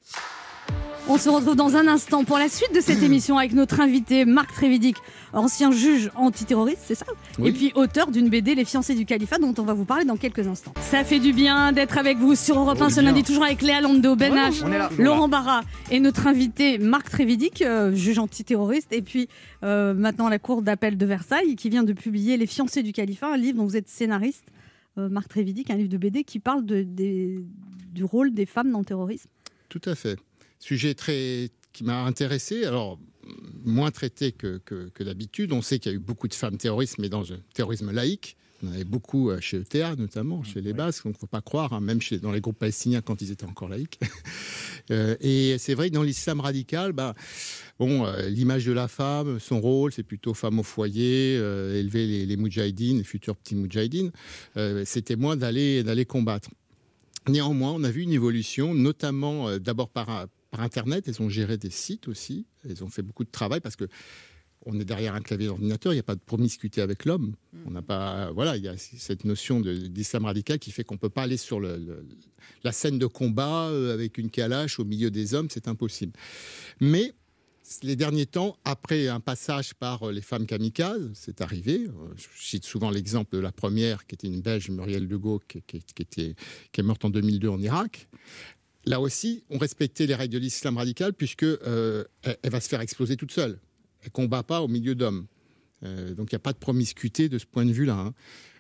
On 1.09 1.19
se 1.19 1.29
retrouve 1.29 1.57
dans 1.57 1.75
un 1.75 1.89
instant 1.89 2.23
pour 2.25 2.39
la 2.39 2.49
suite 2.49 2.73
de 2.73 2.81
cette 2.81 3.03
émission 3.03 3.37
avec 3.37 3.53
notre 3.53 3.81
invité 3.81 4.25
Marc 4.25 4.53
Trévidic, 4.53 4.97
ancien 5.33 5.73
juge 5.73 6.09
antiterroriste, 6.15 6.83
c'est 6.85 6.95
ça 6.95 7.05
Oui. 7.41 7.49
Et 7.49 7.53
puis 7.53 7.73
auteur 7.75 8.13
d'une 8.13 8.29
BD 8.29 8.55
Les 8.55 8.65
fiancés 8.65 8.95
du 8.95 9.05
califat 9.07 9.39
dont 9.39 9.53
on 9.59 9.65
va 9.65 9.73
vous 9.73 9.85
parler 9.85 10.05
dans 10.05 10.17
quelques 10.17 10.47
instants. 10.47 10.73
Ça 10.81 11.03
fait 11.03 11.19
du 11.19 11.33
bien 11.33 11.73
d'être 11.73 11.99
avec 11.99 12.19
vous 12.19 12.37
sur 12.37 12.59
Europe 12.61 12.81
1 12.81 12.87
Oh, 12.87 12.91
ce 12.91 13.01
lundi, 13.01 13.25
toujours 13.25 13.45
avec 13.45 13.61
Léa 13.61 13.81
Lando, 13.81 14.15
Ben 14.15 14.33
H. 14.35 14.63
Laurent 15.03 15.29
Barra 15.29 15.63
et 15.91 15.99
notre 15.99 16.29
invité 16.29 16.79
Marc 16.79 17.11
Trévidic, 17.11 17.63
euh, 17.63 17.93
juge 17.93 18.21
antiterroriste, 18.21 18.93
et 18.93 19.03
puis 19.03 19.29
euh, 19.65 19.95
maintenant 19.95 20.29
la 20.29 20.39
Cour 20.39 20.63
d'appel 20.63 20.97
de 20.97 21.07
Versailles 21.07 21.57
qui 21.57 21.71
vient 21.71 21.83
de 21.83 21.93
publier 21.93 22.37
Les 22.37 22.47
fiancés 22.47 22.85
du 22.85 22.93
califat, 22.93 23.33
un 23.33 23.37
livre 23.37 23.59
dont 23.59 23.65
vous 23.67 23.77
êtes 23.77 23.89
scénariste. 23.89 24.45
Euh, 24.99 25.09
Marc 25.09 25.29
Trévidic, 25.29 25.71
un 25.71 25.77
livre 25.77 25.89
de 25.89 25.97
BD 25.99 26.23
qui 26.23 26.39
parle 26.39 26.65
de- 26.65 26.83
des- 26.83 27.45
du 27.93 28.05
rôle 28.05 28.33
des 28.33 28.47
femmes 28.47 28.71
dans 28.71 28.79
le 28.81 28.85
terrorisme. 28.85 29.29
Tout 29.69 29.81
à 29.87 29.95
fait. 29.97 30.17
Sujet 30.61 30.95
très 30.95 31.51
qui 31.73 31.85
m'a 31.85 32.05
intéressé. 32.05 32.65
Alors 32.65 32.99
moins 33.65 33.91
traité 33.91 34.33
que, 34.33 34.59
que, 34.65 34.89
que 34.95 35.05
d'habitude. 35.05 35.53
On 35.53 35.63
sait 35.63 35.79
qu'il 35.79 35.93
y 35.93 35.95
a 35.95 35.97
eu 35.97 36.01
beaucoup 36.01 36.29
de 36.29 36.35
femmes 36.35 36.57
terroristes, 36.57 36.99
mais 36.99 37.09
dans 37.09 37.21
le 37.21 37.39
terrorisme 37.55 37.91
laïque. 37.91 38.37
On 38.63 38.69
en 38.69 38.73
avait 38.73 38.85
beaucoup 38.85 39.31
euh, 39.31 39.41
chez 39.41 39.59
ETA, 39.59 39.97
notamment, 39.97 40.43
chez 40.43 40.61
les 40.61 40.75
Basques. 40.75 41.05
Donc, 41.05 41.15
il 41.15 41.17
ne 41.17 41.21
faut 41.21 41.27
pas 41.27 41.41
croire, 41.41 41.73
hein, 41.73 41.81
même 41.81 42.01
chez, 42.03 42.19
dans 42.19 42.31
les 42.31 42.43
groupes 42.43 42.59
palestiniens 42.59 43.01
quand 43.01 43.23
ils 43.23 43.31
étaient 43.31 43.47
encore 43.47 43.69
laïques. 43.69 43.99
Euh, 44.91 45.15
et 45.21 45.57
c'est 45.59 45.75
vrai 45.75 45.89
que 45.89 45.95
dans 45.95 46.03
l'islam 46.03 46.41
radical, 46.41 46.93
bah, 46.93 47.15
bon, 47.79 48.07
euh, 48.07 48.29
l'image 48.29 48.65
de 48.65 48.73
la 48.73 48.89
femme, 48.89 49.39
son 49.39 49.61
rôle, 49.61 49.93
c'est 49.93 50.03
plutôt 50.03 50.35
femme 50.35 50.59
au 50.59 50.63
foyer, 50.65 51.37
euh, 51.39 51.79
élever 51.79 52.07
les, 52.09 52.27
les 52.27 52.37
moudjahidines, 52.37 52.99
les 52.99 53.05
futurs 53.05 53.37
petits 53.37 53.55
moudjahidines. 53.55 54.11
C'était 54.85 55.15
moins 55.15 55.37
d'aller 55.37 55.85
d'aller 55.85 56.07
combattre. 56.07 56.49
Néanmoins, 57.29 57.73
on 57.73 57.85
a 57.85 57.91
vu 57.91 58.03
une 58.03 58.13
évolution, 58.13 58.75
notamment 58.75 59.59
d'abord 59.59 59.91
par, 59.91 60.27
par 60.51 60.61
Internet. 60.61 61.07
Elles 61.09 61.23
ont 61.23 61.29
géré 61.29 61.57
des 61.59 61.71
sites 61.71 62.09
aussi. 62.09 62.47
Elles 62.69 62.83
ont 62.85 62.89
fait 62.89 63.03
beaucoup 63.03 63.25
de 63.25 63.31
travail 63.31 63.61
parce 63.61 63.77
que 63.77 63.87
on 64.67 64.79
est 64.79 64.85
derrière 64.85 65.15
un 65.15 65.23
clavier 65.23 65.47
d'ordinateur. 65.47 65.93
Il 65.93 65.97
n'y 65.97 66.01
a 66.01 66.05
pas 66.05 66.15
de 66.17 66.21
promiscuité 66.21 66.83
avec 66.83 67.07
l'homme. 67.07 67.35
On 67.65 67.71
n'a 67.71 67.81
pas, 67.81 68.31
voilà, 68.33 68.59
il 68.59 68.63
y 68.63 68.69
a 68.69 68.77
cette 68.77 69.25
notion 69.25 69.59
de- 69.61 69.75
d'islam 69.75 70.27
radical 70.27 70.59
qui 70.59 70.71
fait 70.71 70.85
qu'on 70.85 70.99
peut 70.99 71.09
pas 71.09 71.23
aller 71.23 71.39
sur 71.39 71.61
le- 71.61 71.79
le- 71.79 72.07
la 72.63 72.71
scène 72.73 72.99
de 72.99 73.07
combat 73.07 73.69
euh, 73.69 73.95
avec 73.95 74.19
une 74.19 74.29
calache 74.29 74.79
au 74.79 74.85
milieu 74.85 75.11
des 75.11 75.33
hommes. 75.33 75.49
C'est 75.51 75.67
impossible. 75.67 76.13
Mais 76.79 77.15
les 77.83 77.97
derniers 77.97 78.27
temps, 78.27 78.59
après 78.67 79.09
un 79.09 79.21
passage 79.21 79.73
par 79.73 80.03
euh, 80.09 80.13
les 80.13 80.21
femmes 80.21 80.45
kamikazes, 80.45 81.09
c'est 81.15 81.41
arrivé. 81.41 81.87
Euh, 81.87 82.13
Je 82.17 82.27
cite 82.45 82.65
souvent 82.67 82.91
l'exemple 82.91 83.35
de 83.37 83.41
la 83.41 83.53
première, 83.53 84.07
qui 84.07 84.15
était 84.15 84.27
une 84.27 84.43
Belge, 84.43 84.69
Muriel 84.69 85.07
Legault, 85.09 85.41
qui, 85.49 85.63
qui- 85.63 85.81
qui 85.81 86.03
était, 86.03 86.35
qui 86.71 86.81
est 86.83 86.85
morte 86.85 87.03
en 87.07 87.11
2002 87.11 87.49
en 87.49 87.61
Irak. 87.63 88.09
Là 88.87 89.01
aussi, 89.01 89.45
on 89.51 89.59
respectait 89.59 90.07
les 90.07 90.15
règles 90.15 90.35
de 90.35 90.39
l'islam 90.39 90.77
radical, 90.77 91.13
puisque 91.13 91.43
euh, 91.43 92.05
elle, 92.23 92.37
elle 92.43 92.51
va 92.51 92.61
se 92.61 92.69
faire 92.69 92.81
exploser 92.81 93.17
toute 93.17 93.33
seule. 93.33 93.59
Elle 94.03 94.11
combat 94.11 94.43
pas 94.43 94.63
au 94.63 94.69
milieu 94.69 94.95
d'hommes. 94.95 95.27
Euh, 95.83 96.15
donc 96.15 96.31
il 96.31 96.35
n'y 96.35 96.39
a 96.39 96.41
pas 96.41 96.53
de 96.53 96.59
promiscuité 96.59 97.29
de 97.29 97.39
ce 97.39 97.47
point 97.47 97.65
de 97.65 97.73
vue-là. 97.73 97.99
hein. 97.99 98.15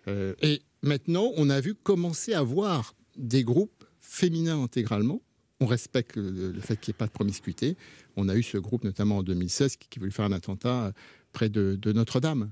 Euh, 0.09 0.35
et 0.43 0.63
maintenant, 0.83 1.33
on 1.37 1.51
a 1.51 1.61
vu 1.61 1.75
commencer 1.75 2.35
à 2.35 2.43
voir 2.43 2.95
des 3.17 3.45
groupes 3.45 3.85
féminins 4.01 4.63
intégralement. 4.63 5.21
On 5.61 5.67
respecte 5.67 6.17
le, 6.17 6.53
le 6.53 6.61
fait 6.61 6.81
qu'il 6.81 6.93
n'y 6.93 6.97
ait 6.97 6.99
pas 6.99 7.07
de 7.07 7.13
promiscuité. 7.13 7.77
On 8.17 8.29
a 8.29 8.37
eu 8.37 8.43
ce 8.43 8.57
groupe, 8.57 8.85
notamment 8.85 9.19
en 9.19 9.23
2016, 9.23 9.77
qui, 9.77 9.89
qui 9.89 9.99
voulait 9.99 10.11
faire 10.11 10.25
un 10.25 10.33
attentat 10.33 10.93
près 11.33 11.49
de, 11.51 11.79
de 11.81 11.93
Notre-Dame. 11.93 12.51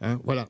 Hein, 0.00 0.20
voilà. 0.24 0.48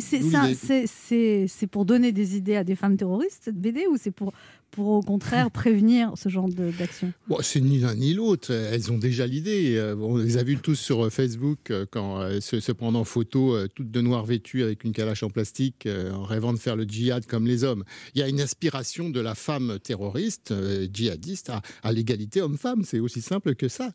C'est 0.00 1.66
pour 1.70 1.84
donner 1.84 2.12
des 2.12 2.36
idées 2.36 2.56
à 2.56 2.64
des 2.64 2.76
femmes 2.76 2.96
terroristes 2.96 3.42
cette 3.44 3.60
BD 3.60 3.86
ou 3.86 3.96
c'est 3.96 4.10
pour 4.10 4.32
pour 4.72 4.88
au 4.88 5.00
contraire 5.02 5.50
prévenir 5.50 6.12
ce 6.16 6.28
genre 6.28 6.48
d'action? 6.48 7.12
Bon, 7.28 7.38
c'est 7.42 7.60
ni 7.60 7.78
l'un 7.78 7.94
ni 7.94 8.14
l'autre. 8.14 8.50
Elles 8.50 8.90
ont 8.90 8.98
déjà 8.98 9.26
l'idée. 9.26 9.76
Euh, 9.76 9.94
On 9.96 10.16
les 10.16 10.36
a 10.38 10.42
vues 10.42 10.56
tous 10.58 10.74
sur 10.74 11.04
euh, 11.04 11.10
Facebook 11.10 11.70
euh, 11.70 11.86
quand 11.90 12.40
se, 12.40 12.58
se 12.58 12.72
prennent 12.72 12.96
en 12.96 13.04
photo, 13.04 13.54
euh, 13.54 13.68
toutes 13.74 13.90
de 13.90 14.00
noir 14.00 14.24
vêtues 14.24 14.62
avec 14.62 14.82
une 14.84 14.92
calache 14.92 15.22
en 15.22 15.30
plastique, 15.30 15.86
euh, 15.86 16.10
en 16.12 16.24
rêvant 16.24 16.52
de 16.52 16.58
faire 16.58 16.74
le 16.74 16.84
djihad 16.84 17.26
comme 17.26 17.46
les 17.46 17.62
hommes. 17.64 17.84
Il 18.14 18.20
y 18.20 18.22
a 18.22 18.28
une 18.28 18.40
aspiration 18.40 19.10
de 19.10 19.20
la 19.20 19.34
femme 19.34 19.78
terroriste, 19.82 20.52
djihadiste, 20.92 21.50
à, 21.50 21.62
à 21.82 21.92
l'égalité 21.92 22.40
homme-femme. 22.40 22.82
C'est 22.84 22.98
aussi 23.00 23.20
simple 23.20 23.54
que 23.54 23.68
ça. 23.68 23.92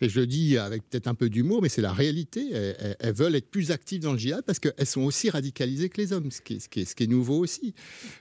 Et 0.00 0.08
je 0.08 0.20
le 0.20 0.26
dis 0.26 0.56
avec 0.58 0.88
peut-être 0.88 1.08
un 1.08 1.14
peu 1.14 1.28
d'humour, 1.28 1.60
mais 1.60 1.68
c'est 1.68 1.82
la 1.82 1.92
réalité. 1.92 2.50
Elles, 2.52 3.12
veulent 3.14 3.34
être 3.34 3.50
plus 3.50 3.72
actives 3.72 4.00
dans 4.02 4.12
le 4.12 4.18
djihad 4.18 4.44
parce 4.46 4.58
qu'elles 4.60 4.86
sont 4.86 5.02
aussi 5.02 5.28
radicalisées 5.28 5.88
que 5.88 6.00
les 6.00 6.12
hommes, 6.12 6.30
ce 6.30 6.40
qui 6.40 6.54
est, 6.54 6.60
ce 6.60 6.68
qui 6.68 6.80
est- 6.80 6.84
ce 6.84 6.94
qui 6.94 7.02
est 7.04 7.06
nouveau 7.08 7.38
aussi. 7.40 7.74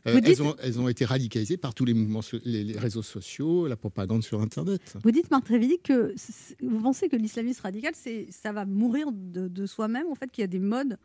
Elles, 0.05 0.41
ont, 0.41 0.55
elles 0.61 0.79
ont 0.79 0.87
été 0.89 1.05
radicalisées 1.05 1.57
par 1.57 1.73
tous 1.73 1.85
les 1.85 1.93
mouvements, 1.99 2.21
les, 2.45 2.63
les 2.63 2.77
réseaux 2.77 3.03
sociaux, 3.03 3.67
la 3.67 3.75
propagande 3.75 4.23
sur 4.23 4.41
Internet. 4.41 4.97
Vous 5.03 5.11
dites 5.11 5.29
Marc 5.31 5.45
Trévidic 5.45 5.83
que 5.83 6.13
vous 6.61 6.81
pensez 6.81 7.09
que 7.09 7.15
l'islamisme 7.15 7.61
radical 7.61 7.93
ça 8.29 8.51
va 8.51 8.65
mourir 8.65 9.11
de, 9.11 9.47
de 9.47 9.65
soi-même 9.65 10.07
en 10.11 10.15
fait 10.15 10.31
qu'il 10.31 10.41
y 10.41 10.45
a 10.45 10.47
des 10.47 10.59
modes 10.59 10.97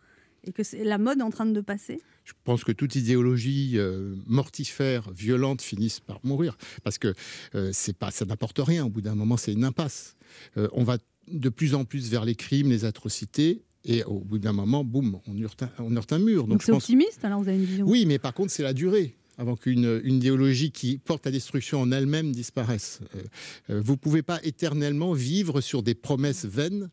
et 0.46 0.52
que 0.52 0.62
c'est 0.62 0.84
la 0.84 0.98
mode 0.98 1.20
est 1.20 1.22
en 1.22 1.30
train 1.30 1.46
de 1.46 1.60
passer? 1.60 2.00
Je 2.24 2.32
pense 2.44 2.64
que 2.64 2.72
toute 2.72 2.94
idéologie 2.96 3.72
euh, 3.76 4.14
mortifère, 4.26 5.10
violente, 5.12 5.62
finisse 5.62 6.00
par 6.00 6.20
mourir. 6.22 6.56
Parce 6.82 6.98
que 6.98 7.14
euh, 7.54 7.70
c'est 7.72 7.96
pas, 7.96 8.10
ça 8.10 8.24
n'apporte 8.24 8.58
rien. 8.58 8.86
Au 8.86 8.90
bout 8.90 9.00
d'un 9.00 9.14
moment, 9.14 9.36
c'est 9.36 9.52
une 9.52 9.64
impasse. 9.64 10.16
Euh, 10.56 10.68
on 10.72 10.84
va 10.84 10.98
de 11.28 11.48
plus 11.48 11.74
en 11.74 11.84
plus 11.84 12.10
vers 12.10 12.24
les 12.24 12.34
crimes, 12.34 12.70
les 12.70 12.84
atrocités. 12.84 13.62
Et 13.86 14.02
au 14.04 14.20
bout 14.20 14.38
d'un 14.38 14.52
moment, 14.52 14.84
boum, 14.84 15.18
on 15.26 15.42
heurte 15.42 15.62
un, 15.62 15.70
on 15.78 15.94
heurte 15.96 16.12
un 16.12 16.18
mur. 16.18 16.46
Donc 16.46 16.62
c'est 16.62 16.72
pense- 16.72 16.84
optimiste 16.84 17.24
alors 17.24 17.42
vous 17.42 17.48
avez 17.48 17.58
une 17.58 17.64
vision? 17.64 17.86
Oui, 17.86 18.04
mais 18.06 18.18
par 18.18 18.32
contre, 18.32 18.50
c'est 18.50 18.62
la 18.62 18.72
durée 18.72 19.14
avant 19.38 19.56
qu'une 19.56 20.00
une 20.04 20.14
idéologie 20.16 20.70
qui 20.70 20.98
porte 20.98 21.24
la 21.26 21.32
destruction 21.32 21.80
en 21.80 21.90
elle-même 21.92 22.32
disparaisse. 22.32 23.00
Euh, 23.16 23.18
euh, 23.70 23.80
vous 23.84 23.92
ne 23.92 23.98
pouvez 23.98 24.22
pas 24.22 24.40
éternellement 24.44 25.12
vivre 25.12 25.60
sur 25.60 25.82
des 25.82 25.94
promesses 25.94 26.44
vaines 26.44 26.90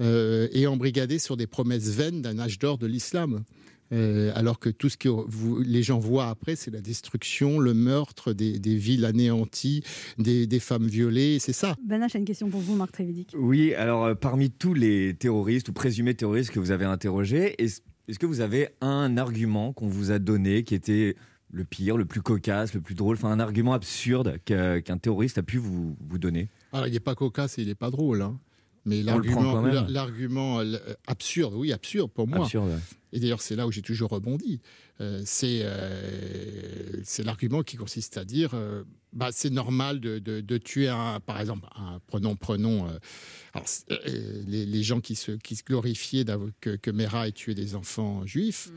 euh, 0.00 0.48
et 0.52 0.66
embrigader 0.66 1.18
sur 1.18 1.36
des 1.36 1.46
promesses 1.46 1.88
vaines 1.90 2.22
d'un 2.22 2.38
âge 2.38 2.58
d'or 2.58 2.78
de 2.78 2.86
l'islam. 2.86 3.44
Euh, 3.92 4.32
alors 4.34 4.58
que 4.58 4.68
tout 4.68 4.88
ce 4.88 4.96
que 4.96 5.08
vous- 5.08 5.60
les 5.62 5.84
gens 5.84 6.00
voient 6.00 6.26
après, 6.28 6.56
c'est 6.56 6.72
la 6.72 6.80
destruction, 6.80 7.60
le 7.60 7.72
meurtre, 7.72 8.32
des, 8.32 8.58
des 8.58 8.74
villes 8.74 9.04
anéanties, 9.04 9.84
des, 10.18 10.48
des 10.48 10.58
femmes 10.58 10.88
violées, 10.88 11.38
c'est 11.38 11.52
ça. 11.52 11.76
H 11.88 12.16
a 12.16 12.18
une 12.18 12.24
question 12.24 12.50
pour 12.50 12.60
vous 12.60 12.74
Marc 12.74 12.90
Trévidic. 12.90 13.32
Oui, 13.38 13.74
alors 13.74 14.06
euh, 14.06 14.14
parmi 14.16 14.50
tous 14.50 14.74
les 14.74 15.14
terroristes 15.14 15.68
ou 15.68 15.72
présumés 15.72 16.14
terroristes 16.14 16.50
que 16.50 16.58
vous 16.58 16.72
avez 16.72 16.84
interrogés, 16.84 17.54
est-ce 17.62 17.80
est-ce 18.08 18.20
que 18.20 18.26
vous 18.26 18.40
avez 18.40 18.68
un 18.80 19.16
argument 19.16 19.72
qu'on 19.72 19.88
vous 19.88 20.12
a 20.12 20.20
donné 20.20 20.62
qui 20.62 20.76
était 20.76 21.16
le 21.50 21.64
pire, 21.64 21.96
le 21.96 22.04
plus 22.04 22.22
cocasse, 22.22 22.74
le 22.74 22.80
plus 22.80 22.94
drôle, 22.94 23.16
enfin 23.16 23.30
un 23.30 23.40
argument 23.40 23.72
absurde 23.72 24.38
qu'un 24.44 24.98
terroriste 24.98 25.38
a 25.38 25.42
pu 25.42 25.58
vous, 25.58 25.96
vous 26.00 26.18
donner 26.18 26.48
Alors, 26.72 26.86
il 26.86 26.92
n'est 26.92 27.00
pas 27.00 27.14
cocasse 27.14 27.58
et 27.58 27.62
il 27.62 27.68
n'est 27.68 27.74
pas 27.74 27.90
drôle. 27.90 28.22
hein. 28.22 28.38
Mais 28.88 29.02
On 29.08 29.18
le 29.18 29.24
prend 29.24 29.42
l'argument, 29.42 29.52
quand 29.52 29.62
même. 29.62 29.74
la- 29.74 29.88
l'argument 29.88 30.60
euh, 30.60 30.76
absurde, 31.08 31.54
oui, 31.56 31.72
absurde 31.72 32.10
pour 32.12 32.28
moi. 32.28 32.44
Absurde. 32.44 32.68
ouais. 32.68 32.78
Et 33.12 33.18
d'ailleurs, 33.18 33.40
c'est 33.40 33.56
là 33.56 33.66
où 33.66 33.72
j'ai 33.72 33.82
toujours 33.82 34.10
rebondi. 34.10 34.60
Euh, 35.00 35.22
c'est 35.24 35.60
euh, 35.62 37.00
c'est 37.02 37.24
l'argument 37.24 37.62
qui 37.62 37.76
consiste 37.76 38.16
à 38.16 38.24
dire 38.24 38.50
euh, 38.54 38.84
bah, 39.12 39.30
c'est 39.32 39.50
normal 39.50 40.00
de, 40.00 40.18
de- 40.18 40.40
de 40.40 40.58
tuer 40.58 40.88
un, 40.88 41.18
par 41.20 41.40
exemple, 41.40 41.66
un, 41.76 41.98
prenons, 42.06 42.36
prenons. 42.36 42.86
euh, 42.86 42.98
alors, 43.54 43.66
euh, 43.90 44.42
les, 44.46 44.66
les 44.66 44.82
gens 44.82 45.00
qui 45.00 45.14
se, 45.16 45.32
qui 45.32 45.56
se 45.56 45.64
glorifiaient 45.64 46.24
d'avoir- 46.24 46.50
que, 46.60 46.76
que 46.76 46.90
Mera 46.90 47.26
ait 47.28 47.32
tué 47.32 47.54
des 47.54 47.74
enfants 47.74 48.24
juifs. 48.26 48.70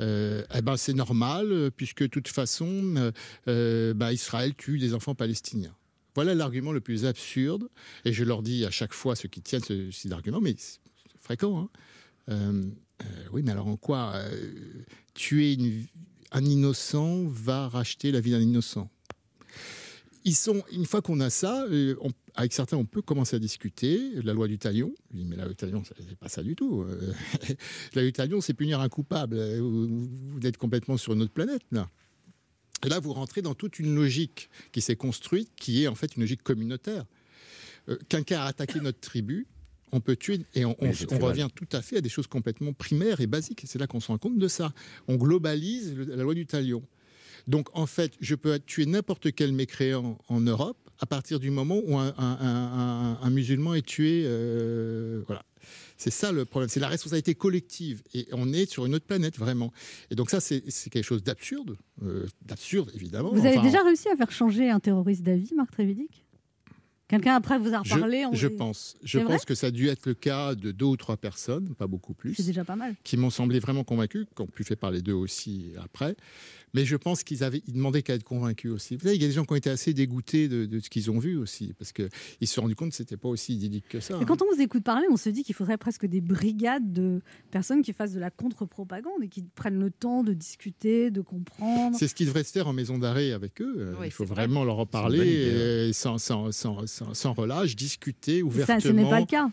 Euh, 0.00 0.42
eh 0.54 0.62
ben, 0.62 0.76
c'est 0.76 0.92
normal, 0.92 1.52
euh, 1.52 1.70
puisque 1.70 2.02
de 2.02 2.06
toute 2.08 2.28
façon, 2.28 3.12
euh, 3.48 3.94
bah, 3.94 4.12
Israël 4.12 4.54
tue 4.54 4.78
des 4.78 4.94
enfants 4.94 5.14
palestiniens. 5.14 5.74
Voilà 6.14 6.34
l'argument 6.34 6.72
le 6.72 6.80
plus 6.80 7.04
absurde. 7.04 7.68
Et 8.04 8.12
je 8.12 8.24
leur 8.24 8.42
dis 8.42 8.64
à 8.64 8.70
chaque 8.70 8.94
fois, 8.94 9.16
ceux 9.16 9.28
qui 9.28 9.42
tiennent 9.42 9.64
ce, 9.64 9.90
cet 9.90 10.12
mais 10.42 10.54
c'est 10.58 10.78
fréquent. 11.20 11.68
hein. 12.28 12.70
Oui, 13.32 13.42
mais 13.42 13.52
alors 13.52 13.66
en 13.66 13.76
quoi 13.76 14.14
tuer 15.12 15.58
un 16.32 16.44
innocent 16.44 17.24
va 17.26 17.68
racheter 17.68 18.12
la 18.12 18.20
vie 18.20 18.30
d'un 18.30 18.40
innocent? 18.40 18.88
Ils 20.24 20.34
sont, 20.34 20.64
une 20.72 20.86
fois 20.86 21.02
qu'on 21.02 21.20
a 21.20 21.28
ça, 21.30 21.66
on- 22.00 22.10
avec 22.36 22.52
certains, 22.52 22.76
on 22.76 22.84
peut 22.84 23.02
commencer 23.02 23.36
à 23.36 23.38
discuter. 23.38 24.10
La 24.22 24.34
loi 24.34 24.46
du 24.46 24.58
talion, 24.58 24.94
je 25.10 25.16
dis, 25.16 25.24
mais 25.24 25.36
la 25.36 25.44
loi 25.44 25.50
du 25.52 25.56
talion, 25.56 25.82
c'est 25.84 26.16
pas 26.16 26.28
ça 26.28 26.42
du 26.42 26.54
tout. 26.54 26.82
Euh, 26.82 27.12
la 27.94 28.02
loi 28.02 28.10
du 28.10 28.12
talion, 28.12 28.40
c'est 28.40 28.54
punir 28.54 28.80
un 28.80 28.88
coupable. 28.88 29.36
Euh, 29.38 29.60
Vous, 29.60 30.46
êtes 30.46 30.58
complètement 30.58 30.96
sur 30.96 31.14
une 31.14 31.22
autre 31.22 31.32
planète, 31.32 31.62
là. 31.72 31.88
Et 32.84 32.90
là, 32.90 33.00
vous 33.00 33.14
rentrez 33.14 33.40
dans 33.40 33.54
toute 33.54 33.78
une 33.78 33.94
logique 33.94 34.50
qui 34.70 34.82
s'est 34.82 34.96
construite, 34.96 35.50
qui 35.56 35.82
est 35.84 35.88
en 35.88 35.94
fait 35.94 36.14
une 36.14 36.22
logique 36.22 36.42
communautaire. 36.42 37.06
Euh, 37.88 37.96
Quelqu'un 38.08 38.40
a 38.40 38.44
attaqué 38.44 38.80
notre 38.80 39.00
tribu, 39.00 39.46
on 39.92 40.00
peut 40.00 40.16
tuer, 40.16 40.40
et 40.54 40.66
on, 40.66 40.74
revient 40.74 41.48
tout 41.54 41.68
à 41.72 41.80
fait 41.80 41.96
à 41.96 42.00
des 42.02 42.10
choses 42.10 42.26
complètement 42.26 42.74
primaires 42.74 43.20
et 43.22 43.26
basiques. 43.26 43.62
C'est 43.64 43.78
là 43.78 43.86
qu'on 43.86 44.00
se 44.00 44.08
rend 44.08 44.18
compte 44.18 44.38
de 44.38 44.48
ça. 44.48 44.74
On 45.08 45.16
globalise 45.16 45.94
le- 45.94 46.04
la 46.04 46.22
loi 46.22 46.34
du 46.34 46.44
talion. 46.44 46.82
Donc, 47.46 47.68
en 47.72 47.86
fait, 47.86 48.12
je 48.20 48.34
peux 48.34 48.58
tuer 48.58 48.84
n'importe 48.84 49.32
quel 49.32 49.52
mécréant 49.52 50.18
en 50.28 50.40
Europe 50.40 50.85
à 50.98 51.06
partir 51.06 51.38
du 51.40 51.50
moment 51.50 51.80
où 51.84 51.96
un, 51.98 52.08
un- 52.16 52.38
un- 52.40 53.16
un- 53.18 53.18
un 53.22 53.30
musulman 53.30 53.74
est 53.74 53.86
tué. 53.86 54.22
euh, 54.26 55.22
voilà. 55.26 55.42
C'est 55.98 56.10
ça 56.10 56.30
le 56.30 56.44
problème. 56.44 56.68
C'est 56.68 56.78
la 56.80 56.88
responsabilité 56.88 57.34
collective. 57.34 58.02
Et 58.12 58.28
on 58.32 58.52
est 58.52 58.70
sur 58.70 58.84
une 58.86 58.94
autre 58.94 59.06
planète, 59.06 59.38
vraiment. 59.38 59.72
Et 60.10 60.14
donc, 60.14 60.28
ça, 60.30 60.40
c'est 60.40 60.60
quelque 60.90 61.02
chose 61.02 61.22
d'absurde. 61.22 61.76
euh, 62.02 62.26
d'absurde, 62.44 62.90
évidemment. 62.94 63.30
Vous 63.32 63.46
avez 63.46 63.56
Enfin, 63.56 63.62
déjà 63.66 63.82
réussi 63.82 64.08
à 64.10 64.16
faire 64.16 64.30
changer 64.30 64.68
un 64.68 64.78
terroriste 64.78 65.22
d'avis, 65.22 65.54
Marc 65.54 65.70
Trévidic? 65.70 66.22
Quelqu'un 67.08 67.36
après 67.36 67.56
vous 67.58 67.72
a 67.72 67.82
je, 67.84 67.94
reparlé 67.94 68.24
je 68.32 68.48
pense. 68.48 68.96
Je 69.04 69.20
pense 69.20 69.44
que 69.44 69.54
ça 69.54 69.68
a 69.68 69.70
dû 69.70 69.86
être 69.86 70.06
le 70.06 70.14
cas 70.14 70.56
de 70.56 70.72
deux 70.72 70.86
ou 70.86 70.96
trois 70.96 71.16
personnes, 71.16 71.72
pas 71.76 71.86
beaucoup 71.86 72.14
plus. 72.14 72.34
C'est 72.34 72.42
déjà 72.42 72.64
pas 72.64 72.74
mal. 72.74 72.96
qui 73.04 73.16
m'ont 73.16 73.30
semblé 73.30 73.60
vraiment 73.60 73.84
convaincus, 73.84 74.26
qu'on 74.34 74.46
pu 74.48 74.64
faire 74.64 74.76
parler 74.76 75.02
d'eux 75.02 75.12
aussi 75.14 75.70
après. 75.80 76.16
Mais 76.76 76.84
je 76.84 76.94
pense 76.96 77.24
qu'ils 77.24 77.42
avaient, 77.42 77.62
ils 77.66 77.72
demandaient 77.72 78.02
qu'à 78.02 78.12
être 78.12 78.22
convaincus 78.22 78.70
aussi. 78.70 78.96
Vous 78.96 79.04
savez, 79.04 79.16
il 79.16 79.22
y 79.22 79.24
a 79.24 79.28
des 79.28 79.32
gens 79.32 79.46
qui 79.46 79.52
ont 79.54 79.56
été 79.56 79.70
assez 79.70 79.94
dégoûtés 79.94 80.46
de, 80.46 80.66
de 80.66 80.78
ce 80.78 80.90
qu'ils 80.90 81.10
ont 81.10 81.18
vu 81.18 81.38
aussi, 81.38 81.72
parce 81.78 81.90
qu'ils 81.90 82.10
se 82.42 82.52
sont 82.54 82.60
rendus 82.60 82.74
compte 82.76 82.90
que 82.90 82.96
c'était 82.96 83.16
pas 83.16 83.30
aussi 83.30 83.54
idyllique 83.54 83.86
que 83.88 83.98
ça. 83.98 84.12
Et 84.12 84.16
hein. 84.18 84.24
quand 84.26 84.42
on 84.42 84.54
vous 84.54 84.60
écoute 84.60 84.84
parler, 84.84 85.06
on 85.10 85.16
se 85.16 85.30
dit 85.30 85.42
qu'il 85.42 85.54
faudrait 85.54 85.78
presque 85.78 86.04
des 86.04 86.20
brigades 86.20 86.92
de 86.92 87.22
personnes 87.50 87.80
qui 87.80 87.94
fassent 87.94 88.12
de 88.12 88.20
la 88.20 88.30
contre-propagande 88.30 89.22
et 89.22 89.28
qui 89.28 89.42
prennent 89.42 89.80
le 89.80 89.90
temps 89.90 90.22
de 90.22 90.34
discuter, 90.34 91.10
de 91.10 91.22
comprendre. 91.22 91.96
C'est 91.98 92.08
ce 92.08 92.14
qui 92.14 92.26
devrait 92.26 92.44
se 92.44 92.52
faire 92.52 92.68
en 92.68 92.74
maison 92.74 92.98
d'arrêt 92.98 93.32
avec 93.32 93.62
eux. 93.62 93.74
Euh, 93.78 93.94
Oui, 93.98 94.08
il 94.08 94.10
faut 94.12 94.26
vrai. 94.26 94.44
vraiment 94.44 94.62
leur 94.62 94.78
en 94.78 94.84
parler 94.84 95.88
et 95.88 95.92
sans, 95.94 96.18
sans, 96.18 96.52
sans, 96.52 96.86
sans, 96.86 97.14
sans 97.14 97.32
relâche, 97.32 97.74
discuter 97.74 98.38
Et 98.38 98.42
ouvertement. 98.42 98.80
ça, 98.80 98.86
ce 98.86 98.92
n'est 98.92 99.08
pas 99.08 99.20
le 99.20 99.26
cas. 99.26 99.48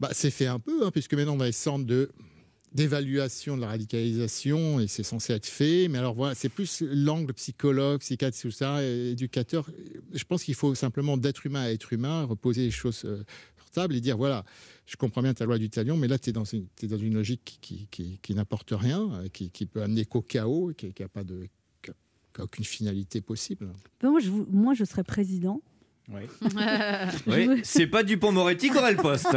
Bah, 0.00 0.08
c'est 0.12 0.30
fait 0.30 0.46
un 0.46 0.58
peu, 0.58 0.86
hein, 0.86 0.90
puisque 0.90 1.12
maintenant 1.12 1.36
on 1.36 1.40
a 1.40 1.46
des 1.46 1.52
centres 1.52 1.84
de 1.84 2.10
d'évaluation 2.76 3.56
de 3.56 3.62
la 3.62 3.68
radicalisation 3.68 4.80
et 4.80 4.86
c'est 4.86 5.02
censé 5.02 5.32
être 5.32 5.46
fait. 5.46 5.88
Mais 5.88 5.98
alors 5.98 6.14
voilà, 6.14 6.34
c'est 6.34 6.50
plus 6.50 6.82
l'angle 6.82 7.32
psychologue, 7.34 8.00
psychiatre, 8.00 8.38
tout 8.38 8.50
ça, 8.50 8.84
éducateur. 8.84 9.68
Je 10.12 10.24
pense 10.24 10.44
qu'il 10.44 10.54
faut 10.54 10.74
simplement 10.74 11.16
d'être 11.16 11.46
humain 11.46 11.62
à 11.62 11.70
être 11.70 11.92
humain, 11.92 12.24
reposer 12.24 12.62
les 12.62 12.70
choses 12.70 13.02
euh, 13.06 13.24
sur 13.56 13.70
table 13.70 13.96
et 13.96 14.00
dire 14.00 14.16
voilà, 14.16 14.44
je 14.86 14.96
comprends 14.96 15.22
bien 15.22 15.34
ta 15.34 15.46
loi 15.46 15.58
du 15.58 15.70
talion, 15.70 15.96
mais 15.96 16.06
là 16.06 16.18
tu 16.18 16.30
es 16.30 16.32
t'es 16.76 16.86
dans 16.86 16.98
une 16.98 17.14
logique 17.14 17.58
qui, 17.60 17.88
qui, 17.90 18.18
qui 18.22 18.34
n'apporte 18.34 18.72
rien, 18.72 19.10
euh, 19.14 19.28
qui, 19.32 19.50
qui 19.50 19.66
peut 19.66 19.82
amener 19.82 20.04
qu'au 20.04 20.22
chaos, 20.22 20.72
qui 20.76 20.92
n'a 21.00 21.08
pas 21.08 21.24
de 21.24 21.48
aucune 22.42 22.64
finalité 22.64 23.20
possible. 23.20 23.68
Ben, 24.00 24.12
je, 24.20 24.30
moi, 24.30 24.74
je 24.74 24.84
serais 24.84 25.04
président. 25.04 25.62
Oui, 26.08 27.48
c'est 27.64 27.86
pas 27.88 28.02
Dupont-Moretti 28.02 28.70
qui 28.70 28.76
aurait 28.76 28.92
le 28.92 29.02
poste. 29.02 29.26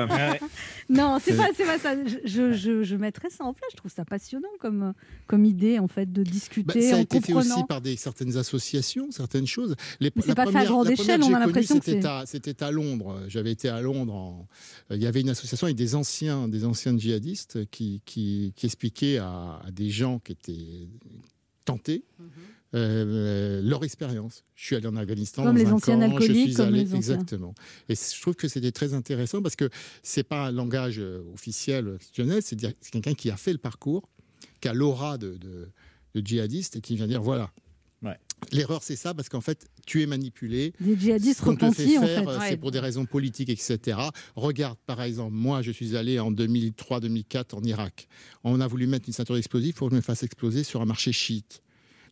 Non, 0.91 1.19
c'est 1.23 1.35
pas, 1.37 1.49
c'est 1.55 1.65
pas 1.65 1.77
ça. 1.77 1.93
Je, 2.25 2.51
je, 2.53 2.95
mettrais 2.95 3.29
ça 3.29 3.43
en 3.43 3.53
place. 3.53 3.69
Je 3.73 3.77
trouve 3.77 3.91
ça 3.91 4.05
passionnant 4.05 4.49
comme, 4.59 4.93
comme 5.27 5.45
idée, 5.45 5.77
en 5.77 5.87
fait, 5.87 6.11
de 6.11 6.23
Bah, 6.23 6.29
discuter 6.31 6.81
ça 6.81 6.95
a 6.95 6.97
en 6.97 7.01
été 7.01 7.21
fait 7.21 7.33
aussi 7.33 7.63
par 7.67 7.79
des, 7.79 7.95
certaines 7.95 8.37
associations, 8.37 9.11
certaines 9.11 9.45
choses. 9.45 9.75
Les, 9.99 10.11
Mais 10.15 10.23
c'est 10.23 10.29
la 10.29 10.35
pas 10.35 10.47
fait 10.51 10.57
à 10.57 10.65
grande 10.65 10.89
échelle, 10.89 11.19
première 11.19 11.37
on 11.37 11.41
a 11.41 11.45
l'impression 11.45 11.77
que 11.77 11.85
c'était 11.85 12.01
c'est- 12.01 12.07
à- 12.07 12.23
C'était 12.25 12.63
à 12.63 12.71
Londres. 12.71 13.21
J'avais 13.27 13.51
été 13.51 13.69
à 13.69 13.81
Londres. 13.81 14.13
en- 14.15 14.47
euh, 14.91 14.95
Il 14.95 15.03
y 15.03 15.07
avait 15.07 15.21
une 15.21 15.29
association 15.29 15.65
avec 15.65 15.77
des 15.77 15.93
anciens, 15.93 16.47
des 16.47 16.65
anciens 16.65 16.97
djihadistes 16.97 17.69
qui, 17.69 18.01
qui, 18.05 18.51
qui 18.55 18.65
expliquaient 18.65 19.19
à, 19.19 19.59
à 19.65 19.71
des 19.71 19.91
gens 19.91 20.17
qui 20.17 20.31
étaient 20.31 20.87
tentés. 21.65 22.03
Mhm. 22.19 22.29
Euh, 22.75 23.61
leur 23.63 23.83
expérience. 23.83 24.43
Je 24.55 24.65
suis 24.65 24.75
allé 24.75 24.87
en 24.87 24.95
Afghanistan 24.95 25.43
Comme 25.43 25.53
dans 25.55 25.63
les 25.63 25.71
anciens 25.71 26.01
alcooliques, 26.01 26.29
je 26.29 26.41
suis 26.45 26.53
comme 26.53 26.67
allé 26.67 26.83
les 26.83 26.95
exactement. 26.95 27.55
Et 27.87 27.95
je 27.95 28.21
trouve 28.21 28.35
que 28.35 28.47
c'était 28.47 28.71
très 28.71 28.93
intéressant 28.93 29.41
parce 29.41 29.55
que 29.55 29.69
c'est 30.03 30.23
pas 30.23 30.47
un 30.47 30.51
langage 30.51 30.99
euh, 30.99 31.23
officiel, 31.33 31.87
institutionnel, 31.95 32.41
c'est 32.43 32.91
quelqu'un 32.91 33.13
qui 33.15 33.31
a 33.31 33.37
fait 33.37 33.53
le 33.53 33.57
parcours, 33.57 34.07
qui 34.61 34.67
a 34.67 34.73
l'aura 34.73 35.17
de, 35.17 35.37
de, 35.37 35.69
de 36.13 36.25
djihadiste 36.25 36.75
et 36.75 36.81
qui 36.81 36.95
vient 36.95 37.07
dire 37.07 37.21
voilà. 37.21 37.51
Ouais. 38.01 38.17
L'erreur, 38.51 38.83
c'est 38.83 38.95
ça, 38.95 39.13
parce 39.13 39.27
qu'en 39.29 39.41
fait, 39.41 39.67
tu 39.85 40.01
es 40.01 40.05
manipulé. 40.05 40.73
Des 40.79 40.97
djihadistes 40.97 41.39
Ce 41.39 41.43
qu'on 41.43 41.55
te 41.55 41.59
fait 41.71 41.83
repentis, 41.83 41.97
en 41.97 42.01
faire, 42.01 42.19
fait. 42.19 42.39
Ouais. 42.39 42.49
c'est 42.49 42.57
pour 42.57 42.71
des 42.71 42.79
raisons 42.79 43.05
politiques, 43.05 43.49
etc. 43.49 43.97
Regarde, 44.35 44.77
par 44.85 45.01
exemple, 45.01 45.33
moi, 45.33 45.61
je 45.61 45.71
suis 45.71 45.97
allé 45.97 46.19
en 46.19 46.31
2003-2004 46.31 47.55
en 47.55 47.63
Irak. 47.63 48.07
On 48.43 48.61
a 48.61 48.67
voulu 48.67 48.87
mettre 48.87 49.09
une 49.09 49.13
ceinture 49.13 49.35
d'explosifs 49.35 49.75
pour 49.75 49.89
que 49.89 49.93
je 49.93 49.97
me 49.97 50.01
fasse 50.01 50.23
exploser 50.23 50.63
sur 50.63 50.81
un 50.81 50.85
marché 50.85 51.11
chiite. 51.11 51.61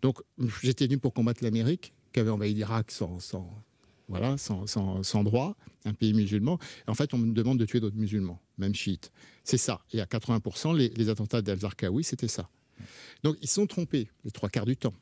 Donc, 0.02 0.22
j'étais 0.62 0.86
venu 0.86 0.98
pour 0.98 1.14
combattre 1.14 1.44
l'Amérique, 1.44 1.94
qui 2.14 2.20
avait 2.20 2.30
envahi 2.30 2.54
l'Irak 2.54 2.92
sans, 2.92 3.20
sans, 3.20 3.50
voilà, 4.08 4.38
sans, 4.38 4.68
sans, 4.68 5.04
sans 5.04 5.24
droit, 5.24 5.56
un 5.86 5.94
pays 5.94 6.14
musulman. 6.14 6.60
Et 6.88 6.90
en 6.90 6.94
fait, 6.94 7.14
on 7.14 7.18
me 7.18 7.34
demande 7.34 7.58
de 7.60 7.66
tuer 7.66 7.80
d'autres 7.80 7.98
musulmans, 7.98 8.42
même 8.58 8.76
chiites. 8.76 9.12
C'est 9.44 9.58
ça. 9.58 9.82
Et 9.94 10.02
à 10.02 10.06
80%, 10.06 10.76
les, 10.76 10.90
les 10.90 11.10
attentats 11.10 11.42
d'Al-Zarqawi, 11.42 12.04
c'était 12.04 12.28
ça. 12.28 12.50
Donc, 13.24 13.38
ils 13.42 13.50
sont 13.50 13.66
trompés 13.66 14.10
les 14.24 14.32
trois 14.32 14.50
quarts 14.50 14.66
du 14.66 14.78
temps. 14.78 14.94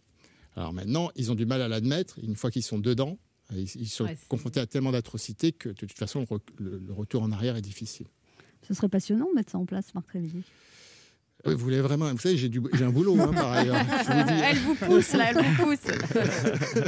Alors 0.55 0.73
maintenant, 0.73 1.11
ils 1.15 1.31
ont 1.31 1.35
du 1.35 1.45
mal 1.45 1.61
à 1.61 1.67
l'admettre. 1.67 2.17
Une 2.23 2.35
fois 2.35 2.49
qu'ils 2.49 2.63
sont 2.63 2.79
dedans, 2.79 3.17
ils, 3.51 3.63
ils 3.75 3.89
sont 3.89 4.05
Ouais, 4.05 4.17
confrontés 4.29 4.59
à 4.59 4.65
tellement 4.65 4.91
d'atrocités 4.91 5.51
que 5.51 5.69
de 5.69 5.73
toute 5.73 5.97
façon, 5.97 6.25
le, 6.57 6.81
retour 6.93 7.23
en 7.23 7.31
arrière 7.31 7.55
est 7.55 7.61
difficile. 7.61 8.07
Ce 8.67 8.73
serait 8.73 8.89
passionnant 8.89 9.29
de 9.29 9.35
mettre 9.35 9.51
ça 9.51 9.57
en 9.57 9.65
place, 9.65 9.93
Marc. 9.93 10.07
Oui, 11.45 11.53
Vous 11.53 11.59
voulez 11.63 11.79
vraiment, 11.81 12.09
vous 12.11 12.17
savez, 12.17 12.37
j'ai 12.37 12.49
du- 12.49 12.61
j'ai 12.73 12.83
un 12.85 12.89
boulot 12.89 13.17
hein, 13.21 13.31
par 13.33 13.51
ailleurs. 13.51 13.75
Je 14.07 14.11
vous 14.13 14.23
dis. 14.23 14.41
Elle 14.49 14.57
vous 14.57 14.75
pousse 14.75 15.13
là, 15.13 15.25
elle 15.29 15.43
vous 15.43 15.63
pousse. 15.65 15.79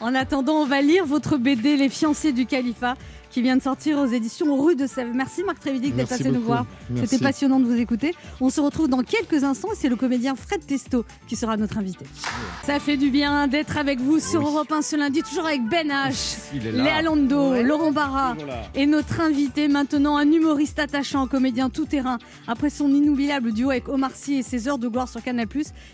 En 0.00 0.14
attendant, 0.14 0.54
on 0.62 0.66
va 0.66 0.80
lire 0.82 1.06
votre 1.06 1.36
BD 1.36 1.76
Les 1.76 1.88
fiancés 1.88 2.32
du 2.32 2.46
califat 2.46 2.94
qui 3.32 3.40
vient 3.42 3.56
de 3.56 3.62
sortir 3.62 3.98
aux 3.98 4.06
éditions 4.06 4.54
Rue 4.62 4.76
de 4.76 4.86
Sèvres. 4.86 5.12
Merci 5.14 5.42
Marc 5.42 5.60
Trévidic 5.60 5.96
d'être 5.96 6.10
passé 6.10 6.30
nous 6.30 6.40
voir. 6.42 6.66
C'était 6.96 7.18
passionnant 7.18 7.58
de 7.60 7.64
vous 7.64 7.76
écouter. 7.78 8.14
On 8.40 8.50
se 8.50 8.60
retrouve 8.60 8.88
dans 8.88 9.02
quelques 9.02 9.42
instants 9.42 9.72
et 9.72 9.76
c'est 9.76 9.88
le 9.88 9.96
comédien 9.96 10.34
Fred 10.36 10.64
Testo 10.66 11.04
qui 11.26 11.34
sera 11.36 11.56
notre 11.56 11.78
invité. 11.78 12.04
Ça 12.64 12.78
fait 12.78 12.96
du 12.98 13.10
bien 13.10 13.48
d'être 13.48 13.78
avec 13.78 14.00
vous 14.00 14.20
sur 14.20 14.42
Europe 14.46 14.70
1 14.70 14.82
ce 14.82 14.96
lundi, 14.96 15.22
toujours 15.22 15.46
avec 15.46 15.62
Ben 15.66 15.88
H, 15.88 16.36
Léa 16.62 17.00
Lando, 17.02 17.52
Ouais. 17.52 17.62
Laurent 17.62 17.90
Barra 17.92 18.34
et 18.74 18.86
notre 18.86 19.20
invité 19.20 19.66
maintenant, 19.68 20.16
un 20.16 20.30
humoriste 20.30 20.78
attachant, 20.78 21.26
comédien 21.26 21.70
tout-terrain. 21.70 22.18
Après 22.46 22.68
son 22.70 22.88
inoubliable 22.92 23.52
duo 23.52 23.70
avec 23.70 23.88
Omar 23.88 24.10
Sy 24.14 24.34
et 24.34 24.42
ses 24.42 24.68
heures 24.68 24.78
de 24.78 24.88
gloire 24.88 25.08
sur 25.08 25.22
Canal+, 25.22 25.46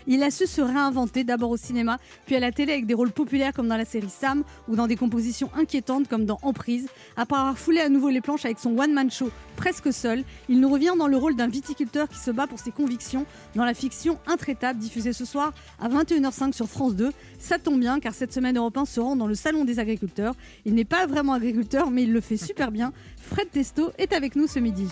il 0.07 0.23
a 0.23 0.29
su 0.31 0.45
se 0.45 0.61
réinventer 0.61 1.23
d'abord 1.23 1.51
au 1.51 1.57
cinéma, 1.57 1.99
puis 2.25 2.35
à 2.35 2.39
la 2.39 2.51
télé 2.51 2.73
avec 2.73 2.85
des 2.85 2.93
rôles 2.93 3.11
populaires 3.11 3.53
comme 3.53 3.67
dans 3.69 3.77
la 3.77 3.85
série 3.85 4.09
Sam 4.09 4.43
ou 4.67 4.75
dans 4.75 4.87
des 4.87 4.95
compositions 4.97 5.49
inquiétantes 5.55 6.07
comme 6.07 6.25
dans 6.25 6.39
Emprise. 6.41 6.87
Après 7.15 7.28
avoir 7.37 7.57
foulé 7.57 7.79
à 7.79 7.89
nouveau 7.89 8.09
les 8.09 8.21
planches 8.21 8.45
avec 8.45 8.59
son 8.59 8.77
one-man 8.77 9.11
show 9.11 9.29
presque 9.59 9.91
seul, 9.91 10.23
il 10.47 10.61
nous 10.61 10.69
revient 10.69 10.93
dans 10.97 11.07
le 11.07 11.17
rôle 11.17 11.35
d'un 11.35 11.49
viticulteur 11.49 12.07
qui 12.07 12.17
se 12.17 12.31
bat 12.31 12.47
pour 12.47 12.59
ses 12.59 12.71
convictions 12.71 13.25
dans 13.55 13.65
la 13.65 13.73
fiction 13.73 14.17
Intraitable 14.25 14.79
diffusée 14.79 15.11
ce 15.11 15.25
soir 15.25 15.51
à 15.81 15.89
21h05 15.89 16.53
sur 16.53 16.67
France 16.67 16.95
2. 16.95 17.11
Ça 17.39 17.59
tombe 17.59 17.79
bien 17.79 17.99
car 17.99 18.13
cette 18.13 18.31
semaine 18.31 18.57
Europe 18.57 18.77
1 18.77 18.85
se 18.85 19.01
rend 19.01 19.17
dans 19.17 19.27
le 19.27 19.35
salon 19.35 19.65
des 19.65 19.79
agriculteurs. 19.79 20.33
Il 20.65 20.75
n'est 20.75 20.85
pas 20.85 21.07
vraiment 21.07 21.33
agriculteur 21.33 21.91
mais 21.91 22.03
il 22.03 22.13
le 22.13 22.21
fait 22.21 22.37
super 22.37 22.71
bien. 22.71 22.93
Fred 23.17 23.49
Testo 23.51 23.91
est 23.97 24.13
avec 24.13 24.37
nous 24.37 24.47
ce 24.47 24.59
midi. 24.59 24.87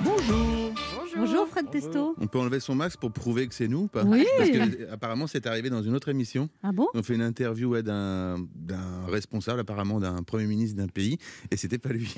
Bonjour. 0.00 0.93
Bonjour. 1.16 1.26
Bonjour 1.34 1.48
Fred 1.48 1.70
Testo. 1.70 2.14
On 2.20 2.26
peut 2.26 2.38
enlever 2.38 2.60
son 2.60 2.74
masque 2.74 2.98
pour 3.00 3.12
prouver 3.12 3.46
que 3.46 3.54
c'est 3.54 3.68
nous 3.68 3.82
ou 3.82 3.86
pas 3.88 4.04
Oui. 4.04 4.26
Parce 4.38 4.50
que 4.50 4.90
apparemment 4.92 5.26
c'est 5.26 5.46
arrivé 5.46 5.70
dans 5.70 5.82
une 5.82 5.94
autre 5.94 6.08
émission. 6.08 6.48
Ah 6.62 6.72
bon? 6.72 6.88
On 6.94 7.02
fait 7.02 7.14
une 7.14 7.22
interview 7.22 7.70
ouais, 7.70 7.82
d'un 7.82 8.36
d'un 8.54 9.06
responsable 9.08 9.60
apparemment 9.60 10.00
d'un 10.00 10.22
premier 10.22 10.46
ministre 10.46 10.76
d'un 10.76 10.88
pays 10.88 11.18
et 11.50 11.56
c'était 11.56 11.78
pas 11.78 11.90
lui. 11.90 12.14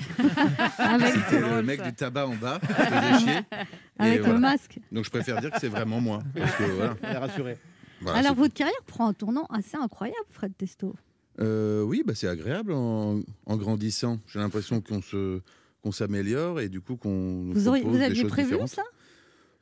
Avec, 0.77 1.13
C'était 1.13 1.41
le 1.41 1.61
mec 1.63 1.81
du 1.83 1.93
tabac 1.93 2.27
en 2.27 2.35
bas 2.35 2.59
qui 2.59 2.67
faisait 2.67 3.19
chier. 3.19 3.39
Et 3.99 4.03
avec 4.03 4.17
le 4.19 4.23
voilà. 4.25 4.39
masque. 4.39 4.79
Donc 4.91 5.05
je 5.05 5.09
préfère 5.09 5.41
dire 5.41 5.51
que 5.51 5.59
c'est 5.59 5.69
vraiment 5.69 5.99
moi. 6.01 6.21
Parce 6.35 6.55
que, 6.55 6.63
voilà. 6.63 6.95
Elle 7.01 7.15
est 7.15 7.17
rassurée. 7.17 7.57
Voilà, 8.01 8.19
Alors 8.19 8.35
votre 8.35 8.53
carrière 8.53 8.75
prend 8.85 9.07
un 9.07 9.13
tournant 9.13 9.45
assez 9.49 9.75
incroyable, 9.75 10.19
Fred 10.29 10.55
Testo. 10.55 10.95
Euh, 11.39 11.81
oui, 11.83 12.03
bah, 12.05 12.13
c'est 12.15 12.27
agréable 12.27 12.73
en, 12.73 13.21
en 13.47 13.57
grandissant. 13.57 14.19
J'ai 14.27 14.39
l'impression 14.39 14.81
qu'on 14.81 15.01
se 15.01 15.41
qu'on 15.83 15.91
s'améliore 15.91 16.59
et 16.59 16.69
du 16.69 16.81
coup 16.81 16.95
qu'on 16.95 17.51
Vous, 17.53 17.67
auriez- 17.67 17.83
vous 17.83 18.01
aviez 18.01 18.23
prévu 18.25 18.49
différentes. 18.49 18.69
ça? 18.69 18.81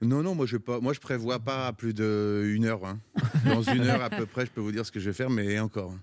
Non, 0.01 0.21
non, 0.21 0.35
moi 0.35 0.45
je 0.45 0.57
pas, 0.57 0.79
moi 0.79 0.93
je 0.93 0.99
prévois 0.99 1.39
pas 1.39 1.71
plus 1.73 1.93
d'une 1.93 2.65
heure. 2.65 2.85
hein. 2.85 2.99
Dans 3.45 3.61
une 3.61 3.83
heure 3.83 4.03
à 4.03 4.09
peu 4.09 4.25
près, 4.25 4.45
je 4.45 4.51
peux 4.51 4.61
vous 4.61 4.71
dire 4.71 4.85
ce 4.85 4.91
que 4.91 4.99
je 4.99 5.09
vais 5.09 5.13
faire, 5.13 5.29
mais 5.29 5.59
encore. 5.59 5.93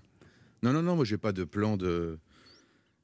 Non, 0.63 0.73
non, 0.73 0.81
non, 0.81 0.95
moi 0.95 1.05
j'ai 1.05 1.17
pas 1.17 1.31
de 1.31 1.43
plan 1.43 1.77
de, 1.77 2.17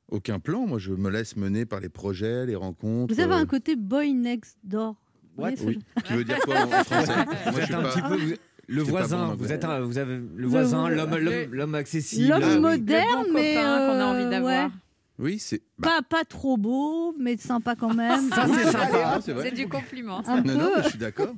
aucun 0.09 0.39
plan. 0.39 0.65
Moi 0.65 0.79
je 0.79 0.91
me 0.93 1.09
laisse 1.09 1.35
mener 1.35 1.65
par 1.65 1.79
les 1.79 1.89
projets, 1.89 2.45
les 2.45 2.55
rencontres. 2.55 3.13
Vous 3.13 3.19
avez 3.21 3.33
euh, 3.33 3.37
un 3.37 3.45
côté 3.45 3.75
boy 3.75 4.13
next 4.13 4.57
door. 4.63 4.95
Que 5.37 5.43
Oui. 5.43 5.79
je- 5.97 6.01
Tu 6.03 6.13
veux 6.15 6.23
dire 6.23 6.39
quoi 6.39 6.61
en 6.63 6.67
français? 6.83 7.15
Moi 7.15 7.25
Vous 7.45 7.51
je 7.53 7.59
êtes 7.59 7.65
suis 7.65 7.73
un 7.75 7.81
pas. 7.81 7.89
petit 7.89 8.01
peu 8.01 8.37
le 8.67 8.81
voisin. 8.83 9.35
vous 9.37 9.51
êtes 9.51 9.63
un- 9.65 9.79
vous 9.81 9.97
avez 9.97 10.19
le 10.35 10.47
voisin, 10.47 10.89
l'homme, 10.89 11.15
l'homme, 11.51 11.75
accessible. 11.75 12.27
L'homme 12.29 12.43
Ah 12.43 12.59
moderne, 12.59 13.07
Le 13.27 13.27
bon 13.27 13.33
mais 13.33 13.53
copain 13.55 13.77
qu'on 13.77 13.93
a 13.93 14.01
euh, 14.01 14.05
envie 14.23 14.29
d'avoir. 14.29 14.65
ouais. 14.67 14.71
Oui, 15.19 15.37
c'est. 15.37 15.61
bah, 15.77 15.89
Pas, 16.09 16.17
pas 16.19 16.23
trop 16.23 16.55
beau, 16.57 17.13
mais 17.19 17.35
sympa 17.37 17.75
quand 17.75 17.93
même. 17.93 18.29
Ça, 18.29 18.45
c'est 18.47 18.71
sympa. 18.71 19.15
non, 19.15 19.21
c'est 19.21 19.33
vrai. 19.33 19.49
C'est 19.49 19.55
du 19.55 19.67
compliment. 19.67 20.21
un 20.27 20.41
Non, 20.41 20.53
non, 20.53 20.59
peu. 20.59 20.77
mais 20.77 20.83
je 20.83 20.89
suis 20.89 20.97
d'accord. 20.99 21.33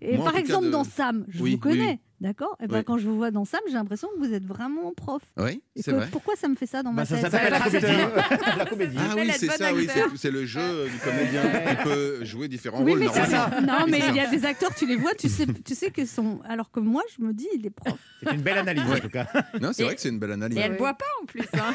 Et 0.00 0.16
Moi, 0.16 0.20
en 0.20 0.24
par 0.24 0.32
tout 0.32 0.36
cas, 0.38 0.40
exemple, 0.44 0.66
de- 0.66 0.70
dans 0.70 0.84
Sam, 0.84 1.24
je 1.28 1.42
Oui, 1.42 1.52
vous 1.52 1.58
connais, 1.58 1.90
oui. 1.92 1.98
D'accord? 2.20 2.56
Et 2.62 2.66
ben 2.66 2.78
Oui. 2.78 2.84
quand 2.84 2.98
je 2.98 3.06
vous 3.08 3.16
vois 3.16 3.30
dans 3.30 3.44
Sam, 3.44 3.60
j'ai 3.68 3.74
l'impression 3.74 4.08
que 4.14 4.18
vous 4.26 4.32
êtes 4.32 4.44
vraiment 4.44 4.92
prof. 4.96 5.22
Oui, 5.36 5.62
c'est 5.76 5.92
vrai. 5.92 6.08
Pourquoi 6.10 6.34
ça 6.36 6.48
me 6.48 6.54
fait 6.54 6.66
ça 6.66 6.82
dans 6.82 6.90
Bah, 6.90 7.02
ma 7.02 7.04
ça 7.04 7.16
tête 7.16 7.30
s'appelle 7.30 7.52
la 7.52 7.60
comédie. 7.60 7.86
La 8.58 8.66
comédie. 8.66 8.96
Ah 8.98 9.14
oui, 9.16 9.30
c'est 9.36 9.46
ça, 9.50 9.72
oui, 9.74 9.88
c'est- 10.16 10.30
le 10.30 10.44
jeu 10.44 10.88
du 10.88 10.98
comédien 10.98 11.42
qui 11.42 11.82
peut 11.84 12.24
jouer 12.24 12.48
différents 12.48 12.82
Oui, 12.82 12.92
rôles. 12.92 13.00
mais 13.00 13.08
ça. 13.08 13.50
Non, 13.60 13.86
mais 13.88 13.98
il 14.08 14.14
y 14.16 14.18
ça. 14.18 14.24
a 14.24 14.30
des 14.30 14.44
acteurs, 14.44 14.74
tu 14.74 14.86
les 14.86 14.96
vois, 14.96 15.14
tu 15.14 15.28
sais, 15.28 15.46
tu 15.64 15.74
sais 15.74 15.90
que 15.90 16.04
sont. 16.06 16.40
Alors 16.48 16.70
que 16.70 16.80
moi, 16.80 17.02
je 17.16 17.24
me 17.24 17.32
dis, 17.32 17.48
il 17.54 17.64
est 17.66 17.70
prof. 17.70 17.98
C'est 18.22 18.32
une 18.34 18.42
belle 18.42 18.58
analyse 18.58 18.90
en 18.90 18.98
tout 18.98 19.08
cas. 19.08 19.26
Non, 19.60 19.70
c'est 19.72 19.84
vrai 19.84 19.94
que 19.94 20.00
c'est 20.00 20.08
une 20.10 20.18
belle 20.18 20.32
analyse. 20.32 20.58
Et 20.58 20.60
elle 20.60 20.76
boit 20.76 20.94
pas 20.94 21.04
en 21.22 21.26
plus. 21.26 21.44
hein. 21.54 21.74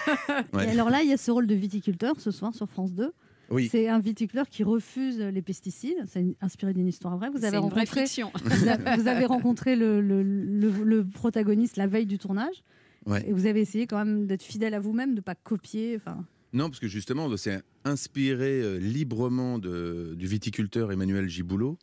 Ouais. 0.53 0.67
Et 0.67 0.71
alors 0.71 0.89
là, 0.89 1.01
il 1.01 1.09
y 1.09 1.13
a 1.13 1.17
ce 1.17 1.31
rôle 1.31 1.47
de 1.47 1.55
viticulteur 1.55 2.15
ce 2.19 2.31
soir 2.31 2.53
sur 2.53 2.69
France 2.69 2.91
2. 2.93 3.11
Oui. 3.49 3.67
C'est 3.71 3.87
un 3.87 3.99
viticulteur 3.99 4.47
qui 4.47 4.63
refuse 4.63 5.19
les 5.19 5.41
pesticides. 5.41 5.97
C'est 6.07 6.25
inspiré 6.41 6.73
d'une 6.73 6.87
histoire 6.87 7.17
vraie. 7.17 7.29
Vous 7.29 7.43
avez 7.45 7.57
une 7.57 7.69
vraie 7.69 7.81
rencontré, 7.81 8.01
fiction. 8.01 8.31
vous 8.43 8.67
avez, 8.67 8.95
vous 9.01 9.07
avez 9.07 9.25
rencontré 9.25 9.75
le, 9.75 10.01
le- 10.01 10.23
le- 10.23 10.83
le 10.83 11.05
protagoniste 11.05 11.77
la 11.77 11.87
veille 11.87 12.05
du 12.05 12.17
tournage. 12.17 12.63
Ouais. 13.05 13.23
Et 13.27 13.33
vous 13.33 13.45
avez 13.45 13.59
essayé 13.61 13.85
quand 13.85 13.97
même 13.97 14.25
d'être 14.27 14.43
fidèle 14.43 14.73
à 14.73 14.79
vous-même, 14.79 15.11
de 15.11 15.15
ne 15.17 15.21
pas 15.21 15.35
copier. 15.35 15.95
Enfin, 15.97 16.25
Non, 16.53 16.69
parce 16.69 16.79
que 16.79 16.87
justement, 16.87 17.35
c'est 17.37 17.61
inspiré 17.83 18.61
euh, 18.61 18.77
librement 18.79 19.59
de- 19.59 20.13
du 20.17 20.25
viticulteur 20.25 20.91
Emmanuel 20.91 21.27
Giboulot. 21.27 21.77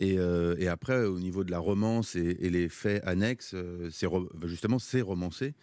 Et, 0.00 0.16
euh, 0.18 0.54
et 0.58 0.68
après, 0.68 1.04
au 1.06 1.18
niveau 1.18 1.42
de 1.44 1.50
la 1.50 1.58
romance 1.58 2.14
et, 2.16 2.36
et 2.40 2.50
les 2.50 2.68
faits 2.68 3.02
annexes, 3.06 3.52
euh, 3.54 3.88
justement, 4.46 4.78
c'est 4.78 5.00
romancé. 5.00 5.54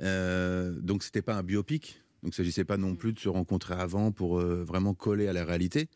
Euh, 0.00 0.72
donc, 0.80 1.02
c'était 1.02 1.22
pas 1.22 1.34
un 1.36 1.42
biopic. 1.42 2.02
Donc, 2.22 2.32
il 2.32 2.36
s'agissait 2.36 2.64
pas 2.64 2.76
non 2.76 2.96
plus 2.96 3.12
de 3.12 3.18
se 3.18 3.28
rencontrer 3.28 3.74
avant 3.74 4.12
pour 4.12 4.38
euh, 4.38 4.64
vraiment 4.64 4.94
coller 4.94 5.28
à 5.28 5.32
la 5.32 5.44
réalité. 5.44 5.88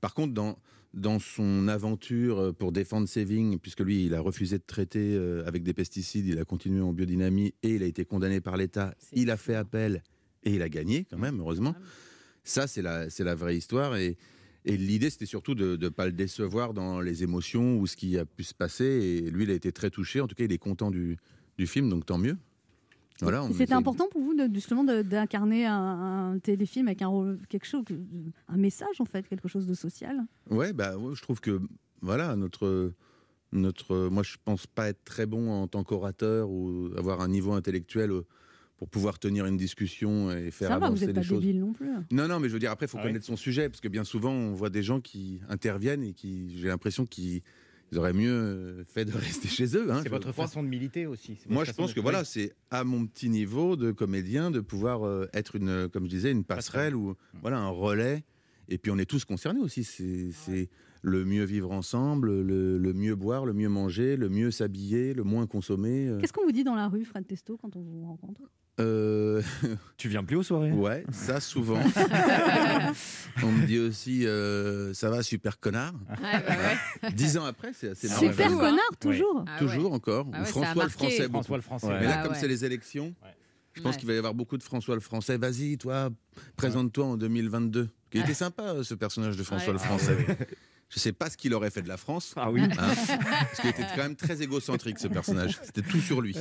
Par 0.00 0.14
contre, 0.14 0.34
dans, 0.34 0.58
dans 0.94 1.18
son 1.18 1.68
aventure 1.68 2.38
euh, 2.38 2.52
pour 2.52 2.72
défendre 2.72 3.08
ses 3.08 3.24
vignes, 3.24 3.58
puisque 3.58 3.80
lui, 3.80 4.06
il 4.06 4.14
a 4.14 4.20
refusé 4.20 4.58
de 4.58 4.64
traiter 4.66 5.14
euh, 5.14 5.46
avec 5.46 5.62
des 5.62 5.72
pesticides, 5.72 6.26
il 6.26 6.38
a 6.38 6.44
continué 6.44 6.80
en 6.80 6.92
biodynamie 6.92 7.54
et 7.62 7.74
il 7.74 7.82
a 7.82 7.86
été 7.86 8.04
condamné 8.04 8.40
par 8.40 8.56
l'État. 8.56 8.94
Il 9.12 9.30
a 9.30 9.36
fait 9.36 9.54
appel 9.54 10.02
et 10.42 10.54
il 10.54 10.62
a 10.62 10.68
gagné 10.68 11.06
quand 11.10 11.18
même, 11.18 11.38
heureusement. 11.40 11.74
Ça, 12.42 12.66
c'est 12.66 12.82
la, 12.82 13.06
la 13.18 13.34
vraie 13.34 13.56
histoire. 13.56 13.96
Et, 13.96 14.16
et 14.64 14.76
l'idée, 14.76 15.10
c'était 15.10 15.26
surtout 15.26 15.54
de 15.54 15.76
ne 15.76 15.88
pas 15.88 16.06
le 16.06 16.12
décevoir 16.12 16.74
dans 16.74 17.00
les 17.00 17.22
émotions 17.22 17.78
ou 17.78 17.86
ce 17.86 17.96
qui 17.96 18.18
a 18.18 18.24
pu 18.24 18.42
se 18.42 18.54
passer. 18.54 18.84
Et 18.84 19.30
lui, 19.30 19.44
il 19.44 19.50
a 19.50 19.54
été 19.54 19.72
très 19.72 19.90
touché. 19.90 20.20
En 20.20 20.26
tout 20.26 20.34
cas, 20.34 20.44
il 20.44 20.52
est 20.52 20.58
content 20.58 20.90
du, 20.90 21.18
du 21.58 21.66
film, 21.66 21.88
donc 21.88 22.06
tant 22.06 22.18
mieux. 22.18 22.36
Voilà, 23.22 23.46
C'était 23.52 23.74
important 23.74 24.06
pour 24.10 24.22
vous 24.22 24.34
de, 24.34 24.48
justement 24.54 24.84
d'incarner 24.84 25.66
un, 25.66 26.32
un 26.32 26.38
téléfilm 26.38 26.88
avec 26.88 27.02
un 27.02 27.08
rôle, 27.08 27.38
quelque 27.48 27.66
chose, 27.66 27.84
un 28.48 28.56
message 28.56 29.00
en 29.00 29.04
fait, 29.04 29.28
quelque 29.28 29.48
chose 29.48 29.66
de 29.66 29.74
social? 29.74 30.20
Ouais, 30.48 30.72
bah, 30.72 30.96
ouais, 30.96 31.14
je 31.14 31.22
trouve 31.22 31.40
que 31.40 31.60
voilà 32.00 32.34
notre 32.36 32.92
notre. 33.52 34.08
Moi, 34.08 34.22
je 34.22 34.36
pense 34.44 34.66
pas 34.66 34.88
être 34.88 35.04
très 35.04 35.26
bon 35.26 35.50
en 35.50 35.66
tant 35.66 35.82
qu'orateur 35.84 36.48
ou 36.50 36.90
avoir 36.96 37.20
un 37.20 37.28
niveau 37.28 37.52
intellectuel 37.52 38.10
euh, 38.12 38.22
pour 38.76 38.88
pouvoir 38.88 39.18
tenir 39.18 39.44
une 39.46 39.56
discussion 39.56 40.30
et 40.30 40.50
faire 40.50 40.68
Ça 40.68 40.74
va, 40.74 40.78
vous 40.78 40.84
avancer 40.86 41.06
n'êtes 41.06 41.16
pas 41.16 41.22
choses. 41.22 41.40
débile 41.40 41.60
non 41.60 41.72
plus. 41.72 41.90
Non, 42.12 42.28
non, 42.28 42.40
mais 42.40 42.48
je 42.48 42.54
veux 42.54 42.58
dire, 42.60 42.70
après, 42.70 42.86
il 42.86 42.88
faut 42.88 42.98
Ah 42.98 43.02
oui. 43.02 43.08
connaître 43.08 43.26
son 43.26 43.36
sujet, 43.36 43.68
parce 43.68 43.80
que 43.80 43.88
bien 43.88 44.04
souvent, 44.04 44.30
on 44.32 44.52
voit 44.54 44.70
des 44.70 44.82
gens 44.82 45.00
qui 45.00 45.40
interviennent 45.48 46.02
et 46.04 46.12
qui, 46.12 46.56
j'ai 46.58 46.68
l'impression 46.68 47.04
qu'ils 47.06 47.42
ils 47.92 47.98
auraient 47.98 48.12
mieux 48.12 48.30
euh, 48.32 48.84
fait 48.84 49.04
de 49.04 49.12
rester 49.16 49.48
chez 49.48 49.76
eux. 49.76 49.90
hein, 49.92 50.00
C'est 50.02 50.08
votre 50.08 50.32
crois. 50.32 50.46
façon 50.46 50.62
de 50.62 50.68
militer 50.68 51.06
aussi. 51.06 51.38
Moi, 51.48 51.64
je 51.64 51.72
pense 51.72 51.92
que 51.94 52.00
voilà, 52.00 52.24
c'est 52.24 52.52
à 52.70 52.84
mon 52.84 53.06
petit 53.06 53.28
niveau 53.28 53.76
de 53.76 53.90
comédien 53.92 54.50
de 54.50 54.60
pouvoir 54.60 55.04
euh, 55.06 55.26
être 55.32 55.56
une, 55.56 55.88
comme 55.92 56.04
je 56.04 56.10
disais, 56.10 56.30
une 56.30 56.44
passerelle 56.44 56.94
ou 56.96 57.14
voilà 57.42 57.58
un 57.58 57.68
relais. 57.68 58.24
Et 58.68 58.78
puis 58.78 58.92
on 58.92 58.98
est 58.98 59.04
tous 59.04 59.24
concernés 59.24 59.60
aussi. 59.60 59.82
C'est 59.84 60.30
c'est 60.32 60.68
le 61.02 61.24
mieux 61.24 61.44
vivre 61.44 61.72
ensemble, 61.72 62.42
le, 62.42 62.76
le 62.78 62.92
mieux 62.92 63.16
boire, 63.16 63.46
le 63.46 63.54
mieux 63.54 63.70
manger, 63.70 64.16
le 64.16 64.28
mieux 64.28 64.50
s'habiller, 64.50 65.14
le 65.14 65.24
moins 65.24 65.46
consommer. 65.46 66.06
euh. 66.08 66.18
Qu'est-ce 66.20 66.32
qu'on 66.32 66.44
vous 66.44 66.52
dit 66.52 66.62
dans 66.62 66.74
la 66.74 66.88
rue, 66.88 67.04
Fred 67.06 67.26
Testo, 67.26 67.56
quand 67.56 67.74
on 67.74 67.80
vous 67.80 68.04
rencontre? 68.04 68.42
Euh, 68.80 69.42
Tu 69.96 70.08
viens 70.08 70.24
plus 70.24 70.36
aux 70.36 70.42
soirées? 70.42 70.72
Ouais, 70.72 71.04
ça 71.12 71.40
souvent. 71.40 71.78
on 73.42 73.52
me 73.52 73.66
dit 73.66 73.78
aussi, 73.78 74.26
euh, 74.26 74.92
ça 74.94 75.10
va, 75.10 75.22
super 75.22 75.58
connard. 75.60 75.92
Ouais, 76.08 76.16
bah 76.46 76.54
ouais. 77.02 77.12
Dix 77.12 77.36
ans 77.38 77.44
après, 77.44 77.72
c'est 77.74 77.90
assez 77.90 78.08
marrant. 78.08 78.20
Super 78.20 78.48
connard, 78.50 78.96
toujours. 78.98 79.44
Ah 79.46 79.52
ouais. 79.52 79.58
Toujours 79.58 79.92
encore. 79.92 80.26
Ah 80.32 80.40
ouais, 80.40 80.44
François 80.46 80.84
le. 80.84 80.90
Français. 80.90 81.28
François 81.28 81.56
le 81.56 81.62
Français. 81.62 81.86
Ouais. 81.88 82.00
Mais 82.00 82.06
là, 82.06 82.16
Ah 82.18 82.22
comme 82.22 82.32
ouais. 82.32 82.38
c'est 82.38 82.48
les 82.48 82.64
élections, 82.64 83.14
je 83.74 83.82
pense 83.82 83.94
Ouais. 83.94 83.98
qu'il 84.00 84.08
va 84.08 84.14
y 84.14 84.18
avoir 84.18 84.34
beaucoup 84.34 84.56
de 84.58 84.62
François 84.62 84.94
le 84.94 85.00
Français. 85.00 85.36
Vas-y, 85.36 85.76
toi, 85.78 86.10
présente-toi 86.56 87.04
en 87.04 87.16
2022. 87.16 87.88
Il 88.12 88.20
était 88.22 88.34
sympa, 88.34 88.62
euh, 88.64 88.82
ce 88.82 88.94
personnage 88.94 89.36
de 89.36 89.42
François 89.42 89.68
Ouais. 89.68 89.72
le 89.74 89.78
Français. 89.78 90.16
Je 90.90 90.98
sais 90.98 91.12
pas 91.12 91.30
ce 91.30 91.36
qu'il 91.36 91.54
aurait 91.54 91.70
fait 91.70 91.82
de 91.82 91.88
la 91.88 91.96
France. 91.96 92.32
Ah 92.36 92.50
oui. 92.50 92.62
hein, 92.62 92.68
parce 92.76 93.60
qu'il 93.60 93.70
était 93.70 93.86
quand 93.94 94.02
même 94.02 94.16
très 94.16 94.42
égocentrique, 94.42 94.98
ce 94.98 95.06
personnage. 95.08 95.58
C'était 95.62 95.82
tout 95.82 96.00
sur 96.00 96.20
lui. 96.20 96.34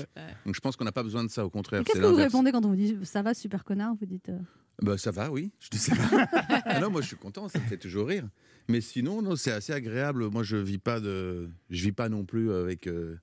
Donc 0.45 0.56
je 0.56 0.60
pense 0.60 0.76
qu'on 0.76 0.86
n'a 0.86 0.91
pas 0.91 1.04
besoin 1.04 1.24
de 1.24 1.30
ça, 1.30 1.45
au 1.45 1.50
contraire. 1.50 1.84
Qu'est-ce 1.84 2.00
que 2.00 2.06
vous 2.06 2.16
répondez 2.16 2.52
quand 2.52 2.66
on 2.66 2.70
vous 2.70 2.76
dit 2.76 2.97
ça 3.04 3.22
va, 3.22 3.34
super 3.34 3.64
connard 3.64 3.93
Vous 4.00 4.06
dites. 4.08 4.30
euh, 4.30 4.39
Bah, 4.82 4.97
ça 4.97 5.12
va, 5.12 5.30
oui. 5.32 5.52
Je 5.60 5.70
dis 5.70 5.78
ça 5.78 5.93
va. 5.95 6.28
Ah 6.66 6.80
non, 6.80 6.89
moi, 6.89 7.02
je 7.02 7.08
suis 7.08 7.16
content, 7.16 7.47
ça 7.47 7.60
me 7.60 7.66
fait 7.66 7.78
toujours 7.78 8.08
rire. 8.08 8.28
Mais 8.68 8.82
sinon, 8.82 9.22
non, 9.22 9.36
c'est 9.36 9.52
assez 9.52 9.72
agréable. 9.74 10.30
Moi, 10.30 10.41
je 10.43 10.58
vis 10.58 10.78
pas 10.80 11.00
de, 11.00 11.50
je 11.70 11.84
vis 11.84 11.91
pas 11.91 12.10
non 12.10 12.24
plus 12.26 12.52
avec, 12.52 12.88
euh, 12.88 13.18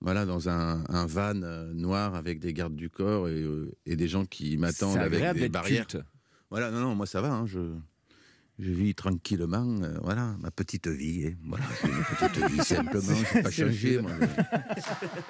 voilà, 0.00 0.24
dans 0.26 0.48
un, 0.48 0.82
un 0.88 1.06
van 1.06 1.40
euh, 1.42 1.72
noir 1.74 2.14
avec 2.14 2.38
des 2.40 2.52
gardes 2.54 2.74
du 2.76 2.88
corps 2.90 3.28
et, 3.28 3.32
euh, 3.42 3.70
et 3.86 3.96
des 3.96 4.08
gens 4.08 4.24
qui 4.24 4.56
m'attendent 4.56 4.94
C'est 4.94 4.98
avec 5.00 5.14
agréable 5.18 5.40
des 5.40 5.48
barrières. 5.50 5.86
culte. 5.86 6.02
Voilà, 6.50 6.70
non, 6.70 6.80
non, 6.80 6.94
moi 6.94 7.06
ça 7.06 7.20
va. 7.20 7.32
hein, 7.32 7.46
je, 7.46 7.58
je 8.58 8.70
vis 8.70 8.94
tranquillement. 8.94 9.82
euh, 9.82 9.98
voilà, 10.02 10.34
ma 10.40 10.50
petite 10.50 10.86
vie. 10.86 11.26
hein, 11.26 11.36
voilà, 11.46 11.64
une 11.84 12.04
petite 12.28 12.50
vie 12.50 12.64
simplement. 12.64 13.14
Je 13.34 13.42
pas 13.42 13.50
changé. 13.50 13.98
Moi, 14.00 14.10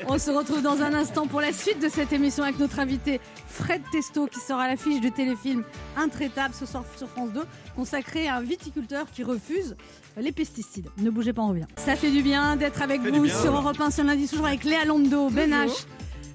On 0.08 0.18
se 0.18 0.30
retrouve 0.30 0.62
dans 0.62 0.80
un 0.82 0.92
instant 0.94 1.26
pour 1.26 1.40
la 1.40 1.52
suite 1.52 1.80
de 1.82 1.88
cette 1.88 2.12
émission 2.12 2.44
avec 2.44 2.58
notre 2.58 2.78
invité 2.80 3.20
Fred 3.48 3.80
Testo 3.92 4.26
qui 4.26 4.40
sera 4.40 4.64
à 4.64 4.68
l'affiche 4.68 5.00
du 5.00 5.10
téléfilm 5.10 5.64
Intraitable 5.96 6.54
ce 6.54 6.66
soir 6.66 6.84
sur 6.96 7.08
France 7.08 7.32
2 7.32 7.40
consacré 7.74 8.28
à 8.28 8.36
un 8.36 8.42
viticulteur 8.42 9.06
qui 9.10 9.22
refuse 9.24 9.76
les 10.16 10.32
pesticides. 10.32 10.88
Ne 10.98 11.10
bougez 11.10 11.32
pas, 11.32 11.42
on 11.42 11.48
revient. 11.48 11.66
Ça 11.76 11.96
fait 11.96 12.10
du 12.10 12.22
bien 12.22 12.56
d'être 12.56 12.82
avec 12.82 13.00
vous 13.00 13.22
bien. 13.22 13.40
sur 13.40 13.54
Europe 13.54 13.80
1 13.80 13.90
ce 13.90 14.02
lundi, 14.02 14.28
toujours 14.28 14.46
avec 14.46 14.64
Léa 14.64 14.84
Lando, 14.84 15.30
Ben 15.30 15.50
H, 15.50 15.86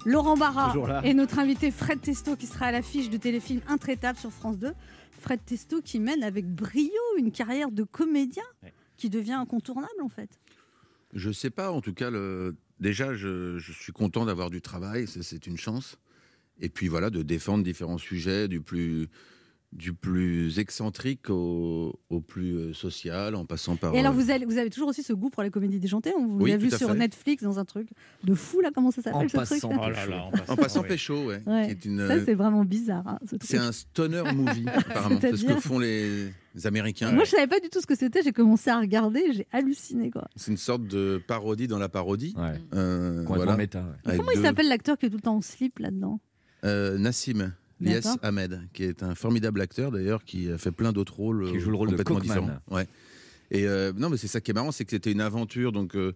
Laurent 0.06 0.36
Barra 0.38 0.74
et 1.04 1.14
notre 1.14 1.40
invité 1.40 1.72
Fred 1.72 2.02
Testo 2.02 2.36
qui 2.36 2.48
sera 2.48 2.68
à 2.68 2.72
l'affiche 2.72 3.10
du 3.10 3.20
téléfilm 3.20 3.62
Intraitable 3.68 4.18
sur 4.18 4.32
France 4.32 4.58
2. 4.58 4.74
Fred 5.20 5.44
Testo 5.46 5.82
qui 5.82 6.00
mène 6.00 6.24
avec 6.24 6.48
brio 6.48 6.92
une 7.18 7.32
carrière 7.32 7.72
de 7.72 7.84
comédien 7.84 8.44
Ouais. 8.64 8.74
qui 8.98 9.10
devient 9.10 9.34
incontournable 9.34 10.02
en 10.02 10.10
fait. 10.10 10.30
Je 11.14 11.32
sais 11.32 11.50
pas, 11.50 11.72
en 11.72 11.82
tout 11.82 11.94
cas, 11.94 12.10
le... 12.12 12.56
déjà, 12.80 13.14
je, 13.16 13.58
je 13.58 13.72
suis 13.72 13.92
content 13.92 14.26
d'avoir 14.26 14.50
du 14.50 14.62
travail, 14.62 15.08
c'est 15.08 15.48
une 15.48 15.58
chance. 15.58 15.98
Et 16.62 16.70
puis 16.70 16.88
voilà, 16.88 17.10
de 17.10 17.24
défendre 17.24 17.64
différents 17.64 17.98
sujets, 17.98 18.48
du 18.48 18.62
plus, 18.62 19.08
du 19.72 19.94
plus 19.94 20.58
excentrique 20.58 21.30
au, 21.30 22.00
au 22.10 22.22
plus 22.22 22.56
euh, 22.58 22.74
social, 22.74 23.36
en 23.36 23.46
passant 23.46 23.76
par. 23.76 23.94
Et 23.94 24.00
alors, 24.00 24.14
euh, 24.14 24.16
vous 24.16 24.32
avez, 24.32 24.44
vous 24.46 24.58
avez 24.58 24.72
toujours 24.72 24.90
aussi 24.90 25.04
ce 25.04 25.14
goût 25.14 25.30
pour 25.30 25.44
les 25.44 25.52
comédies 25.52 25.78
déjantées 25.80 26.12
On 26.18 26.26
vous 26.26 26.40
Oui, 26.40 26.50
l'a 26.50 26.58
vu 26.58 26.72
sur 26.72 26.90
fait. 26.90 26.96
Netflix 26.98 27.44
dans 27.44 27.60
un 27.60 27.66
truc 27.66 27.88
de 28.24 28.34
fou, 28.34 28.62
là 28.62 28.72
Comment 28.74 28.90
ça 28.90 29.04
s'appelle 29.04 29.20
En 29.26 29.28
ce 29.30 29.38
truc 29.38 29.48
passant 29.50 29.70
là 29.70 29.78
Oh 29.86 29.90
là 29.92 30.06
là, 30.08 30.24
en 30.26 30.32
passant, 30.32 30.54
En 30.54 30.56
passant 30.56 30.82
oui. 30.82 30.88
pécho, 30.88 31.26
ouais. 31.28 31.42
Ouais. 31.46 31.66
qui 31.68 31.72
est 31.72 31.86
une, 31.86 32.08
Ça, 32.08 32.26
c'est 32.26 32.34
vraiment 32.34 32.66
bizarre. 32.66 33.08
hein, 33.08 33.20
ce 33.30 33.36
c'est 33.42 33.60
un 33.60 33.72
stoner 33.72 34.24
movie, 34.34 34.66
apparemment. 34.74 35.20
C'est 35.22 35.36
ce 35.38 35.46
que 35.46 35.60
font 35.60 35.78
les, 35.78 36.30
les 36.56 36.66
Américains. 36.68 37.12
Moi, 37.12 37.26
je 37.26 37.30
savais 37.30 37.46
pas 37.48 37.60
du 37.60 37.70
tout 37.70 37.80
ce 37.80 37.86
que 37.86 37.96
c'était. 37.96 38.24
J'ai 38.24 38.34
commencé 38.34 38.72
à 38.72 38.80
regarder, 38.80 39.22
j'ai 39.34 39.46
halluciné. 39.52 40.10
Quoi. 40.10 40.28
C'est 40.36 40.50
une 40.50 40.58
sorte 40.58 40.88
de 40.88 41.22
parodie 41.28 41.68
dans 41.68 41.78
la 41.80 41.90
parodie. 41.90 42.34
Ouais. 42.36 42.60
Euh, 42.74 43.20
Complètement 43.24 43.36
voilà. 43.36 43.56
méta. 43.58 43.80
ouais. 43.82 43.86
Avec 44.06 44.20
Comment 44.20 44.32
il 44.32 44.42
s'appelle 44.42 44.68
l'acteur 44.68 44.98
qui 44.98 45.06
est 45.06 45.10
tout 45.12 45.18
le 45.18 45.22
temps 45.22 45.36
en 45.36 45.42
slip 45.42 45.78
là-dedans? 45.78 46.20
Euh, 46.66 46.98
Nassim. 46.98 47.54
Lies 47.82 47.94
D'accord. 47.94 48.18
Ahmed, 48.22 48.62
qui 48.74 48.84
est 48.84 49.04
un 49.04 49.16
formidable 49.16 49.62
acteur 49.62 49.92
d'ailleurs, 49.92 50.24
qui 50.24 50.50
a 50.52 50.58
fait 50.58 50.72
plein 50.72 50.92
d'autres 50.92 51.16
rôles 51.16 51.50
Qui 51.50 51.58
euh, 51.58 51.60
joue 51.60 51.70
le 51.72 51.78
rôle 51.78 51.88
de 51.92 51.96
complètement 51.96 52.20
différents. 52.20 52.50
Ouais. 52.70 52.88
Et 53.52 53.66
euh, 53.68 53.94
non, 53.96 54.10
mais 54.10 54.18
c'est 54.18 54.28
ça 54.28 54.42
qui 54.42 54.52
est 54.52 54.54
marrant, 54.54 54.72
c'est 54.72 54.84
que 54.86 54.92
c'était 54.92 55.12
une 55.12 55.22
aventure 55.22 55.72
donc 55.72 55.96
euh, 55.96 56.14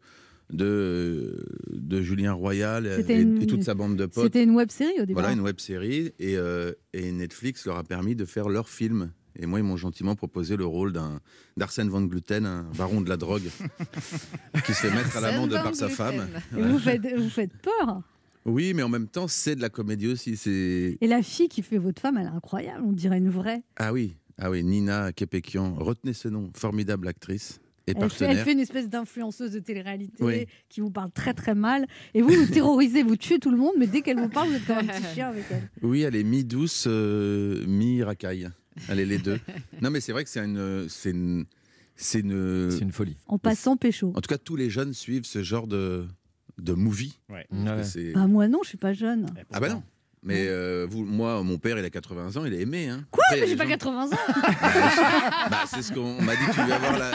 de 0.52 1.46
de 1.72 2.02
Julien 2.02 2.34
Royal 2.34 2.86
et, 2.86 2.98
C'était 2.98 3.22
une- 3.22 3.42
et 3.42 3.48
toute 3.48 3.64
sa 3.64 3.74
bande 3.74 3.96
de 3.96 4.06
potes. 4.06 4.26
C'était 4.26 4.44
une 4.44 4.52
web 4.56 4.70
série 4.72 5.02
au 5.02 5.06
départ. 5.06 5.24
Voilà, 5.24 5.32
une 5.36 5.42
web 5.42 5.60
série 5.60 6.14
et, 6.20 6.38
euh, 6.38 6.74
et 6.94 7.12
Netflix 7.12 7.66
leur 7.66 7.78
a 7.78 7.84
permis 7.84 8.16
de 8.16 8.26
faire 8.26 8.50
leur 8.50 8.70
film. 8.70 9.12
Et 9.40 9.48
moi, 9.48 9.58
ils 9.60 9.64
m'ont 9.64 9.78
gentiment 9.78 10.16
proposé 10.16 10.58
le 10.58 10.66
rôle 10.66 10.94
d'un 10.94 11.20
d'Arsène 11.58 11.90
Van 11.90 12.02
Gluten, 12.04 12.46
un 12.46 12.68
baron 12.78 13.02
de 13.02 13.10
la 13.10 13.18
drogue, 13.18 13.42
qui 14.66 14.74
se 14.76 14.82
fait 14.88 14.92
mettre 14.94 15.18
à 15.18 15.22
l'amende 15.22 15.52
par 15.54 15.74
sa 15.76 15.90
femme. 15.90 16.28
Et 16.56 16.62
vous 16.62 16.78
faites, 16.78 17.02
vous 17.18 17.30
faites 17.30 17.52
peur. 17.62 18.02
Oui, 18.46 18.74
mais 18.74 18.84
en 18.84 18.90
même 18.90 19.08
temps, 19.08 19.28
c'est 19.28 19.56
de 19.56 19.62
la 19.62 19.70
comédie 19.70 20.08
aussi. 20.08 20.36
C'est 20.38 20.98
Et 21.00 21.08
la 21.08 21.22
fille 21.24 21.48
qui 21.48 21.62
fait 21.62 21.78
votre 21.78 22.02
femme, 22.02 22.18
elle 22.18 22.26
est 22.26 22.36
incroyable. 22.36 22.84
On 22.86 22.92
dirait 22.94 23.18
une 23.18 23.30
vraie. 23.30 23.64
ah 23.78 23.94
oui, 23.94 24.16
ah 24.38 24.50
oui, 24.50 24.64
Nina 24.64 25.12
Kepekian. 25.14 25.76
Retenez 25.76 26.14
ce 26.14 26.28
nom, 26.28 26.52
formidable 26.56 27.08
actrice 27.08 27.60
et 27.86 27.94
Elle 27.98 28.10
fait, 28.10 28.26
elle 28.26 28.38
fait 28.38 28.54
une 28.54 28.60
espèce 28.62 28.88
d'influenceuse 28.90 29.52
de 29.52 29.60
télé-réalité 29.60 30.16
Oui. 30.24 30.46
qui 30.70 30.80
vous 30.80 30.90
parle 30.90 31.12
très 31.12 31.34
très 31.34 31.54
mal. 31.54 31.86
Et 32.14 32.22
vous, 32.22 32.30
vous 32.30 32.46
terrorisez, 32.48 33.04
vous 33.04 33.18
tuez 33.18 33.40
tout 33.40 33.52
le 33.52 33.58
monde, 33.58 33.74
mais 33.78 33.88
dès 33.88 34.02
qu'elle 34.02 34.20
vous 34.20 34.30
parle, 34.30 34.50
vous 34.50 34.56
êtes 34.56 34.66
comme 34.66 34.78
un 34.78 34.86
petit 34.88 35.14
chien 35.14 35.28
avec 35.30 35.44
elle. 35.52 35.70
Oui, 35.82 36.02
elle 36.02 36.16
est 36.16 36.24
mi-douce, 36.24 36.86
euh, 36.88 37.66
mi-racaille. 37.68 38.50
Elle 38.88 39.00
est 39.02 39.06
les 39.06 39.18
deux. 39.18 39.38
non, 39.82 39.90
mais 39.92 40.00
c'est 40.00 40.14
vrai 40.14 40.24
que 40.24 40.30
c'est 40.30 40.40
une, 40.44 40.86
c'est 40.88 41.12
une, 41.12 41.46
c'est 41.98 42.22
une. 42.22 42.72
C'est 42.72 42.80
une 42.82 42.92
folie. 42.94 43.18
En 43.28 43.38
passant 43.38 43.76
pécho. 43.78 44.14
En 44.16 44.22
tout 44.22 44.30
cas, 44.30 44.38
tous 44.38 44.56
les 44.56 44.70
jeunes 44.70 44.94
suivent 44.94 45.26
ce 45.26 45.44
genre 45.44 45.68
de 45.68 46.06
de 46.60 46.74
movie. 46.74 47.20
Ouais. 47.30 47.46
Ouais. 47.52 48.12
Bah, 48.14 48.28
moi 48.28 48.48
non, 48.48 48.60
je 48.64 48.70
suis 48.70 48.78
pas 48.78 48.94
jeune. 48.94 49.28
Et 49.38 49.44
Ah 49.54 49.60
bah 49.60 49.70
non. 49.70 49.84
Mais 50.26 50.46
euh, 50.48 50.88
vous, 50.90 51.04
moi, 51.04 51.44
mon 51.44 51.58
père, 51.58 51.78
il 51.78 51.84
a 51.84 51.90
80 51.90 52.38
ans, 52.38 52.46
il 52.46 52.54
a 52.54 52.58
aimé. 52.58 52.88
Hein. 52.88 53.04
Quoi? 53.12 53.26
Après, 53.28 53.42
Mais 53.42 53.48
j'ai 53.48 53.58
pas 53.58 53.66
gens- 53.66 53.72
80 53.72 54.06
ans 54.06 54.10
Bah, 55.52 55.64
c'est 55.68 55.82
ce 55.82 55.92
qu'on 55.92 56.22
m'a 56.22 56.34
dit. 56.38 56.46
Tu 56.54 56.62
veux 56.62 56.72
avoir 56.72 56.98
la, 56.98 57.12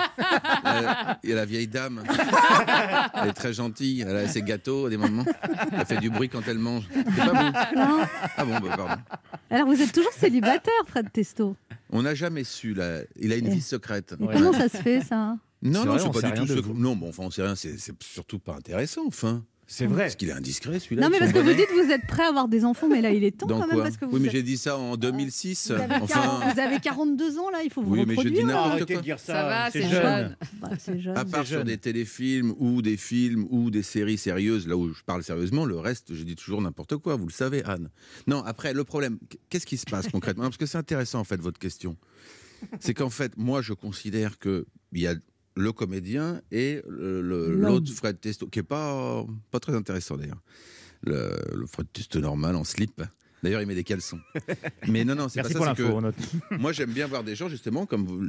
la, 0.62 1.18
il 1.24 1.30
y 1.30 1.32
a 1.32 1.36
la 1.36 1.46
vieille 1.46 1.68
dame. 1.68 2.02
Elle 3.14 3.28
est 3.30 3.32
très 3.32 3.54
gentille. 3.54 4.02
Elle 4.06 4.14
a 4.14 4.28
ses 4.28 4.42
gâteaux 4.42 4.86
à 4.86 4.90
des 4.90 4.98
moments. 4.98 5.24
Elle 5.72 5.86
fait 5.86 5.96
du 5.96 6.10
bruit 6.10 6.28
quand 6.28 6.42
elle 6.46 6.58
mange. 6.58 6.86
C'est 6.94 7.04
pas 7.16 7.32
vous 7.32 7.78
Non. 7.78 8.00
Ah 8.36 8.44
bon, 8.44 8.58
bah, 8.60 8.76
pardon. 8.76 9.02
Alors 9.48 9.66
vous 9.68 9.80
êtes 9.80 9.92
toujours 9.92 10.12
célibataire, 10.12 10.72
Fred 10.86 11.10
Testo? 11.10 11.56
On 11.90 12.02
n'a 12.02 12.14
jamais 12.14 12.44
su. 12.44 12.74
Là. 12.74 12.98
Il 13.18 13.32
a 13.32 13.36
une 13.36 13.46
Eh. 13.46 13.50
vie 13.54 13.62
secrète. 13.62 14.16
Mais 14.20 14.26
Ouais. 14.26 14.34
comment 14.34 14.52
ça 14.52 14.68
se 14.68 14.76
fait 14.76 15.00
ça? 15.00 15.36
Non, 15.62 15.84
non, 15.84 15.98
c'est 15.98 16.20
pas 16.22 16.30
du 16.30 16.40
tout. 16.40 16.46
secret. 16.46 16.60
vous. 16.62 16.74
Non, 16.74 16.94
bon, 16.96 17.08
enfin, 17.08 17.24
on 17.24 17.30
sait 17.30 17.42
rien. 17.42 17.54
C'est 17.56 17.76
surtout 18.02 18.38
pas 18.38 18.54
intéressant, 18.54 19.06
enfin. 19.06 19.44
C'est 19.70 19.84
vrai. 19.84 20.04
Parce 20.04 20.16
qu'il 20.16 20.30
est 20.30 20.32
indiscret, 20.32 20.78
celui-là. 20.80 21.02
Non 21.02 21.10
mais 21.10 21.18
parce 21.18 21.30
que 21.30 21.40
vous 21.40 21.52
dites 21.52 21.66
que 21.66 21.84
vous 21.84 21.90
êtes 21.92 22.06
prêt 22.06 22.22
à 22.22 22.28
avoir 22.30 22.48
des 22.48 22.64
enfants, 22.64 22.88
mais 22.88 23.02
là 23.02 23.10
il 23.10 23.22
est 23.22 23.32
temps 23.36 23.46
Dans 23.46 23.60
quand 23.60 23.66
même 23.66 23.74
quoi 23.74 23.82
parce 23.84 23.98
que 23.98 24.06
vous, 24.06 24.12
Oui, 24.14 24.20
mais 24.20 24.28
êtes- 24.28 24.32
j'ai 24.32 24.42
dit 24.42 24.56
ça 24.56 24.78
en 24.78 24.96
2006. 24.96 25.66
vous, 25.72 25.74
avez 25.82 25.94
Enfin. 25.96 26.20
40 26.22 26.54
vous 26.54 26.60
avez 26.60 26.80
42 26.80 27.38
ans 27.38 27.50
là, 27.50 27.58
il 27.62 27.70
faut 27.70 27.82
vous 27.82 27.92
Oui, 27.92 28.04
mais 28.06 28.14
je 28.14 28.20
dis 28.22 28.28
reproduire. 28.28 28.46
n'importe 28.46 28.66
Arrêtez 28.70 28.94
quoi. 28.94 28.96
de 29.02 29.04
dire 29.04 29.18
ça. 29.18 29.26
Ça 29.34 29.42
va, 29.42 29.70
c'est 29.70 29.82
jeune. 29.82 29.90
jeune. 29.90 30.36
Bah, 30.54 30.70
c'est 30.78 30.98
jeune. 30.98 31.18
À 31.18 31.24
part 31.26 31.46
sur 31.46 31.58
jeune. 31.58 31.66
des 31.66 31.76
téléfilms 31.76 32.54
ou 32.56 32.80
des 32.80 32.96
films 32.96 33.46
ou 33.50 33.70
des 33.70 33.82
séries 33.82 34.16
sérieuses, 34.16 34.66
là 34.66 34.74
où 34.74 34.90
je 34.94 35.02
parle 35.04 35.22
sérieusement, 35.22 35.66
le 35.66 35.78
reste, 35.78 36.14
je 36.14 36.22
dis 36.22 36.34
toujours 36.34 36.62
n'importe 36.62 36.96
quoi, 36.96 37.16
vous 37.16 37.26
le 37.26 37.32
savez, 37.32 37.62
Anne. 37.64 37.90
Non, 38.26 38.42
après, 38.44 38.72
le 38.72 38.84
problème, 38.84 39.18
qu'est-ce 39.50 39.66
qui 39.66 39.76
se 39.76 39.84
passe 39.84 40.08
concrètement? 40.08 40.44
Parce 40.44 40.56
que 40.56 40.64
c'est 40.64 40.78
intéressant, 40.78 41.20
en 41.20 41.24
fait, 41.24 41.42
votre 41.42 41.58
question. 41.58 41.98
C'est 42.80 42.94
qu'en 42.94 43.10
fait, 43.10 43.32
moi, 43.36 43.60
je 43.60 43.74
considère 43.74 44.38
qu'il 44.38 44.64
y 44.94 45.06
a 45.06 45.14
le 45.58 45.72
comédien 45.72 46.40
et 46.52 46.82
l'autre 46.86 47.92
Fred 47.92 48.20
Testo, 48.20 48.46
qui 48.46 48.60
est 48.60 48.62
pas, 48.62 49.24
pas 49.50 49.60
très 49.60 49.74
intéressant 49.74 50.16
d'ailleurs. 50.16 50.40
Le, 51.02 51.30
le 51.54 51.66
Fred 51.66 51.86
Testo 51.92 52.20
normal 52.20 52.56
en 52.56 52.64
slip. 52.64 53.02
D'ailleurs, 53.42 53.60
il 53.60 53.68
met 53.68 53.74
des 53.76 53.84
caleçons. 53.84 54.18
Mais 54.88 55.04
non, 55.04 55.14
non, 55.14 55.28
c'est 55.28 55.42
pas 55.42 55.48
Merci 55.48 55.82
ça. 55.82 55.88
pour 55.88 56.02
note. 56.02 56.16
moi, 56.58 56.72
j'aime 56.72 56.90
bien 56.92 57.06
voir 57.06 57.22
des 57.22 57.36
gens, 57.36 57.48
justement, 57.48 57.86
comme 57.86 58.04
vous, 58.04 58.24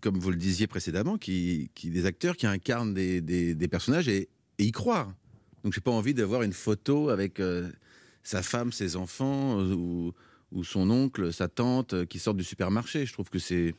comme 0.00 0.18
vous 0.18 0.30
le 0.30 0.36
disiez 0.38 0.66
précédemment, 0.66 1.18
qui, 1.18 1.70
qui, 1.74 1.90
des 1.90 2.06
acteurs 2.06 2.34
qui 2.36 2.46
incarnent 2.46 2.94
des, 2.94 3.20
des- 3.20 3.54
des 3.54 3.68
personnages 3.68 4.08
et, 4.08 4.28
et 4.58 4.64
y 4.64 4.72
croire. 4.72 5.12
Donc, 5.64 5.74
j'ai 5.74 5.82
pas 5.82 5.90
envie 5.90 6.14
d'avoir 6.14 6.42
une 6.42 6.54
photo 6.54 7.10
avec 7.10 7.40
euh, 7.40 7.68
sa 8.22 8.42
femme, 8.42 8.72
ses 8.72 8.96
enfants, 8.96 9.60
euh, 9.60 9.74
ou, 9.74 10.12
ou 10.52 10.64
son 10.64 10.88
oncle, 10.90 11.30
sa 11.30 11.48
tante, 11.48 11.92
euh, 11.92 12.06
qui 12.06 12.18
sortent 12.18 12.38
du 12.38 12.44
supermarché. 12.44 13.04
Je 13.04 13.12
trouve 13.12 13.28
que 13.28 13.38
c'est. 13.38 13.74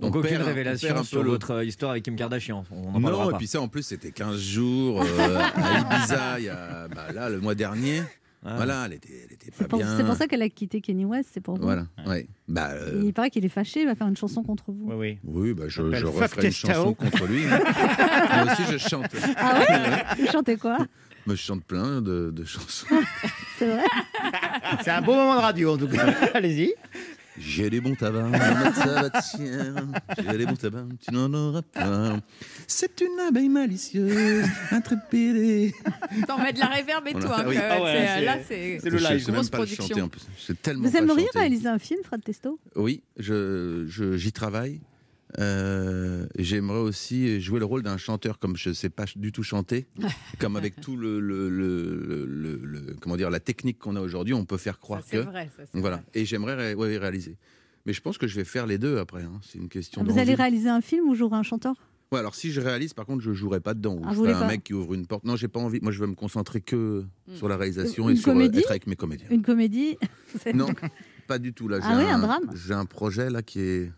Donc 0.00 0.16
on 0.16 0.18
aucune 0.20 0.42
révélation 0.42 0.96
un 0.96 0.98
peu 1.00 1.04
sur 1.04 1.22
votre 1.22 1.50
euh, 1.52 1.64
histoire 1.64 1.92
avec 1.92 2.04
Kim 2.04 2.16
Kardashian. 2.16 2.64
On 2.70 2.94
en 2.94 3.00
Non, 3.00 3.30
et 3.30 3.34
puis 3.34 3.46
ça, 3.46 3.60
en 3.60 3.68
plus, 3.68 3.82
c'était 3.82 4.10
15 4.12 4.38
jours 4.40 5.02
euh, 5.02 5.38
à 5.54 5.78
Ibiza, 5.96 6.38
il 6.40 6.44
y 6.46 6.48
a, 6.48 6.88
bah, 6.88 7.12
là, 7.12 7.28
le 7.28 7.40
mois 7.40 7.54
dernier. 7.54 8.02
Ah. 8.42 8.54
Voilà, 8.56 8.84
elle 8.86 8.94
était, 8.94 9.12
elle 9.26 9.34
était 9.34 9.50
pas 9.50 9.56
C'est 9.58 9.68
pour, 9.68 9.78
bien. 9.80 9.96
c'est 9.98 10.04
pour 10.04 10.14
ça 10.14 10.26
qu'elle 10.26 10.40
a 10.40 10.48
quitté 10.48 10.80
Kenny 10.80 11.04
West, 11.04 11.28
c'est 11.34 11.42
pour 11.42 11.56
vous. 11.56 11.62
Voilà, 11.62 11.84
ouais. 12.06 12.26
Bah, 12.48 12.70
euh, 12.70 13.02
Il 13.04 13.12
paraît 13.12 13.28
qu'il 13.28 13.44
est 13.44 13.50
fâché, 13.50 13.82
il 13.82 13.86
va 13.86 13.94
faire 13.94 14.06
une 14.08 14.16
chanson 14.16 14.42
contre 14.42 14.64
vous. 14.72 14.86
Oui, 14.92 14.96
oui. 14.96 15.18
Oui, 15.24 15.52
bah, 15.52 15.64
je, 15.68 15.92
je 15.92 16.06
referai 16.06 16.46
une 16.46 16.52
chanson 16.52 16.94
contre 16.94 17.26
lui. 17.26 17.42
hein. 17.44 17.60
Moi 18.44 18.52
aussi, 18.54 18.62
je 18.72 18.78
chante. 18.78 19.04
Ah 19.36 19.58
ouais? 19.60 20.04
Vous 20.24 20.32
chantez 20.32 20.56
quoi? 20.56 20.78
Moi, 21.26 21.34
je 21.36 21.42
chante 21.42 21.62
plein 21.64 22.00
de, 22.00 22.30
de 22.34 22.44
chansons. 22.46 22.86
C'est 23.58 23.66
vrai? 23.66 23.84
C'est 24.82 24.90
un 24.90 25.02
beau 25.02 25.12
moment 25.14 25.36
de 25.36 25.40
radio 25.42 25.74
en 25.74 25.76
tout 25.76 25.88
cas. 25.88 26.06
Allez-y. 26.32 26.72
J'ai 27.42 27.70
des 27.70 27.80
bons 27.80 27.94
tabacs, 27.94 28.32
tabatière. 28.74 29.74
J'ai 30.18 30.38
des 30.38 30.46
bons 30.46 30.56
tabacs, 30.56 30.84
tu 31.00 31.14
n'en 31.14 31.32
auras 31.32 31.62
pas. 31.62 32.18
C'est 32.66 33.00
une 33.00 33.18
abeille 33.26 33.48
malicieuse, 33.48 34.44
intrépide. 34.70 35.72
T'en 36.26 36.38
mets 36.38 36.52
de 36.52 36.58
la 36.60 36.66
réverb 36.66 37.06
et 37.08 37.12
tout. 37.12 37.18
hein, 37.26 37.30
ah 37.38 37.44
oui. 37.48 37.54
que, 37.56 37.60
Ah 37.62 37.82
ouais, 37.82 37.92
c'est- 37.92 38.06
c'est- 38.18 38.24
là, 38.24 38.36
c'est. 38.46 38.78
c'est 38.82 38.90
le 38.90 38.98
Je 38.98 39.06
live. 39.06 39.24
sais 39.24 39.32
même 39.32 39.40
pas 39.48 39.58
le 39.58 39.64
production. 39.64 39.86
chanter 39.88 40.02
en 40.02 40.08
plus. 40.08 40.20
Je 40.38 40.42
sais 40.44 40.54
tellement 40.54 40.88
Vous 40.88 40.96
aimeriez 40.96 41.28
réaliser 41.34 41.68
un 41.68 41.78
film, 41.78 42.00
Fred 42.04 42.22
Testo 42.22 42.58
Oui, 42.76 43.02
je, 43.18 43.84
je- 43.88 44.16
j'y 44.16 44.32
travaille. 44.32 44.80
Euh, 45.38 46.26
J'aimerais 46.38 46.78
aussi 46.80 47.40
jouer 47.40 47.58
le 47.60 47.64
rôle 47.64 47.82
d'un 47.82 47.96
chanteur, 47.96 48.38
comme 48.38 48.56
je 48.56 48.70
ne 48.70 48.74
sais 48.74 48.90
pas 48.90 49.04
du 49.16 49.32
tout 49.32 49.42
chanter, 49.42 49.86
comme 50.40 50.56
avec 50.56 50.80
tout 50.80 50.96
le, 50.96 51.20
le- 51.20 51.48
le- 51.48 52.26
le- 52.26 52.56
le- 52.62 52.96
comment 53.00 53.16
dire 53.16 53.30
la 53.30 53.40
technique 53.40 53.78
qu'on 53.78 53.96
a 53.96 54.00
aujourd'hui, 54.00 54.34
on 54.34 54.44
peut 54.44 54.56
faire 54.56 54.78
croire 54.78 55.00
Ça, 55.02 55.06
c'est 55.10 55.16
que. 55.18 55.22
vrai. 55.22 55.50
ça, 55.56 55.62
voilà. 55.74 55.96
vrai. 55.96 56.04
Et 56.14 56.24
j'aimerais 56.24 56.54
ré- 56.54 56.74
ouais, 56.74 56.96
réaliser. 56.98 57.36
Mais 57.86 57.92
je 57.92 58.00
pense 58.02 58.18
que 58.18 58.26
je 58.26 58.36
vais 58.36 58.44
faire 58.44 58.66
les 58.66 58.78
deux 58.78 58.98
après. 58.98 59.22
hein. 59.22 59.40
C'est 59.42 59.58
une 59.58 59.68
question. 59.68 60.02
Vous 60.04 60.18
allez 60.18 60.34
réaliser 60.34 60.68
un 60.68 60.80
film 60.80 61.08
où 61.08 61.14
jouer 61.14 61.28
un 61.32 61.42
chanteur? 61.42 61.74
Ouais, 62.12 62.18
alors 62.18 62.34
si 62.34 62.50
je 62.50 62.60
réalise, 62.60 62.92
par 62.92 63.06
contre, 63.06 63.22
je 63.22 63.32
jouerai 63.32 63.60
pas 63.60 63.72
dedans. 63.72 63.94
ou 63.94 64.02
Ah, 64.04 64.10
je 64.10 64.16
voulez 64.16 64.32
un 64.32 64.46
mec 64.46 64.64
qui 64.64 64.74
ouvre 64.74 64.94
une 64.94 65.06
porte. 65.06 65.22
Non, 65.24 65.36
j'ai 65.36 65.46
pas 65.46 65.60
envie. 65.60 65.78
Moi, 65.80 65.92
je 65.92 66.00
veux 66.00 66.08
me 66.08 66.14
concentrer 66.16 66.60
que 66.60 67.04
Hmm. 67.28 67.34
sur 67.36 67.48
la 67.48 67.56
réalisation 67.56 68.10
Une 68.10 68.16
et 68.16 68.18
sur 68.20 68.36
euh, 68.36 68.40
être 68.40 68.68
avec 68.70 68.88
mes 68.88 68.96
comédiens. 68.96 69.28
Une 69.30 69.42
comédie? 69.42 69.96
Non, 70.52 70.66
pas 71.28 71.38
du 71.38 71.52
tout. 71.52 71.68
Là, 71.68 71.78
Ah 71.82 71.96
oui, 71.96 72.04
un 72.10 72.18
drame? 72.18 72.50
J'ai 72.66 72.74
un 72.74 72.84
projet 72.84 73.30
là 73.30 73.42
qui 73.42 73.60
est. 73.60 73.92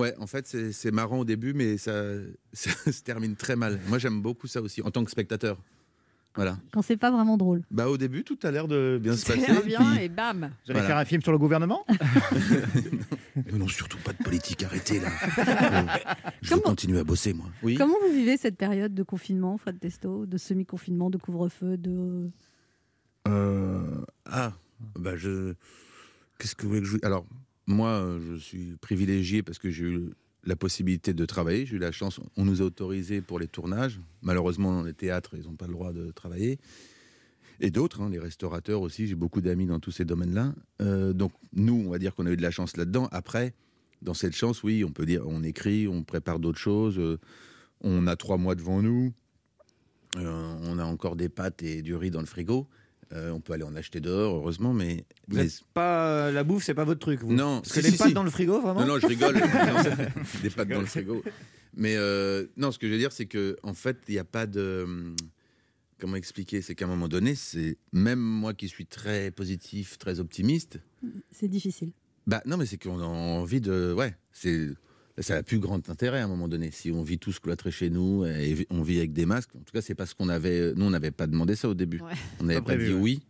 Ouais, 0.00 0.14
en 0.18 0.26
fait, 0.26 0.46
c'est 0.72 0.90
marrant 0.90 1.18
au 1.20 1.24
début, 1.24 1.52
mais 1.52 1.76
ça, 1.78 1.92
ça 2.52 2.70
se 2.92 3.02
termine 3.02 3.36
très 3.36 3.56
mal. 3.56 3.78
Moi, 3.88 3.98
j'aime 3.98 4.20
beaucoup 4.22 4.46
ça 4.46 4.60
aussi, 4.60 4.82
en 4.82 4.90
tant 4.90 5.04
que 5.04 5.10
spectateur. 5.10 5.58
Voilà. 6.36 6.58
Quand 6.72 6.80
c'est 6.82 6.96
pas 6.96 7.10
vraiment 7.10 7.36
drôle. 7.36 7.62
Bah, 7.72 7.88
au 7.88 7.98
début, 7.98 8.22
tout 8.22 8.38
a 8.44 8.52
l'air 8.52 8.68
de 8.68 9.00
bien 9.02 9.16
se 9.16 9.26
passer. 9.26 9.46
bien 9.66 9.80
puis- 9.94 10.04
et 10.04 10.08
bam. 10.08 10.38
Vous 10.38 10.44
allez 10.44 10.54
Voilà. 10.68 10.86
faire 10.86 10.96
un 10.96 11.04
film 11.04 11.22
sur 11.22 11.32
le 11.32 11.38
gouvernement 11.38 11.84
Non, 13.52 13.58
non, 13.58 13.68
surtout 13.68 13.98
pas 14.04 14.12
de 14.12 14.22
politique, 14.22 14.62
arrêtez 14.62 15.00
là. 15.00 15.08
Je 16.42 16.50
Comment- 16.50 16.62
continuer 16.62 17.00
à 17.00 17.04
bosser, 17.04 17.32
moi. 17.32 17.46
Oui. 17.64 17.74
Comment 17.74 17.96
vous 18.06 18.14
vivez 18.14 18.36
cette 18.36 18.56
période 18.56 18.94
de 18.94 19.02
confinement, 19.02 19.58
Fred 19.58 19.80
Testo 19.80 20.24
De 20.26 20.36
semi-confinement, 20.38 21.10
de 21.10 21.18
couvre-feu, 21.18 21.76
de... 21.76 22.30
Euh, 23.28 24.04
Ah, 24.24 24.52
bah 24.98 25.16
je. 25.16 25.54
Qu'est-ce 26.38 26.54
que 26.54 26.62
vous 26.62 26.68
voulez 26.70 26.80
que 26.82 26.86
je. 26.86 26.96
Alors, 27.02 27.26
moi, 27.70 27.88
euh, 27.90 28.20
je 28.32 28.36
suis 28.36 28.76
privilégié 28.80 29.42
parce 29.42 29.58
que 29.58 29.70
j'ai 29.70 29.84
eu 29.84 30.10
la 30.44 30.56
possibilité 30.56 31.14
de 31.14 31.24
travailler. 31.24 31.66
J'ai 31.66 31.76
eu 31.76 31.78
la 31.78 31.92
chance. 31.92 32.20
On 32.36 32.44
nous 32.44 32.62
a 32.62 32.64
autorisé 32.64 33.20
pour 33.20 33.38
les 33.38 33.46
tournages. 33.46 34.00
Malheureusement, 34.22 34.72
dans 34.72 34.82
les 34.82 34.94
théâtres, 34.94 35.34
ils 35.36 35.44
n'ont 35.44 35.56
pas 35.56 35.66
le 35.66 35.72
droit 35.72 35.92
de 35.92 36.10
travailler. 36.10 36.58
Et 37.60 37.70
d'autres, 37.70 38.00
hein, 38.00 38.10
les 38.10 38.18
restaurateurs 38.18 38.80
aussi. 38.80 39.06
J'ai 39.06 39.14
beaucoup 39.14 39.40
d'amis 39.40 39.66
dans 39.66 39.80
tous 39.80 39.90
ces 39.92 40.04
domaines-là. 40.04 40.54
Euh, 40.80 41.12
donc, 41.12 41.32
nous, 41.52 41.84
on 41.86 41.90
va 41.90 41.98
dire 41.98 42.14
qu'on 42.14 42.26
a 42.26 42.30
eu 42.30 42.36
de 42.36 42.42
la 42.42 42.50
chance 42.50 42.76
là-dedans. 42.76 43.08
Après, 43.12 43.54
dans 44.02 44.14
cette 44.14 44.34
chance, 44.34 44.62
oui, 44.62 44.82
on 44.84 44.92
peut 44.92 45.06
dire 45.06 45.22
on 45.26 45.42
écrit, 45.42 45.86
on 45.86 46.02
prépare 46.02 46.38
d'autres 46.38 46.58
choses. 46.58 46.98
euh, 46.98 47.18
on 47.82 48.06
a 48.06 48.16
trois 48.16 48.36
mois 48.36 48.54
devant 48.54 48.82
nous. 48.82 49.12
on 50.16 50.78
a 50.78 50.84
encore 50.84 51.16
des 51.16 51.30
pâtes 51.30 51.62
et 51.62 51.80
du 51.82 51.94
riz 51.94 52.10
dans 52.10 52.20
le 52.20 52.26
frigo. 52.26 52.66
Euh, 53.12 53.30
on 53.32 53.40
peut 53.40 53.52
aller 53.54 53.64
en 53.64 53.74
acheter 53.74 54.00
dehors, 54.00 54.36
heureusement, 54.36 54.72
mais. 54.72 55.04
Vous 55.28 55.36
mais- 55.38 55.46
êtes 55.46 55.62
pas 55.74 56.06
euh, 56.28 56.32
la 56.32 56.44
bouffe, 56.44 56.64
c'est 56.64 56.74
pas 56.74 56.84
votre 56.84 57.00
truc. 57.00 57.20
Vous. 57.22 57.32
Non, 57.32 57.60
parce 57.60 57.72
si, 57.74 57.80
que 57.80 57.84
les 57.86 57.90
si, 57.90 57.98
pâtes 57.98 58.08
si. 58.08 58.14
dans 58.14 58.22
le 58.22 58.30
frigo, 58.30 58.60
vraiment. 58.60 58.80
Non, 58.80 58.86
non, 58.86 58.98
je 59.00 59.06
rigole. 59.08 59.34
Non, 59.40 59.82
des 60.42 60.50
pâtes 60.50 60.68
dans 60.68 60.80
le 60.80 60.86
frigo. 60.86 61.22
Mais 61.74 61.96
euh, 61.96 62.46
non, 62.56 62.70
ce 62.70 62.78
que 62.78 62.86
je 62.86 62.92
veux 62.92 62.98
dire, 62.98 63.12
c'est 63.12 63.26
que 63.26 63.56
en 63.62 63.74
fait, 63.74 63.98
il 64.08 64.12
n'y 64.12 64.18
a 64.20 64.24
pas 64.24 64.46
de. 64.46 64.82
hum, 64.84 65.16
Comment 65.98 66.16
expliquer? 66.16 66.62
C'est 66.62 66.74
qu'à 66.74 66.86
un 66.86 66.88
moment 66.88 67.08
donné, 67.08 67.34
c'est 67.34 67.76
même 67.92 68.20
moi 68.20 68.54
qui 68.54 68.68
suis 68.68 68.86
très 68.86 69.30
positif, 69.30 69.98
très 69.98 70.18
optimiste. 70.18 70.78
C'est 71.30 71.48
difficile. 71.48 71.92
Bah 72.26 72.42
non, 72.46 72.56
mais 72.56 72.64
c'est 72.66 72.78
qu'on 72.78 73.00
a 73.00 73.04
envie 73.04 73.60
de. 73.60 73.92
Ouais, 73.92 74.14
c'est. 74.32 74.68
Ça 75.20 75.34
n'a 75.34 75.42
plus 75.42 75.58
grand 75.58 75.88
intérêt 75.88 76.20
à 76.20 76.24
un 76.24 76.28
moment 76.28 76.48
donné. 76.48 76.70
Si 76.70 76.90
on 76.90 77.02
vit 77.02 77.18
tous 77.18 77.38
cloîtrés 77.38 77.70
chez 77.70 77.90
nous 77.90 78.24
et 78.24 78.66
on 78.70 78.82
vit 78.82 78.98
avec 78.98 79.12
des 79.12 79.26
masques, 79.26 79.54
en 79.54 79.60
tout 79.60 79.72
cas, 79.72 79.82
c'est 79.82 79.94
parce 79.94 80.14
qu'on 80.14 80.28
avait. 80.28 80.72
Nous, 80.74 80.84
on 80.86 80.90
n'avait 80.90 81.10
pas 81.10 81.26
demandé 81.26 81.56
ça 81.56 81.68
au 81.68 81.74
début. 81.74 82.00
Ouais. 82.00 82.12
On 82.40 82.44
n'avait 82.44 82.60
Pas 82.62 82.76
dit 82.76 82.92
ouais. 82.92 83.00
oui 83.00 83.20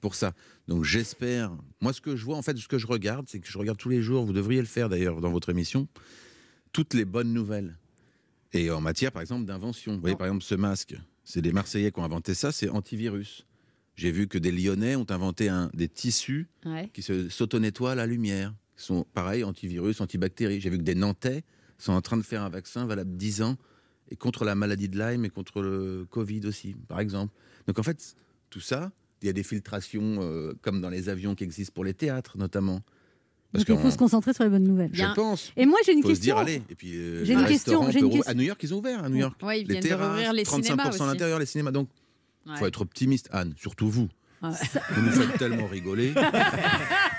pour 0.00 0.14
ça. 0.14 0.32
Donc 0.68 0.84
j'espère. 0.84 1.52
Moi, 1.80 1.92
ce 1.92 2.00
que 2.00 2.16
je 2.16 2.24
vois, 2.24 2.36
en 2.36 2.42
fait, 2.42 2.56
ce 2.56 2.68
que 2.68 2.78
je 2.78 2.86
regarde, 2.86 3.26
c'est 3.28 3.38
que 3.40 3.48
je 3.50 3.58
regarde 3.58 3.78
tous 3.78 3.88
les 3.88 4.00
jours. 4.02 4.24
Vous 4.24 4.32
devriez 4.32 4.60
le 4.60 4.66
faire 4.66 4.88
d'ailleurs 4.88 5.20
dans 5.20 5.30
votre 5.30 5.48
émission. 5.50 5.88
Toutes 6.72 6.94
les 6.94 7.04
bonnes 7.04 7.32
nouvelles. 7.32 7.76
Et 8.52 8.70
en 8.70 8.80
matière, 8.80 9.12
par 9.12 9.22
exemple, 9.22 9.44
d'invention. 9.44 9.94
Vous 9.94 10.00
voyez, 10.00 10.16
par 10.16 10.26
exemple, 10.28 10.44
ce 10.44 10.54
masque. 10.54 10.94
C'est 11.24 11.42
des 11.42 11.52
Marseillais 11.52 11.90
qui 11.92 12.00
ont 12.00 12.04
inventé 12.04 12.34
ça. 12.34 12.50
C'est 12.52 12.68
antivirus. 12.68 13.46
J'ai 13.96 14.10
vu 14.12 14.26
que 14.28 14.38
des 14.38 14.50
Lyonnais 14.52 14.96
ont 14.96 15.06
inventé 15.10 15.48
un, 15.48 15.70
des 15.74 15.88
tissus 15.88 16.48
Ouais. 16.64 16.88
qui 16.94 17.02
se 17.02 17.28
s'auto-nettoient 17.28 17.92
à 17.92 17.94
la 17.94 18.06
lumière. 18.06 18.54
Qui 18.80 18.86
sont 18.86 19.04
pareil, 19.12 19.44
antivirus, 19.44 20.00
antibactéries. 20.00 20.58
J'ai 20.58 20.70
vu 20.70 20.78
que 20.78 20.82
des 20.82 20.94
Nantais 20.94 21.44
sont 21.76 21.92
en 21.92 22.00
train 22.00 22.16
de 22.16 22.22
faire 22.22 22.40
un 22.42 22.48
vaccin 22.48 22.86
valable 22.86 23.14
10 23.14 23.42
ans 23.42 23.56
et 24.10 24.16
contre 24.16 24.46
la 24.46 24.54
maladie 24.54 24.88
de 24.88 24.98
Lyme 24.98 25.26
et 25.26 25.28
contre 25.28 25.60
le 25.60 26.06
Covid 26.08 26.46
aussi, 26.46 26.74
par 26.88 26.98
exemple. 26.98 27.34
Donc 27.66 27.78
en 27.78 27.82
fait, 27.82 28.16
tout 28.48 28.60
ça, 28.60 28.90
il 29.20 29.26
y 29.26 29.28
a 29.28 29.34
des 29.34 29.42
filtrations 29.42 30.20
euh, 30.22 30.54
comme 30.62 30.80
dans 30.80 30.88
les 30.88 31.10
avions 31.10 31.34
qui 31.34 31.44
existent 31.44 31.72
pour 31.74 31.84
les 31.84 31.92
théâtres 31.92 32.38
notamment. 32.38 32.80
Parce 33.52 33.66
Donc 33.66 33.76
il 33.78 33.82
faut 33.82 33.90
se 33.90 33.98
concentrer 33.98 34.32
sur 34.32 34.44
les 34.44 34.50
bonnes 34.50 34.64
nouvelles. 34.66 34.90
je 34.94 35.04
pense. 35.14 35.52
Et 35.58 35.66
moi 35.66 35.78
j'ai 35.84 35.92
une 35.92 36.00
faut 36.02 36.08
se 36.08 36.14
question. 36.14 36.36
dire 36.36 36.38
allez. 36.38 36.62
Et 36.70 36.74
puis 36.74 36.96
euh, 36.96 37.22
J'ai 37.24 37.34
une 37.34 37.44
question, 37.44 37.86
une. 37.90 38.22
À 38.26 38.32
New 38.32 38.44
York, 38.44 38.62
ils 38.62 38.72
ont 38.72 38.78
ouvert 38.78 39.04
à 39.04 39.10
New 39.10 39.16
York. 39.16 39.38
Ouais, 39.42 39.60
ils 39.60 39.66
les 39.68 39.80
terrasses, 39.80 40.32
les 40.32 40.44
35% 40.44 40.62
cinémas 40.64 40.84
à 40.88 41.06
l'intérieur, 41.06 41.38
les 41.38 41.44
cinémas. 41.46 41.70
Donc, 41.70 41.90
il 42.46 42.52
Ouais. 42.52 42.58
faut 42.58 42.66
être 42.66 42.80
optimiste, 42.80 43.28
Anne. 43.30 43.52
Surtout 43.58 43.90
vous. 43.90 44.08
Ouais. 44.42 44.48
Vous 44.92 45.02
nous 45.02 45.10
faites 45.12 45.36
tellement 45.38 45.66
rigoler. 45.66 46.14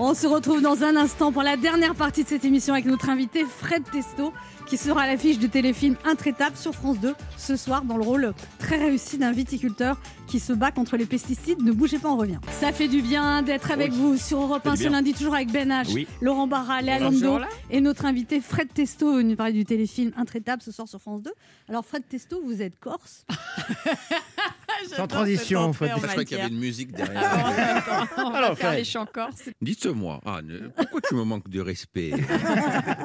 On 0.00 0.14
se 0.14 0.28
retrouve 0.28 0.62
dans 0.62 0.84
un 0.84 0.94
instant 0.94 1.32
pour 1.32 1.42
la 1.42 1.56
dernière 1.56 1.96
partie 1.96 2.22
de 2.22 2.28
cette 2.28 2.44
émission 2.44 2.72
avec 2.72 2.86
notre 2.86 3.08
invité 3.08 3.44
Fred 3.44 3.82
Testo 3.90 4.32
qui 4.68 4.76
sera 4.76 5.02
à 5.02 5.06
l'affiche 5.08 5.40
du 5.40 5.48
téléfilm 5.48 5.96
Intraitable 6.04 6.56
sur 6.56 6.72
France 6.72 7.00
2 7.00 7.16
ce 7.36 7.56
soir 7.56 7.82
dans 7.82 7.96
le 7.96 8.04
rôle 8.04 8.32
très 8.60 8.76
réussi 8.76 9.18
d'un 9.18 9.32
viticulteur 9.32 9.98
qui 10.28 10.38
se 10.38 10.52
bat 10.52 10.70
contre 10.70 10.96
les 10.96 11.04
pesticides. 11.04 11.62
Ne 11.64 11.72
bougez 11.72 11.98
pas, 11.98 12.10
on 12.10 12.16
revient. 12.16 12.38
Ça 12.60 12.72
fait 12.72 12.86
du 12.86 13.02
bien 13.02 13.42
d'être 13.42 13.72
avec 13.72 13.90
vous 13.90 14.16
sur 14.16 14.40
Europe 14.40 14.64
1 14.68 14.74
du 14.74 14.84
ce 14.84 14.88
lundi, 14.88 15.14
toujours 15.14 15.34
avec 15.34 15.50
Ben 15.50 15.68
H, 15.68 15.92
Oui. 15.92 16.06
Laurent 16.20 16.46
Barra, 16.46 16.80
Léa 16.80 17.00
là 17.00 17.48
et 17.70 17.80
notre 17.80 18.04
invité 18.04 18.40
Fred 18.40 18.72
Testo 18.72 19.16
venu 19.16 19.34
parler 19.34 19.54
du 19.54 19.64
téléfilm 19.64 20.12
Intraitable 20.16 20.62
ce 20.62 20.70
soir 20.70 20.86
sur 20.86 21.00
France 21.00 21.22
2. 21.24 21.32
Alors 21.68 21.84
Fred 21.84 22.04
Testo, 22.08 22.40
vous 22.44 22.62
êtes 22.62 22.78
corse 22.78 23.26
J'adore 24.90 25.08
transition, 25.08 25.60
en 25.60 25.72
Je 25.72 25.86
crois 26.06 26.24
qu'il 26.24 26.36
y 26.36 26.40
avait 26.40 26.50
une 26.50 26.58
musique 26.58 26.90
Ah, 26.94 26.96
derrière. 26.96 27.76
attends, 27.76 28.06
on 28.26 28.30
va 28.30 28.38
Alors, 28.38 28.58
faire 28.58 28.72
les 28.72 28.84
chants 28.84 29.06
corses. 29.06 29.48
Dites-moi, 29.60 30.20
Anne, 30.24 30.70
pourquoi 30.76 31.00
tu 31.08 31.14
me 31.14 31.24
manques 31.24 31.48
de 31.48 31.60
respect? 31.60 32.12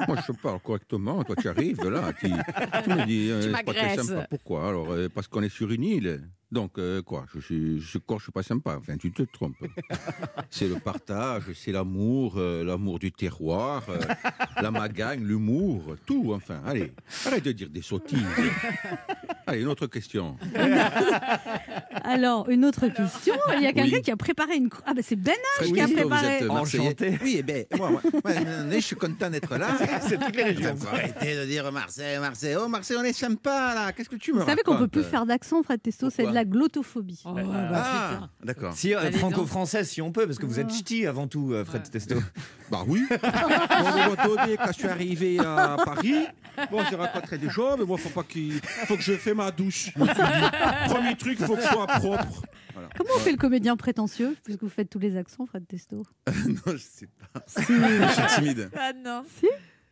Moi, 0.08 0.16
je 0.26 0.32
parle 0.32 0.60
correctement. 0.60 1.22
Toi, 1.24 1.36
tu 1.36 1.48
arrives 1.48 1.82
là, 1.88 2.12
tu, 2.18 2.26
tu 2.26 2.90
me 2.90 3.04
dis, 3.06 3.30
euh, 3.30 3.40
Tu 3.42 3.46
c'est 3.54 3.64
pas 3.64 3.72
très 3.74 3.96
sympa. 3.96 4.26
Pourquoi? 4.30 4.68
Alors, 4.68 4.92
euh, 4.92 5.08
parce 5.12 5.26
qu'on 5.28 5.42
est 5.42 5.48
sur 5.48 5.70
une 5.70 5.82
île. 5.84 6.20
Donc, 6.54 6.78
euh, 6.78 7.02
quoi 7.02 7.26
Je 7.34 7.40
suis, 7.40 7.80
je 7.80 7.88
suis 7.88 8.00
corse, 8.00 8.20
je 8.20 8.24
suis 8.26 8.32
pas 8.32 8.44
sympa. 8.44 8.76
Enfin, 8.78 8.96
tu 8.96 9.10
te 9.10 9.22
trompes. 9.24 9.56
C'est 10.50 10.68
le 10.68 10.76
partage, 10.76 11.42
c'est 11.56 11.72
l'amour, 11.72 12.34
euh, 12.36 12.62
l'amour 12.62 13.00
du 13.00 13.10
terroir, 13.10 13.82
euh, 13.88 13.98
la 14.62 14.70
magagne, 14.70 15.24
l'humour, 15.24 15.96
tout. 16.06 16.32
Enfin, 16.32 16.60
allez, 16.64 16.92
arrête 17.26 17.42
de 17.44 17.50
dire 17.50 17.68
des 17.70 17.82
sottises. 17.82 18.22
Allez, 19.48 19.62
une 19.62 19.66
autre 19.68 19.88
question. 19.88 20.36
Alors, 22.04 22.48
une 22.48 22.64
autre 22.64 22.86
question. 22.88 23.34
Il 23.56 23.62
y 23.62 23.66
a 23.66 23.72
quelqu'un 23.72 23.96
Oui. 23.96 24.02
qui 24.02 24.10
a 24.12 24.16
préparé 24.16 24.56
une. 24.56 24.68
Ah, 24.86 24.94
bah 24.94 25.02
c'est 25.02 25.16
Ben 25.16 25.34
H 25.60 25.72
qui 25.72 25.80
a 25.80 25.86
vous 25.86 25.92
préparé. 25.94 26.26
êtes 26.36 26.44
Marseillais 26.44 26.82
Enchanté. 26.88 27.18
Oui, 27.22 27.36
eh 27.38 27.42
ben, 27.42 27.64
moi, 27.76 27.90
moi, 27.90 28.00
moi, 28.22 28.32
je 28.70 28.78
suis 28.78 28.96
content 28.96 29.30
d'être 29.30 29.56
là. 29.56 29.68
C'est 30.02 30.18
toutes 30.18 30.36
les 30.36 30.44
régions. 30.44 30.76
Faut 30.76 30.88
arrêter 30.88 31.36
de 31.36 31.46
dire 31.46 31.70
Marseille, 31.72 32.18
Marseille. 32.18 32.56
Oh, 32.60 32.68
Marseille, 32.68 32.96
on 33.00 33.04
est 33.04 33.12
sympa 33.12 33.74
là. 33.74 33.92
Qu'est-ce 33.92 34.08
que 34.08 34.16
tu 34.16 34.32
me 34.32 34.40
Vous 34.40 34.46
savez 34.46 34.62
qu'on 34.62 34.72
peut 34.72 34.84
racontes 34.84 34.92
plus 34.92 35.02
faire 35.04 35.26
d'accent, 35.26 35.62
Fred 35.62 35.82
Testo, 35.82 36.10
c'est 36.10 36.22
de 36.22 36.26
Pourquoi 36.26 36.40
la 36.44 36.50
glottophobie. 36.50 37.20
Oh, 37.24 37.32
bah, 37.32 37.42
Ah, 37.74 38.28
d'accord. 38.44 38.74
Si, 38.74 38.94
euh, 38.94 39.00
Allez, 39.00 39.18
franco-français, 39.18 39.84
si 39.84 40.00
on 40.02 40.12
peut, 40.12 40.26
parce 40.26 40.38
que 40.38 40.46
vous 40.46 40.60
êtes 40.60 40.68
Ah. 40.70 40.74
ch'ti 40.74 41.06
avant 41.06 41.26
tout, 41.28 41.52
euh, 41.52 41.64
Fred 41.64 41.82
Ouais. 41.82 41.88
Testo. 41.90 42.14
Bah 42.70 42.82
oui. 42.86 43.02
Bon, 43.10 43.18
quand 44.16 44.66
je 44.68 44.72
suis 44.72 44.86
arrivé 44.88 45.38
à 45.38 45.76
Paris, 45.84 46.14
bon, 46.70 46.82
j'ai 46.88 46.96
rencontré 46.96 47.36
des 47.38 47.50
gens, 47.50 47.76
mais 47.76 47.84
moi, 47.84 47.98
faut 47.98 48.08
pas 48.08 48.22
qu'il, 48.22 48.54
faut 48.86 48.96
que 48.96 49.02
je 49.02 49.12
fais 49.14 49.34
ma 49.34 49.50
douche. 49.50 49.90
Premier 50.88 51.16
truc, 51.16 51.38
faut 51.40 51.56
que 51.56 51.62
je 51.62 51.66
sois 51.68 51.86
propre. 51.86 52.42
Voilà. 52.72 52.88
Comment 52.96 53.10
on 53.16 53.18
fait 53.20 53.30
le 53.32 53.36
comédien 53.36 53.76
prétentieux 53.76 54.36
Puisque 54.44 54.62
vous 54.62 54.68
faites 54.68 54.88
tous 54.90 54.98
les 54.98 55.16
accents, 55.16 55.46
Fred 55.46 55.66
Testo? 55.66 56.02
non, 56.26 56.72
je 56.72 56.76
sais 56.78 57.08
pas. 57.32 57.42
Si, 57.46 57.62
Je 57.66 58.12
suis 58.12 58.34
timide. 58.42 58.70
Ah 58.76 58.92
non, 58.94 59.22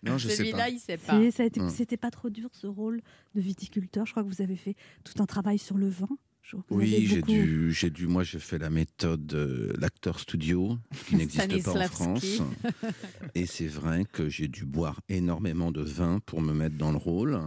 Non, 0.02 0.18
je 0.18 0.28
sais 0.28 0.36
celui-là, 0.36 0.58
pas. 0.58 0.68
il 0.70 0.78
sait 0.80 0.96
pas. 0.96 1.20
si, 1.20 1.30
ça 1.30 1.42
a 1.44 1.46
été- 1.46 1.60
Hmm. 1.60 1.68
C'était 1.70 1.96
pas 1.96 2.10
trop 2.10 2.28
dur 2.30 2.48
ce 2.52 2.66
rôle 2.66 3.00
de 3.36 3.40
viticulteur. 3.40 4.04
Je 4.06 4.10
crois 4.12 4.24
que 4.24 4.28
vous 4.28 4.42
avez 4.42 4.56
fait 4.56 4.74
tout 5.04 5.22
un 5.22 5.26
travail 5.26 5.58
sur 5.58 5.76
le 5.78 5.88
vin. 5.88 6.08
Oui, 6.70 7.06
j'ai 7.06 7.22
dû, 7.22 7.72
j'ai 7.72 7.90
dû. 7.90 8.06
Moi, 8.06 8.24
j'ai 8.24 8.38
fait 8.38 8.58
la 8.58 8.70
méthode 8.70 9.32
euh, 9.34 9.72
l'acteur 9.78 10.18
studio, 10.18 10.78
qui 11.06 11.16
n'existe 11.16 11.64
pas 11.64 11.70
en. 11.70 11.88
France. 11.88 12.42
Et 13.34 13.46
c'est 13.46 13.66
vrai 13.66 14.04
que 14.10 14.28
j'ai 14.28 14.48
dû 14.48 14.64
boire 14.64 15.00
énormément 15.08 15.70
de 15.70 15.82
vin 15.82 16.20
pour 16.26 16.40
me 16.40 16.52
mettre 16.52 16.76
dans 16.76 16.90
le 16.90 16.98
rôle. 16.98 17.40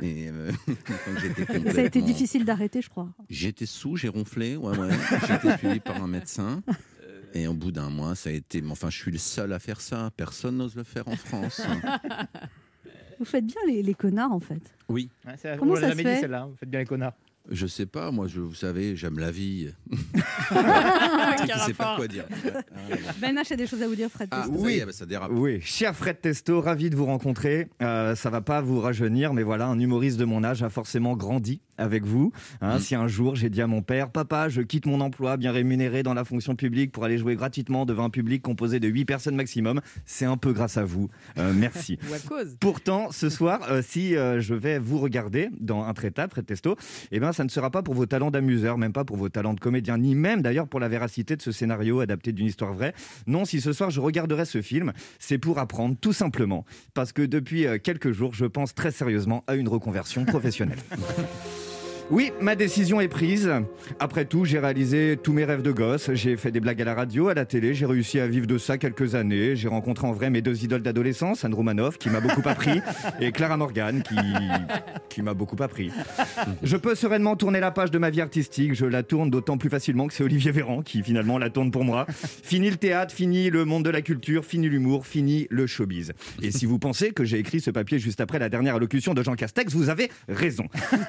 Et 0.00 0.28
euh, 0.30 0.50
j'étais 1.20 1.72
Ça 1.72 1.80
a 1.80 1.84
été 1.84 2.00
difficile 2.02 2.44
d'arrêter, 2.44 2.80
je 2.80 2.88
crois. 2.88 3.08
J'étais 3.28 3.66
sous, 3.66 3.96
j'ai 3.96 4.08
ronflé, 4.08 4.56
ouais, 4.56 4.76
ouais. 4.76 4.90
J'ai 5.26 5.34
été 5.34 5.58
suivi 5.58 5.80
par 5.80 6.02
un 6.02 6.08
médecin. 6.08 6.62
Et 7.34 7.46
au 7.46 7.54
bout 7.54 7.72
d'un 7.72 7.90
mois, 7.90 8.14
ça 8.14 8.30
a 8.30 8.32
été. 8.32 8.62
Enfin, 8.70 8.88
je 8.88 8.96
suis 8.96 9.10
le 9.10 9.18
seul 9.18 9.52
à 9.52 9.58
faire 9.58 9.80
ça. 9.80 10.10
Personne 10.16 10.56
n'ose 10.56 10.76
le 10.76 10.84
faire 10.84 11.06
en 11.08 11.16
France. 11.16 11.60
Vous 13.18 13.24
faites 13.24 13.44
bien 13.46 13.60
les, 13.66 13.82
les 13.82 13.94
connards, 13.94 14.32
en 14.32 14.40
fait. 14.40 14.62
Oui. 14.88 15.10
Comment 15.58 15.76
ça 15.76 15.90
se 15.90 15.96
fait 15.96 16.20
celle-là. 16.20 16.46
Vous 16.46 16.56
faites 16.56 16.70
bien 16.70 16.80
les 16.80 16.86
connards. 16.86 17.14
Je 17.50 17.66
sais 17.66 17.86
pas, 17.86 18.10
moi, 18.10 18.26
je, 18.28 18.40
vous 18.40 18.54
savez, 18.54 18.94
j'aime 18.94 19.18
la 19.18 19.30
vie. 19.30 19.70
Je 20.50 21.58
sais 21.66 21.74
pas 21.74 21.96
quoi 21.96 22.06
dire. 22.08 22.24
Ben 23.20 23.34
H 23.36 23.52
a 23.52 23.56
des 23.56 23.66
choses 23.66 23.82
à 23.82 23.88
vous 23.88 23.94
dire, 23.94 24.10
Fred 24.10 24.28
Ah, 24.30 24.42
Testo. 24.46 24.64
ça 24.64 24.70
y 24.70 24.78
est, 24.78 24.86
bah, 24.86 24.92
ça 24.92 25.06
dérape. 25.06 25.30
Oui, 25.32 25.60
cher 25.62 25.94
Fred 25.96 26.20
Testo, 26.20 26.60
ravi 26.60 26.90
de 26.90 26.96
vous 26.96 27.06
rencontrer. 27.06 27.68
Euh, 27.82 28.14
ça 28.14 28.30
va 28.30 28.40
pas 28.40 28.60
vous 28.60 28.80
rajeunir, 28.80 29.32
mais 29.34 29.42
voilà, 29.42 29.66
un 29.66 29.78
humoriste 29.78 30.18
de 30.18 30.24
mon 30.24 30.44
âge 30.44 30.62
a 30.62 30.68
forcément 30.70 31.16
grandi 31.16 31.60
avec 31.78 32.04
vous. 32.04 32.32
Hein, 32.60 32.78
Mm. 32.78 32.80
Si 32.80 32.94
un 32.94 33.08
jour 33.08 33.36
j'ai 33.36 33.50
dit 33.50 33.62
à 33.62 33.66
mon 33.66 33.82
père, 33.82 34.10
papa, 34.10 34.48
je 34.48 34.62
quitte 34.62 34.86
mon 34.86 35.00
emploi 35.00 35.36
bien 35.36 35.52
rémunéré 35.52 36.02
dans 36.02 36.14
la 36.14 36.24
fonction 36.24 36.56
publique 36.56 36.92
pour 36.92 37.04
aller 37.04 37.18
jouer 37.18 37.36
gratuitement 37.36 37.86
devant 37.86 38.04
un 38.04 38.10
public 38.10 38.42
composé 38.42 38.80
de 38.80 38.88
8 38.88 39.04
personnes 39.04 39.36
maximum, 39.36 39.80
c'est 40.04 40.24
un 40.24 40.36
peu 40.36 40.52
grâce 40.52 40.76
à 40.76 40.84
vous. 40.84 41.08
Euh, 41.38 41.52
merci. 41.54 41.98
Ou 42.10 42.14
à 42.14 42.18
cause. 42.18 42.56
Pourtant, 42.60 43.08
ce 43.10 43.28
soir, 43.28 43.60
euh, 43.70 43.82
si 43.82 44.16
euh, 44.16 44.40
je 44.40 44.54
vais 44.54 44.78
vous 44.78 44.98
regarder 44.98 45.48
dans 45.60 45.84
un 45.84 45.94
traitable, 45.94 46.32
Fred 46.32 46.46
Testo, 46.46 46.76
eh 47.10 47.20
ben, 47.20 47.32
ça 47.32 47.44
ne 47.44 47.48
sera 47.48 47.70
pas 47.70 47.82
pour 47.82 47.94
vos 47.94 48.06
talents 48.06 48.30
d'amuseur, 48.30 48.78
même 48.78 48.92
pas 48.92 49.04
pour 49.04 49.16
vos 49.16 49.28
talents 49.28 49.54
de 49.54 49.60
comédien, 49.60 49.98
ni 49.98 50.14
même 50.14 50.42
d'ailleurs 50.42 50.68
pour 50.68 50.80
la 50.80 50.88
véracité 50.88 51.36
de 51.36 51.42
ce 51.42 51.52
scénario 51.52 52.00
adapté 52.00 52.32
d'une 52.32 52.46
histoire 52.46 52.72
vraie. 52.72 52.94
Non, 53.26 53.44
si 53.44 53.60
ce 53.60 53.72
soir 53.72 53.90
je 53.90 54.00
regarderai 54.00 54.44
ce 54.44 54.62
film, 54.62 54.92
c'est 55.18 55.38
pour 55.38 55.58
apprendre, 55.58 55.96
tout 56.00 56.12
simplement. 56.12 56.64
Parce 56.94 57.12
que 57.12 57.22
depuis 57.22 57.66
euh, 57.66 57.78
quelques 57.82 58.12
jours, 58.12 58.34
je 58.34 58.46
pense 58.46 58.74
très 58.74 58.90
sérieusement 58.90 59.44
à 59.46 59.54
une 59.54 59.68
reconversion 59.68 60.24
professionnelle. 60.24 60.78
Oui, 62.10 62.32
ma 62.40 62.56
décision 62.56 63.02
est 63.02 63.08
prise. 63.08 63.52
Après 64.00 64.24
tout, 64.24 64.46
j'ai 64.46 64.58
réalisé 64.58 65.18
tous 65.22 65.34
mes 65.34 65.44
rêves 65.44 65.60
de 65.60 65.72
gosse. 65.72 66.10
J'ai 66.14 66.38
fait 66.38 66.50
des 66.50 66.58
blagues 66.58 66.80
à 66.80 66.86
la 66.86 66.94
radio, 66.94 67.28
à 67.28 67.34
la 67.34 67.44
télé. 67.44 67.74
J'ai 67.74 67.84
réussi 67.84 68.18
à 68.18 68.26
vivre 68.26 68.46
de 68.46 68.56
ça 68.56 68.78
quelques 68.78 69.14
années. 69.14 69.56
J'ai 69.56 69.68
rencontré 69.68 70.06
en 70.06 70.12
vrai 70.12 70.30
mes 70.30 70.40
deux 70.40 70.64
idoles 70.64 70.80
d'adolescence, 70.80 71.44
Anne 71.44 71.52
Romanoff, 71.52 71.98
qui 71.98 72.08
m'a 72.08 72.20
beaucoup 72.20 72.48
appris, 72.48 72.80
et 73.20 73.30
Clara 73.30 73.58
Morgan, 73.58 74.02
qui, 74.02 74.16
qui 75.10 75.20
m'a 75.20 75.34
beaucoup 75.34 75.62
appris. 75.62 75.90
Je 76.62 76.78
peux 76.78 76.94
sereinement 76.94 77.36
tourner 77.36 77.60
la 77.60 77.70
page 77.70 77.90
de 77.90 77.98
ma 77.98 78.08
vie 78.08 78.22
artistique. 78.22 78.72
Je 78.72 78.86
la 78.86 79.02
tourne 79.02 79.28
d'autant 79.28 79.58
plus 79.58 79.68
facilement 79.68 80.06
que 80.06 80.14
c'est 80.14 80.24
Olivier 80.24 80.50
Véran 80.50 80.80
qui 80.80 81.02
finalement 81.02 81.36
la 81.36 81.50
tourne 81.50 81.70
pour 81.70 81.84
moi. 81.84 82.06
Fini 82.08 82.70
le 82.70 82.76
théâtre, 82.76 83.14
fini 83.14 83.50
le 83.50 83.66
monde 83.66 83.84
de 83.84 83.90
la 83.90 84.00
culture, 84.00 84.46
fini 84.46 84.70
l'humour, 84.70 85.06
fini 85.06 85.46
le 85.50 85.66
showbiz. 85.66 86.12
Et 86.42 86.52
si 86.52 86.64
vous 86.64 86.78
pensez 86.78 87.10
que 87.10 87.24
j'ai 87.24 87.38
écrit 87.38 87.60
ce 87.60 87.70
papier 87.70 87.98
juste 87.98 88.22
après 88.22 88.38
la 88.38 88.48
dernière 88.48 88.76
allocution 88.76 89.12
de 89.12 89.22
Jean 89.22 89.34
Castex, 89.34 89.74
vous 89.74 89.90
avez 89.90 90.10
raison. 90.26 90.68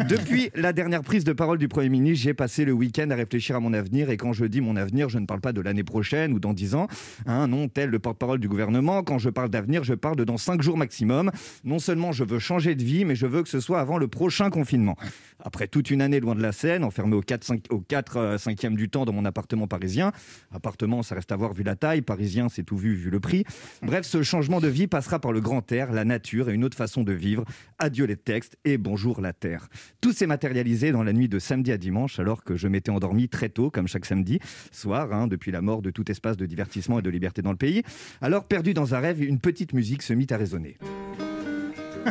Depuis 0.10 0.52
la 0.56 0.74
dernière 0.74 0.89
dernière 0.90 1.06
prise 1.06 1.24
de 1.24 1.34
parole 1.34 1.60
du 1.60 1.68
Premier 1.68 1.88
ministre, 1.88 2.24
j'ai 2.24 2.34
passé 2.34 2.66
le 2.66 2.72
week-end 2.72 3.12
à 3.12 3.16
réfléchir 3.16 3.56
à 3.56 3.60
mon 3.60 3.74
avenir. 3.74 4.10
Et 4.10 4.18
quand 4.18 4.34
je 4.34 4.46
dis 4.46 4.60
mon 4.60 4.76
avenir, 4.76 5.08
je 5.08 5.20
ne 5.20 5.28
parle 5.28 5.40
pas 5.40 5.54
de 5.54 5.62
l'année 5.62 5.84
prochaine 5.84 6.34
ou 6.34 6.40
dans 6.40 6.52
10 6.52 6.74
ans. 6.74 6.88
Hein, 7.28 7.48
non, 7.48 7.68
tel 7.68 7.92
le 7.92 8.00
porte-parole 8.00 8.40
du 8.40 8.50
gouvernement. 8.50 9.04
Quand 9.04 9.20
je 9.20 9.30
parle 9.30 9.50
d'avenir, 9.50 9.84
je 9.84 9.94
parle 9.94 10.16
de 10.16 10.24
dans 10.24 10.38
5 10.38 10.64
jours 10.64 10.78
maximum. 10.78 11.30
Non 11.64 11.78
seulement 11.78 12.12
je 12.12 12.24
veux 12.24 12.40
changer 12.40 12.74
de 12.74 12.84
vie, 12.84 13.06
mais 13.06 13.14
je 13.14 13.28
veux 13.28 13.44
que 13.44 13.50
ce 13.50 13.60
soit 13.60 13.80
avant 13.80 14.00
le 14.00 14.08
prochain 14.08 14.50
confinement. 14.50 14.98
Après 15.44 15.68
toute 15.68 15.92
une 15.92 16.02
année 16.02 16.20
loin 16.20 16.34
de 16.34 16.42
la 16.42 16.52
Seine, 16.52 16.84
enfermé 16.84 17.16
au 17.16 17.22
4, 17.22 17.44
5, 17.44 17.66
au 17.70 17.82
4 17.82 18.18
euh, 18.18 18.38
cinquième 18.40 18.76
du 18.76 18.90
temps 18.90 19.06
dans 19.06 19.14
mon 19.14 19.26
appartement 19.26 19.68
parisien. 19.68 20.12
Appartement, 20.52 21.04
ça 21.04 21.14
reste 21.14 21.32
à 21.32 21.36
voir 21.36 21.54
vu 21.54 21.62
la 21.62 21.76
taille. 21.76 22.02
Parisien, 22.02 22.50
c'est 22.50 22.64
tout 22.64 22.78
vu 22.78 22.96
vu 22.96 23.12
le 23.12 23.20
prix. 23.20 23.46
Bref, 23.84 24.08
ce 24.08 24.24
changement 24.24 24.60
de 24.60 24.68
vie 24.68 24.88
passera 24.88 25.20
par 25.20 25.34
le 25.34 25.40
grand 25.40 25.72
air, 25.72 25.94
la 25.94 26.04
nature 26.04 26.50
et 26.50 26.54
une 26.54 26.64
autre 26.64 26.76
façon 26.76 27.04
de 27.04 27.14
vivre. 27.14 27.46
Adieu 27.78 28.06
les 28.06 28.18
textes 28.18 28.58
et 28.66 28.80
bonjour 28.80 29.22
la 29.22 29.34
terre. 29.34 29.68
Tout 30.02 30.14
s'est 30.14 30.26
matérialisé 30.26 30.79
dans 30.88 31.04
la 31.04 31.14
nuit 31.14 31.28
de 31.28 31.40
samedi 31.40 31.72
à 31.72 31.78
dimanche, 31.78 32.20
alors 32.20 32.44
que 32.44 32.56
je 32.56 32.68
m'étais 32.68 32.90
endormi 32.90 33.28
très 33.28 33.50
tôt, 33.50 33.70
comme 33.70 33.88
chaque 33.88 34.06
samedi 34.06 34.40
soir, 34.72 35.14
hein, 35.14 35.28
depuis 35.28 35.52
la 35.52 35.62
mort 35.62 35.82
de 35.82 35.92
tout 35.92 36.10
espace 36.10 36.38
de 36.38 36.46
divertissement 36.46 37.00
et 37.00 37.02
de 37.02 37.10
liberté 37.10 37.42
dans 37.42 37.52
le 37.52 37.58
pays. 37.58 37.84
Alors, 38.22 38.46
perdu 38.46 38.74
dans 38.74 38.96
un 38.96 39.00
rêve, 39.00 39.22
une 39.22 39.40
petite 39.40 39.74
musique 39.74 40.02
se 40.02 40.14
mit 40.14 40.28
à 40.30 40.38
résonner. 40.38 40.78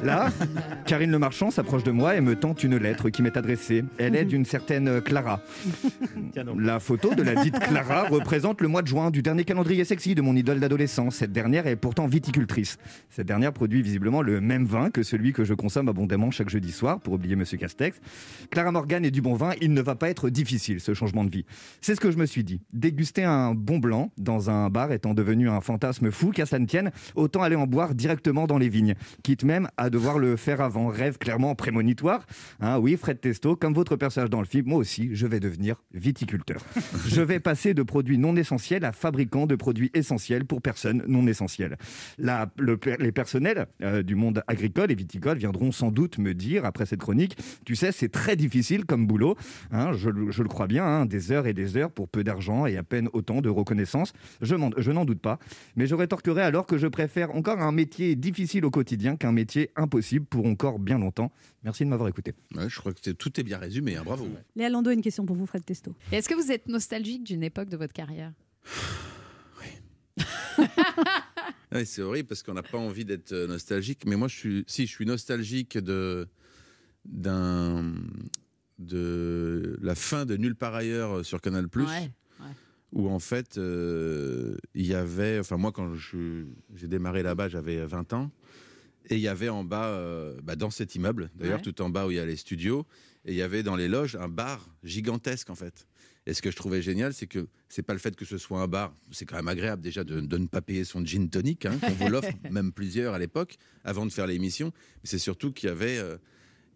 Là, 0.02 0.30
Karine 0.86 1.10
Le 1.10 1.18
Marchand 1.18 1.50
s'approche 1.50 1.84
de 1.84 1.90
moi 1.90 2.16
et 2.16 2.20
me 2.20 2.36
tente 2.36 2.62
une 2.62 2.76
lettre 2.76 3.10
qui 3.10 3.22
m'est 3.22 3.36
adressée. 3.36 3.84
Elle 3.98 4.16
est 4.16 4.24
d'une 4.24 4.44
certaine 4.44 5.00
Clara. 5.00 5.40
La 6.56 6.80
photo 6.80 7.14
de 7.14 7.22
la 7.22 7.42
dite 7.42 7.58
Clara 7.58 8.04
représente 8.10 8.60
le 8.60 8.68
mois 8.68 8.82
de 8.82 8.88
juin 8.88 9.10
du 9.10 9.22
dernier 9.22 9.44
calendrier 9.44 9.84
sexy 9.84 10.14
de 10.14 10.22
mon 10.22 10.36
idole 10.36 10.60
d'adolescence. 10.60 11.16
Cette 11.16 11.32
dernière 11.32 11.66
est 11.66 11.76
pourtant 11.76 12.06
viticultrice. 12.06 12.78
Cette 13.10 13.26
dernière 13.26 13.52
produit 13.52 13.82
visiblement 13.82 14.22
le 14.22 14.40
même 14.40 14.64
vin 14.64 14.90
que 14.90 15.02
celui 15.02 15.32
que 15.32 15.44
je 15.44 15.54
consomme 15.54 15.88
abondamment 15.88 16.30
chaque 16.30 16.48
jeudi 16.48 16.72
soir, 16.72 17.00
pour 17.00 17.14
oublier 17.14 17.36
Monsieur 17.36 17.58
Castex. 17.58 18.00
Clara 18.50 18.72
Morgan 18.72 19.04
est 19.04 19.10
du 19.10 19.22
bon 19.22 19.34
vin, 19.34 19.52
il 19.60 19.72
ne 19.72 19.82
va 19.82 19.94
pas 19.94 20.10
être 20.10 20.30
difficile 20.30 20.80
ce 20.80 20.94
changement 20.94 21.24
de 21.24 21.30
vie. 21.30 21.44
C'est 21.80 21.94
ce 21.94 22.00
que 22.00 22.10
je 22.10 22.18
me 22.18 22.26
suis 22.26 22.44
dit. 22.44 22.60
Déguster 22.72 23.24
un 23.24 23.54
bon 23.54 23.78
blanc 23.78 24.10
dans 24.18 24.50
un 24.50 24.70
bar 24.70 24.92
étant 24.92 25.14
devenu 25.14 25.48
un 25.48 25.60
fantasme 25.60 26.10
fou, 26.10 26.30
qu'à 26.30 26.46
cela 26.46 26.58
ne 26.60 26.66
tienne, 26.66 26.90
autant 27.14 27.42
aller 27.42 27.56
en 27.56 27.66
boire 27.66 27.94
directement 27.94 28.46
dans 28.46 28.58
les 28.58 28.68
vignes, 28.68 28.94
quitte 29.22 29.44
même 29.44 29.68
à 29.78 29.90
devoir 29.90 30.18
le 30.18 30.36
faire 30.36 30.60
avant. 30.60 30.88
Rêve 30.88 31.18
clairement 31.18 31.54
prémonitoire. 31.54 32.26
Hein, 32.60 32.78
oui, 32.78 32.96
Fred 32.96 33.20
Testo, 33.20 33.56
comme 33.56 33.74
votre 33.74 33.96
personnage 33.96 34.30
dans 34.30 34.40
le 34.40 34.46
film, 34.46 34.66
moi 34.68 34.78
aussi, 34.78 35.10
je 35.14 35.26
vais 35.26 35.40
devenir 35.40 35.82
viticulteur. 35.94 36.60
je 37.06 37.20
vais 37.22 37.40
passer 37.40 37.74
de 37.74 37.82
produits 37.82 38.18
non 38.18 38.36
essentiels 38.36 38.84
à 38.84 38.92
fabricants 38.92 39.46
de 39.46 39.56
produits 39.56 39.90
essentiels 39.94 40.44
pour 40.44 40.60
personnes 40.60 41.02
non 41.06 41.26
essentielles. 41.26 41.76
La- 42.18 42.50
le- 42.58 42.78
les 42.98 43.12
personnels 43.12 43.66
euh, 43.82 44.02
du 44.02 44.14
monde 44.14 44.42
agricole 44.48 44.90
et 44.90 44.94
viticole 44.94 45.38
viendront 45.38 45.72
sans 45.72 45.90
doute 45.90 46.18
me 46.18 46.34
dire, 46.34 46.64
après 46.64 46.84
cette 46.86 47.00
chronique, 47.00 47.36
tu 47.64 47.76
sais, 47.76 47.92
c'est 47.92 48.08
très 48.10 48.36
difficile 48.36 48.84
comme 48.84 49.06
boulot. 49.06 49.36
hein, 49.70 49.92
je, 49.92 50.10
le- 50.10 50.30
je 50.30 50.42
le 50.42 50.48
crois 50.48 50.66
bien, 50.66 50.84
hein, 50.84 51.06
des 51.06 51.32
heures 51.32 51.46
et 51.46 51.54
des 51.54 51.76
heures 51.76 51.90
pour 51.90 52.08
peu 52.08 52.24
d'argent 52.24 52.66
et 52.66 52.76
à 52.76 52.82
peine 52.82 53.08
autant 53.12 53.40
de 53.40 53.48
reconnaissance. 53.48 54.12
Je, 54.42 54.54
m'en- 54.54 54.70
je 54.76 54.90
n'en 54.90 55.04
doute 55.04 55.20
pas. 55.20 55.38
Mais 55.76 55.86
je 55.86 55.94
rétorquerai 55.94 56.42
alors 56.42 56.66
que 56.66 56.78
je 56.78 56.86
préfère 56.86 57.34
encore 57.34 57.60
un 57.60 57.72
métier 57.72 58.16
difficile 58.16 58.64
au 58.64 58.70
quotidien 58.70 59.16
qu'un 59.16 59.32
métier 59.32 59.67
impossible 59.76 60.26
pour 60.26 60.46
encore 60.46 60.78
bien 60.78 60.98
longtemps. 60.98 61.32
Merci 61.64 61.84
de 61.84 61.90
m'avoir 61.90 62.08
écouté. 62.08 62.34
Ouais, 62.54 62.68
je 62.68 62.78
crois 62.78 62.92
que 62.92 63.10
tout 63.10 63.40
est 63.40 63.42
bien 63.42 63.58
résumé, 63.58 63.96
hein, 63.96 64.02
bravo. 64.04 64.28
Léa 64.56 64.68
Lando 64.68 64.90
a 64.90 64.94
une 64.94 65.02
question 65.02 65.26
pour 65.26 65.36
vous, 65.36 65.46
Fred 65.46 65.64
Testo. 65.64 65.94
Est-ce 66.12 66.28
que 66.28 66.34
vous 66.34 66.52
êtes 66.52 66.68
nostalgique 66.68 67.24
d'une 67.24 67.42
époque 67.42 67.68
de 67.68 67.76
votre 67.76 67.92
carrière? 67.92 68.32
Ouais, 71.72 71.84
c'est 71.84 72.02
horrible 72.02 72.28
parce 72.28 72.42
qu'on 72.42 72.54
n'a 72.54 72.62
pas 72.62 72.78
envie 72.78 73.04
d'être 73.04 73.32
euh, 73.32 73.46
nostalgique. 73.46 74.04
Mais 74.06 74.16
moi, 74.16 74.28
je 74.28 74.36
suis, 74.36 74.64
si, 74.66 74.86
je 74.86 74.90
suis 74.90 75.06
nostalgique 75.06 75.76
de 75.78 76.26
d'un 77.04 77.94
de 78.78 79.78
la 79.80 79.94
fin 79.94 80.24
de 80.24 80.36
Nulle 80.36 80.54
part 80.54 80.74
ailleurs 80.74 81.18
euh, 81.18 81.22
sur 81.22 81.40
Canal 81.40 81.66
Ouais, 81.74 82.10
où 82.92 83.08
en 83.08 83.18
fait 83.18 83.58
euh, 83.58 84.56
il 84.74 84.86
y 84.86 84.94
avait, 84.94 85.38
enfin 85.38 85.56
moi 85.56 85.72
quand 85.72 85.94
j'ai 85.94 86.88
démarré 86.88 87.22
là-bas, 87.22 87.48
j'avais 87.48 87.84
20 87.84 88.12
ans. 88.12 88.30
Et 89.10 89.14
il 89.16 89.20
y 89.20 89.28
avait 89.28 89.48
en 89.48 89.64
bas, 89.64 89.86
euh, 89.86 90.38
bah, 90.42 90.54
dans 90.56 90.70
cet 90.70 90.94
immeuble, 90.94 91.30
d'ailleurs, 91.34 91.56
Ouais. 91.58 91.62
tout 91.62 91.80
en 91.82 91.88
bas 91.88 92.06
où 92.06 92.10
il 92.10 92.16
y 92.16 92.20
a 92.20 92.26
les 92.26 92.36
studios, 92.36 92.86
et 93.24 93.32
il 93.32 93.36
y 93.36 93.42
avait 93.42 93.62
dans 93.62 93.76
les 93.76 93.88
loges 93.88 94.16
un 94.16 94.28
bar 94.28 94.68
gigantesque 94.84 95.50
en 95.50 95.54
fait. 95.54 95.86
Et 96.26 96.34
ce 96.34 96.42
que 96.42 96.50
je 96.50 96.56
trouvais 96.56 96.82
génial, 96.82 97.14
c'est 97.14 97.26
que 97.26 97.48
c'est 97.70 97.82
pas 97.82 97.94
le 97.94 97.98
fait 97.98 98.14
que 98.14 98.26
ce 98.26 98.36
soit 98.36 98.60
un 98.60 98.68
bar, 98.68 98.94
c'est 99.12 99.24
quand 99.24 99.36
même 99.36 99.48
agréable 99.48 99.80
déjà 99.82 100.04
de, 100.04 100.20
de 100.20 100.36
ne 100.38 100.46
pas 100.46 100.60
payer 100.60 100.84
son 100.84 101.02
gin 101.04 101.30
tonic, 101.30 101.64
hein, 101.64 101.78
qu'on 101.80 101.92
vous 101.92 102.08
l'offre, 102.10 102.28
même 102.50 102.70
plusieurs 102.72 103.14
à 103.14 103.18
l'époque, 103.18 103.56
avant 103.82 104.04
de 104.04 104.12
faire 104.12 104.26
l'émission. 104.26 104.72
Mais 105.02 105.08
c'est 105.08 105.18
surtout 105.18 105.52
qu'il 105.52 105.68
y 105.70 105.72
avait, 105.72 105.96
euh, 105.96 106.18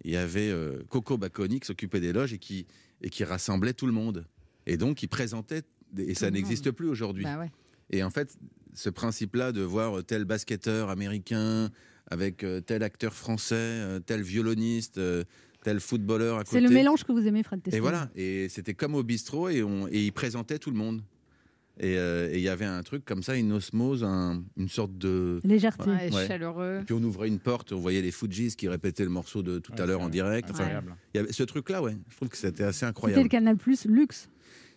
il 0.05 0.13
y 0.13 0.17
avait 0.17 0.49
euh, 0.51 0.83
Coco 0.89 1.19
Bacconi 1.19 1.61
qui 1.61 1.67
s'occupait 1.67 2.01
des 2.01 2.15
loges 2.15 2.33
et 2.33 2.39
qui, 2.39 2.67
et 3.03 3.11
qui 3.11 3.25
rassemblait 3.25 3.75
tout 3.75 3.87
le 3.87 3.93
monde. 3.93 4.25
Et 4.67 4.79
donc, 4.79 5.03
il 5.03 5.09
présentait, 5.09 5.63
et 5.99 6.15
ça 6.15 6.31
n'existe 6.31 6.71
plus 6.71 6.89
aujourd'hui. 6.89 7.25
Bah 7.25 7.39
ouais. 7.39 7.51
Et 7.91 8.03
en 8.03 8.11
fait, 8.11 8.39
ce 8.73 8.89
principe-là 8.89 9.53
de 9.53 9.61
voir 9.61 10.03
tel 10.03 10.25
basketteur 10.25 10.89
américain 10.89 11.71
avec 12.11 12.45
euh, 12.45 12.61
tel 12.61 12.83
acteur 12.83 13.15
français, 13.15 13.55
euh, 13.57 13.99
tel 14.01 14.23
violoniste, 14.23 14.99
euh, 14.99 15.25
tel 15.65 15.81
footballeur 15.81 16.37
à 16.37 16.45
côté. 16.45 16.51
C'est 16.53 16.61
le 16.61 16.71
mélange 16.71 17.05
que 17.05 17.13
vous 17.13 17.27
aimez, 17.27 17.43
Fred 17.43 17.63
Testo. 17.63 17.77
Et 17.77 17.81
voilà, 17.81 18.11
et 18.17 18.49
c'était 18.49 18.75
comme 18.75 18.95
au 18.95 19.03
bistrot 19.03 19.49
et, 19.49 19.63
on, 19.63 19.87
et 19.89 20.01
il 20.05 20.13
présentait 20.13 20.59
tout 20.59 20.71
le 20.71 20.77
monde. 20.77 21.03
Et 21.81 21.97
euh, 21.97 22.31
il 22.35 22.41
y 22.41 22.51
avait 22.51 22.67
un 22.67 22.83
truc 22.83 23.03
comme 23.07 23.23
ça, 23.23 23.35
une 23.35 23.51
osmose, 23.53 24.05
un- 24.05 24.43
une 24.59 24.69
sorte 24.69 24.99
de... 24.99 25.41
Légèreté. 25.43 25.89
Ouais, 25.89 26.13
Ouais. 26.13 26.27
chaleureux. 26.27 26.81
Puis 26.85 26.95
on 26.95 27.03
ouvrait 27.03 27.29
une 27.29 27.39
porte, 27.39 27.73
on 27.73 27.79
voyait 27.81 28.03
les 28.03 28.11
Fujis 28.11 28.55
qui 28.57 28.69
répétaient 28.69 29.05
le 29.05 29.11
morceau 29.11 29.43
de 29.43 29.59
tout 29.59 29.73
à 29.79 29.87
l'heure 29.87 30.03
en 30.03 30.11
direct. 30.11 30.51
Enfin, 30.51 30.65
Incroyable. 30.65 30.97
il 31.15 31.17
y 31.17 31.21
avait 31.21 31.33
ce 31.33 31.43
truc-là, 31.45 31.81
ouais. 31.83 31.97
Je 32.11 32.17
trouve 32.17 32.29
que 32.29 32.37
c'était 32.37 32.65
assez 32.65 32.81
C'était 32.81 32.87
le 32.87 32.91
incroyable. 32.91 33.29
Canal 33.31 33.57
Plus 33.57 33.87
Luxe. 33.87 34.29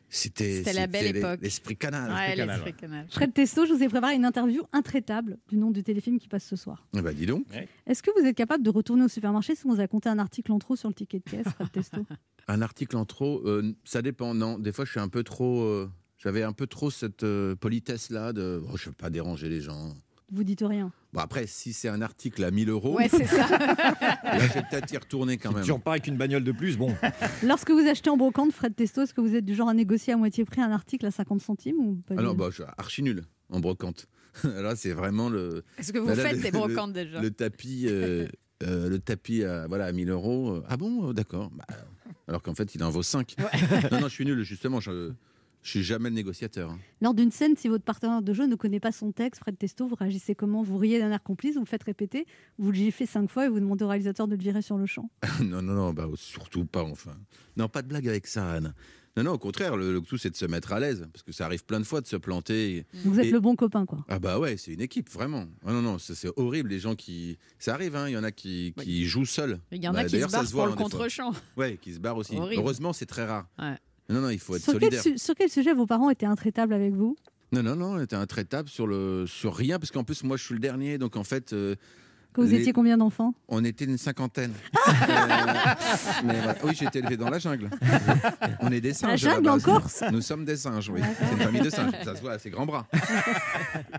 C'était 0.09 0.57
C'était 0.59 0.73
la 0.73 0.87
belle 0.87 1.07
c'était 1.07 1.19
époque. 1.19 1.39
L'esprit 1.41 1.75
canal. 1.75 2.11
Ouais, 2.11 2.35
Canal, 2.35 2.55
l'esprit 2.61 2.73
canal. 2.73 3.05
Fred 3.09 3.33
Testo, 3.33 3.65
je 3.65 3.73
vous 3.73 3.83
ai 3.83 3.87
préparé 3.89 4.15
une 4.15 4.25
interview 4.25 4.63
intraitable 4.71 5.37
du 5.49 5.57
nom 5.57 5.71
du 5.71 5.83
téléfilm 5.83 6.19
qui 6.19 6.27
passe 6.27 6.45
ce 6.45 6.55
soir. 6.55 6.87
Eh 6.95 7.01
ben, 7.01 7.13
dis 7.13 7.25
donc. 7.25 7.45
Est-ce 7.85 8.01
que 8.03 8.11
vous 8.19 8.25
êtes 8.25 8.35
capable 8.37 8.63
de 8.63 8.69
retourner 8.69 9.03
au 9.03 9.07
supermarché 9.07 9.55
si 9.55 9.65
on 9.65 9.73
vous 9.73 9.81
a 9.81 9.87
compté 9.87 10.09
un 10.09 10.19
article 10.19 10.51
en 10.51 10.59
trop 10.59 10.75
sur 10.75 10.87
le 10.89 10.93
ticket 10.93 11.19
de 11.19 11.29
caisse, 11.29 11.47
Fred 11.53 11.71
Testo? 11.71 12.05
Un 12.47 12.61
article 12.61 12.95
en 12.95 13.05
trop, 13.05 13.41
euh, 13.47 13.73
ça 13.85 14.03
dépend. 14.03 14.35
Non, 14.35 14.59
des 14.59 14.71
fois, 14.71 14.85
je 14.85 14.91
suis 14.91 14.99
un 14.99 15.07
peu 15.07 15.23
trop. 15.23 15.61
euh, 15.63 15.89
J'avais 16.19 16.43
un 16.43 16.53
peu 16.53 16.67
trop 16.67 16.91
cette 16.91 17.23
euh, 17.23 17.55
politesse-là 17.55 18.33
de. 18.33 18.61
Oh, 18.71 18.77
je 18.77 18.83
ne 18.83 18.89
veux 18.91 18.95
pas 18.95 19.09
déranger 19.09 19.49
les 19.49 19.61
gens. 19.61 19.95
Vous 20.31 20.43
dites 20.43 20.63
rien. 20.65 20.91
Bon, 21.13 21.19
après, 21.21 21.45
si 21.47 21.71
c'est 21.71 21.87
un 21.87 22.01
article 22.01 22.43
à 22.43 22.51
1000 22.51 22.69
euros, 22.69 22.95
Ouais, 22.97 23.07
c'est 23.09 23.25
ça. 23.25 23.47
là, 23.47 24.39
je 24.47 24.53
vais 24.53 24.63
peut-être 24.69 24.91
y 24.91 24.97
retourner 24.97 25.37
quand 25.37 25.49
Si 25.49 25.55
même. 25.55 25.63
tu 25.63 25.71
repars 25.71 25.93
avec 25.93 26.07
une 26.07 26.17
bagnole 26.17 26.43
de 26.43 26.51
plus, 26.51 26.77
bon. 26.77 26.93
Lorsque 27.43 27.69
vous 27.71 27.87
achetez 27.87 28.09
en 28.09 28.17
brocante, 28.17 28.51
Fred 28.51 28.75
Testo, 28.75 29.03
est-ce 29.03 29.13
que 29.13 29.21
vous 29.21 29.35
êtes 29.35 29.45
du 29.45 29.53
genre 29.55 29.69
à 29.69 29.73
négocier 29.73 30.13
à 30.13 30.17
moitié 30.17 30.43
prix 30.45 30.61
un 30.61 30.71
article 30.71 31.05
à 31.05 31.11
50 31.11 31.41
centimes 31.41 31.77
ou 31.77 31.95
pas 32.07 32.15
Alors, 32.17 32.33
bah, 32.35 32.47
je 32.49 32.55
suis 32.55 32.63
archi 32.77 33.03
nul 33.03 33.23
en 33.49 33.59
brocante. 33.59 34.07
Là, 34.43 34.75
c'est 34.75 34.91
vraiment 34.91 35.29
le, 35.29 35.63
Est-ce 35.77 35.93
que 35.93 35.99
vous 35.99 36.07
Bah 36.07 36.15
là, 36.15 36.23
faites 36.23 36.37
le- 36.37 36.41
des 36.43 36.51
brocantes 36.51 36.91
déjà 36.93 37.21
le 37.21 37.31
tapis. 37.31 37.85
euh, 37.87 38.27
euh, 38.63 38.89
le 38.89 38.99
tapis 38.99 39.43
à, 39.43 39.67
voilà, 39.67 39.85
à 39.85 39.91
1000 39.91 40.09
euros. 40.09 40.61
Ah 40.67 40.75
bon, 40.75 41.13
d'accord. 41.13 41.51
Bah, 41.51 41.65
alors 42.27 42.41
qu'en 42.41 42.55
fait, 42.55 42.73
il 42.75 42.83
en 42.83 42.89
vaut 42.89 43.03
5. 43.03 43.35
Non, 43.91 43.99
non, 44.01 44.07
je 44.07 44.13
suis 44.13 44.25
nul, 44.25 44.41
justement. 44.43 44.79
Je, 44.79 45.11
je 45.65 45.71
suis 45.71 45.83
jamais 45.83 46.09
le 46.09 46.15
négociateur. 46.15 46.69
hein. 46.69 46.79
Lors 47.01 47.15
d'une 47.15 47.31
scène, 47.31 47.55
si 47.57 47.67
votre 47.67 47.83
partenaire 47.83 48.21
de 48.21 48.33
jeu 48.33 48.45
ne 48.45 48.53
connaît 48.55 48.79
pas 48.79 48.91
son 48.91 49.11
texte, 49.11 49.41
Fred 49.41 49.57
Testo, 49.57 49.87
vous 49.87 49.95
réagissez 49.95 50.35
comment? 50.35 50.61
Vous 50.61 50.77
riez 50.77 50.99
d'un 50.99 51.09
air 51.11 51.23
complice, 51.23 51.55
vous 51.55 51.61
le 51.61 51.65
faites 51.65 51.83
répéter, 51.83 52.27
vous 52.59 52.69
le 52.71 52.77
giflez 52.77 53.07
cinq 53.07 53.29
fois 53.31 53.47
et 53.47 53.49
vous 53.49 53.59
demandez 53.59 53.83
au 53.83 53.87
réalisateur 53.87 54.27
de 54.27 54.35
le 54.35 54.41
virer 54.41 54.61
sur 54.61 54.77
le 54.77 54.85
champ? 54.85 55.09
non, 55.43 55.63
non, 55.63 55.73
non, 55.73 55.91
bah, 55.91 56.07
surtout 56.15 56.65
pas, 56.65 56.83
enfin. 56.83 57.15
Non, 57.57 57.67
pas 57.67 57.81
de 57.81 57.87
blague 57.87 58.07
avec 58.07 58.27
ça, 58.27 58.47
Anne. 58.53 58.73
Non, 59.17 59.23
non, 59.23 59.31
au 59.31 59.37
contraire, 59.39 59.75
le, 59.77 59.93
le 59.93 60.01
tout, 60.01 60.17
c'est 60.17 60.29
de 60.29 60.35
se 60.35 60.45
mettre 60.45 60.71
à 60.73 60.79
l'aise, 60.79 61.07
parce 61.11 61.23
que 61.23 61.31
ça 61.31 61.45
arrive 61.45 61.63
plein 61.65 61.79
de 61.79 61.85
fois 61.85 62.01
de 62.01 62.05
se 62.07 62.17
planter. 62.17 62.85
Vous 63.05 63.19
êtes 63.19 63.31
le 63.31 63.39
bon 63.39 63.55
copain, 63.55 63.85
quoi. 63.85 64.05
Ah 64.09 64.19
bah 64.19 64.37
ouais, 64.39 64.57
c'est 64.57 64.73
une 64.73 64.81
équipe, 64.81 65.09
vraiment. 65.09 65.45
Ah 65.65 65.71
non, 65.71 65.81
non, 65.81 65.97
c'est 65.97 66.27
horrible, 66.35 66.69
les 66.69 66.79
gens 66.79 66.95
qui... 66.95 67.39
Ça 67.57 67.73
arrive, 67.73 67.95
hein, 67.95 68.07
il 68.09 68.11
y 68.11 68.17
en 68.17 68.23
a 68.25 68.31
qui, 68.31 68.73
qui 68.83 69.05
jouent 69.05 69.25
seuls. 69.25 69.59
Il 69.71 69.81
y 69.83 69.87
en 69.87 69.93
Bah, 69.93 69.99
a 70.01 70.05
qui 70.05 70.19
se 70.21 70.27
barrent 70.27 70.45
se 70.45 70.51
pour 70.51 70.65
le 70.67 70.73
hein, 70.73 70.75
contre-champ. 70.75 71.31
Ouais, 71.57 71.77
qui 71.81 71.93
se 71.93 71.99
barrent 71.99 72.17
aussi. 72.17 72.35
Horrible. 72.35 72.61
Heureusement, 72.61 72.91
c'est 72.93 73.05
très 73.07 73.25
rare. 73.25 73.47
Ouais. 73.57 73.75
Non, 74.09 74.21
non, 74.21 74.29
il 74.29 74.39
faut 74.39 74.55
être 74.55 74.61
Sur 74.63 74.73
quel, 74.73 74.81
solidaire. 74.93 75.03
su- 75.03 75.17
sur 75.17 75.35
quel 75.35 75.49
sujet 75.49 75.73
vos 75.73 75.85
parents 75.85 76.09
étaient 76.09 76.25
intraitables 76.25 76.73
avec 76.73 76.93
vous? 76.93 77.15
Non, 77.51 77.63
non, 77.63 77.75
non, 77.75 77.93
on 77.95 77.99
était 78.01 78.15
intraitable 78.15 78.69
sur, 78.69 78.85
le... 78.87 79.25
sur 79.27 79.55
rien, 79.55 79.79
parce 79.79 79.91
qu'en 79.91 80.03
plus, 80.03 80.23
moi, 80.23 80.37
je 80.37 80.43
suis 80.43 80.53
le 80.53 80.59
dernier, 80.59 80.97
donc 80.97 81.15
en 81.15 81.23
fait... 81.23 81.53
euh, 81.53 81.75
Quand 82.33 82.43
vous 82.43 82.49
Les- 82.49 82.59
étiez 82.61 82.73
combien 82.73 82.97
d'enfants? 82.97 83.33
On 83.47 83.63
était 83.63 83.85
une 83.85 83.97
cinquantaine. 83.97 84.51
Euh, 84.75 84.81
mais 86.25 86.33
voilà. 86.41 86.55
Oui, 86.63 86.73
j'ai 86.77 86.85
été 86.85 86.99
élevé 86.99 87.17
dans 87.17 87.29
la 87.29 87.39
jungle. 87.39 87.69
On 88.59 88.71
est 88.71 88.81
des 88.81 88.93
singes. 88.93 89.25
à 89.25 89.31
jungle 89.35 89.49
en. 89.49 89.59
Corse? 89.59 90.03
Nous 90.11 90.21
sommes 90.21 90.43
des 90.45 90.57
singes, 90.57 90.89
oui. 90.89 90.99
C'est 91.19 91.31
une 91.33 91.39
famille 91.39 91.61
de 91.61 91.69
singes. 91.69 91.91
Ça 92.03 92.15
se 92.15 92.21
voit 92.21 92.33
à 92.33 92.39
ses 92.39 92.49
grands 92.49 92.65
bras. 92.65 92.87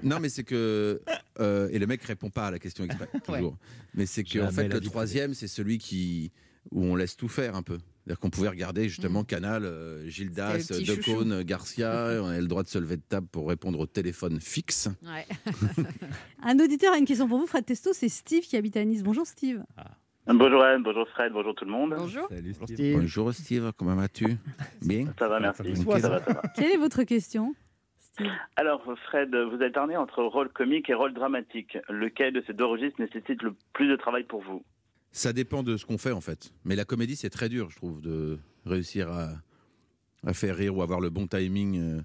Non, 0.02 0.18
mais 0.20 0.28
c'est 0.28 0.44
que. 0.44 1.00
euh, 1.40 1.68
et 1.72 1.78
le 1.78 1.86
mec 1.86 2.02
répond 2.02 2.30
pas 2.30 2.48
à 2.48 2.50
la 2.50 2.59
question 2.59 2.84
exprès, 2.84 3.09
toujours. 3.24 3.57
Mais 3.94 4.07
c'est 4.07 4.24
que, 4.24 4.38
en 4.40 4.50
fait, 4.50 4.68
la 4.68 4.74
le 4.76 4.80
troisième, 4.80 5.34
c'est 5.34 5.48
celui 5.48 5.78
qui 5.78 6.30
où 6.72 6.82
on 6.84 6.96
laisse 6.96 7.16
tout 7.16 7.28
faire 7.28 7.54
un 7.57 7.62
peu. 7.62 7.78
C'est-à-dire 8.07 8.20
qu'on 8.20 8.30
pouvait 8.30 8.48
regarder 8.48 8.88
justement 8.88 9.22
Mm. 9.22 9.26
Canal, 9.26 9.64
euh, 9.64 10.07
Gildas. 10.09 10.68
Decaune, 10.86 11.42
Garcia. 11.42 11.90
On 12.22 12.28
avait 12.28 12.40
le 12.40 12.46
droit 12.46 12.62
de 12.62 12.68
se 12.68 12.78
lever 12.78 12.96
de 12.98 13.02
table 13.02 13.26
pour 13.26 13.48
répondre 13.48 13.80
au 13.80 13.86
téléphone 13.86 14.40
fixe. 14.40 14.88
Ouais. 15.02 15.26
Un 16.44 16.61
auditeur 16.61 16.92
a 16.92 16.98
une 16.98 17.04
question 17.04 17.26
pour 17.26 17.38
vous, 17.38 17.48
Fred 17.48 17.64
Testo, 17.64 17.92
c'est 17.92 18.09
Steve 18.09 18.44
qui 18.44 18.57
habite 18.57 18.76
à 18.76 18.84
Nice. 18.84 19.02
Bonjour 19.02 19.26
Steve. 19.26 19.64
Bonjour 20.28 20.62
Anne, 20.62 20.84
bonjour 20.84 21.09
Fred, 21.09 21.32
bonjour 21.32 21.54
tout 21.57 21.64
le 21.64 21.70
monde. 21.72 21.94
Bonjour. 21.98 22.28
Bonjour 22.94 23.32
Steve, 23.34 23.72
comment 23.76 23.96
vas-tu? 23.96 24.36
Bien? 24.82 25.07
Ça 25.18 25.26
va, 25.28 25.40
merci. 25.40 25.62
Tranquille. 25.62 26.00
Ça 26.00 26.09
va, 26.09 26.22
ça 26.22 26.32
va. 26.32 26.42
Quelle 26.54 26.70
est 26.70 26.76
votre 26.76 27.02
question 27.02 27.54
Steve? 27.98 28.26
Alors 28.54 28.84
Fred, 29.09 29.34
vous 29.34 29.61
alternez 29.62 29.96
entre 29.96 30.22
rôle 30.22 30.48
comique 30.50 30.88
et 30.90 30.94
rôle 30.94 31.12
dramatique. 31.12 31.76
Lequel 31.88 32.32
de 32.34 32.42
ces 32.46 32.52
deux 32.52 32.64
registres 32.66 33.00
nécessite 33.00 33.42
le 33.42 33.54
plus 33.72 33.88
de 33.88 33.96
travail 33.96 34.22
pour 34.24 34.42
vous? 34.42 34.62
Ça 35.16 35.32
dépend 35.32 35.62
de 35.62 35.78
ce 35.78 35.86
qu'on 35.86 35.96
fait 35.96 36.12
en 36.12 36.20
fait. 36.20 36.52
Mais 36.66 36.76
la 36.76 36.84
comédie, 36.84 37.16
c'est 37.16 37.30
très 37.30 37.48
dur, 37.48 37.70
je 37.70 37.76
trouve, 37.76 38.02
de 38.02 38.38
réussir 38.66 39.10
à, 39.10 39.30
à 40.26 40.34
faire 40.34 40.54
rire 40.54 40.76
ou 40.76 40.82
avoir 40.82 41.00
le 41.00 41.08
bon 41.08 41.26
timing, 41.26 41.78
euh, 41.80 42.02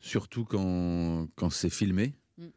surtout 0.00 0.46
quand, 0.46 1.28
quand 1.36 1.50
c'est 1.50 1.68
filmé. 1.68 2.14
Mm. 2.38 2.42
Et 2.42 2.50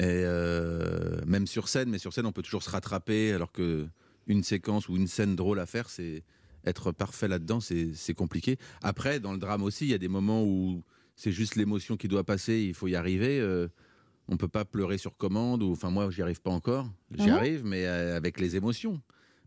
euh, 0.00 1.20
même 1.24 1.46
sur 1.46 1.68
scène, 1.68 1.88
mais 1.88 1.98
sur 1.98 2.12
scène, 2.12 2.26
on 2.26 2.32
peut 2.32 2.42
toujours 2.42 2.64
se 2.64 2.70
rattraper, 2.70 3.32
alors 3.32 3.52
que 3.52 3.86
une 4.26 4.42
séquence 4.42 4.88
ou 4.88 4.96
une 4.96 5.06
scène 5.06 5.36
drôle 5.36 5.60
à 5.60 5.66
faire, 5.66 5.88
c'est 5.88 6.24
être 6.66 6.90
parfait 6.90 7.28
là-dedans, 7.28 7.60
c'est 7.60 8.14
compliqué. 8.14 8.58
Après, 8.82 9.20
dans 9.20 9.32
le 9.32 9.38
drame 9.38 9.62
aussi, 9.62 9.84
il 9.84 9.90
y 9.90 9.94
a 9.94 9.98
des 9.98 10.08
moments 10.08 10.42
où 10.42 10.82
c'est 11.14 11.30
juste 11.30 11.54
l'émotion 11.54 11.96
qui 11.96 12.08
doit 12.08 12.24
passer, 12.24 12.58
il 12.60 12.74
faut 12.74 12.88
y 12.88 12.96
arriver. 12.96 13.38
euh, 13.38 13.68
on 14.26 14.36
peut 14.36 14.48
pas 14.48 14.64
pleurer 14.64 14.98
sur 14.98 15.16
commande, 15.16 15.62
ou 15.62 15.70
enfin 15.70 15.90
moi, 15.90 16.10
j'y 16.10 16.22
arrive 16.22 16.40
pas 16.40 16.50
encore. 16.50 16.90
J'y 17.16 17.30
Ah 17.30 17.36
arrive, 17.36 17.64
mais 17.64 17.86
euh, 17.86 18.16
avec 18.16 18.40
les 18.40 18.56
émotions. 18.56 19.00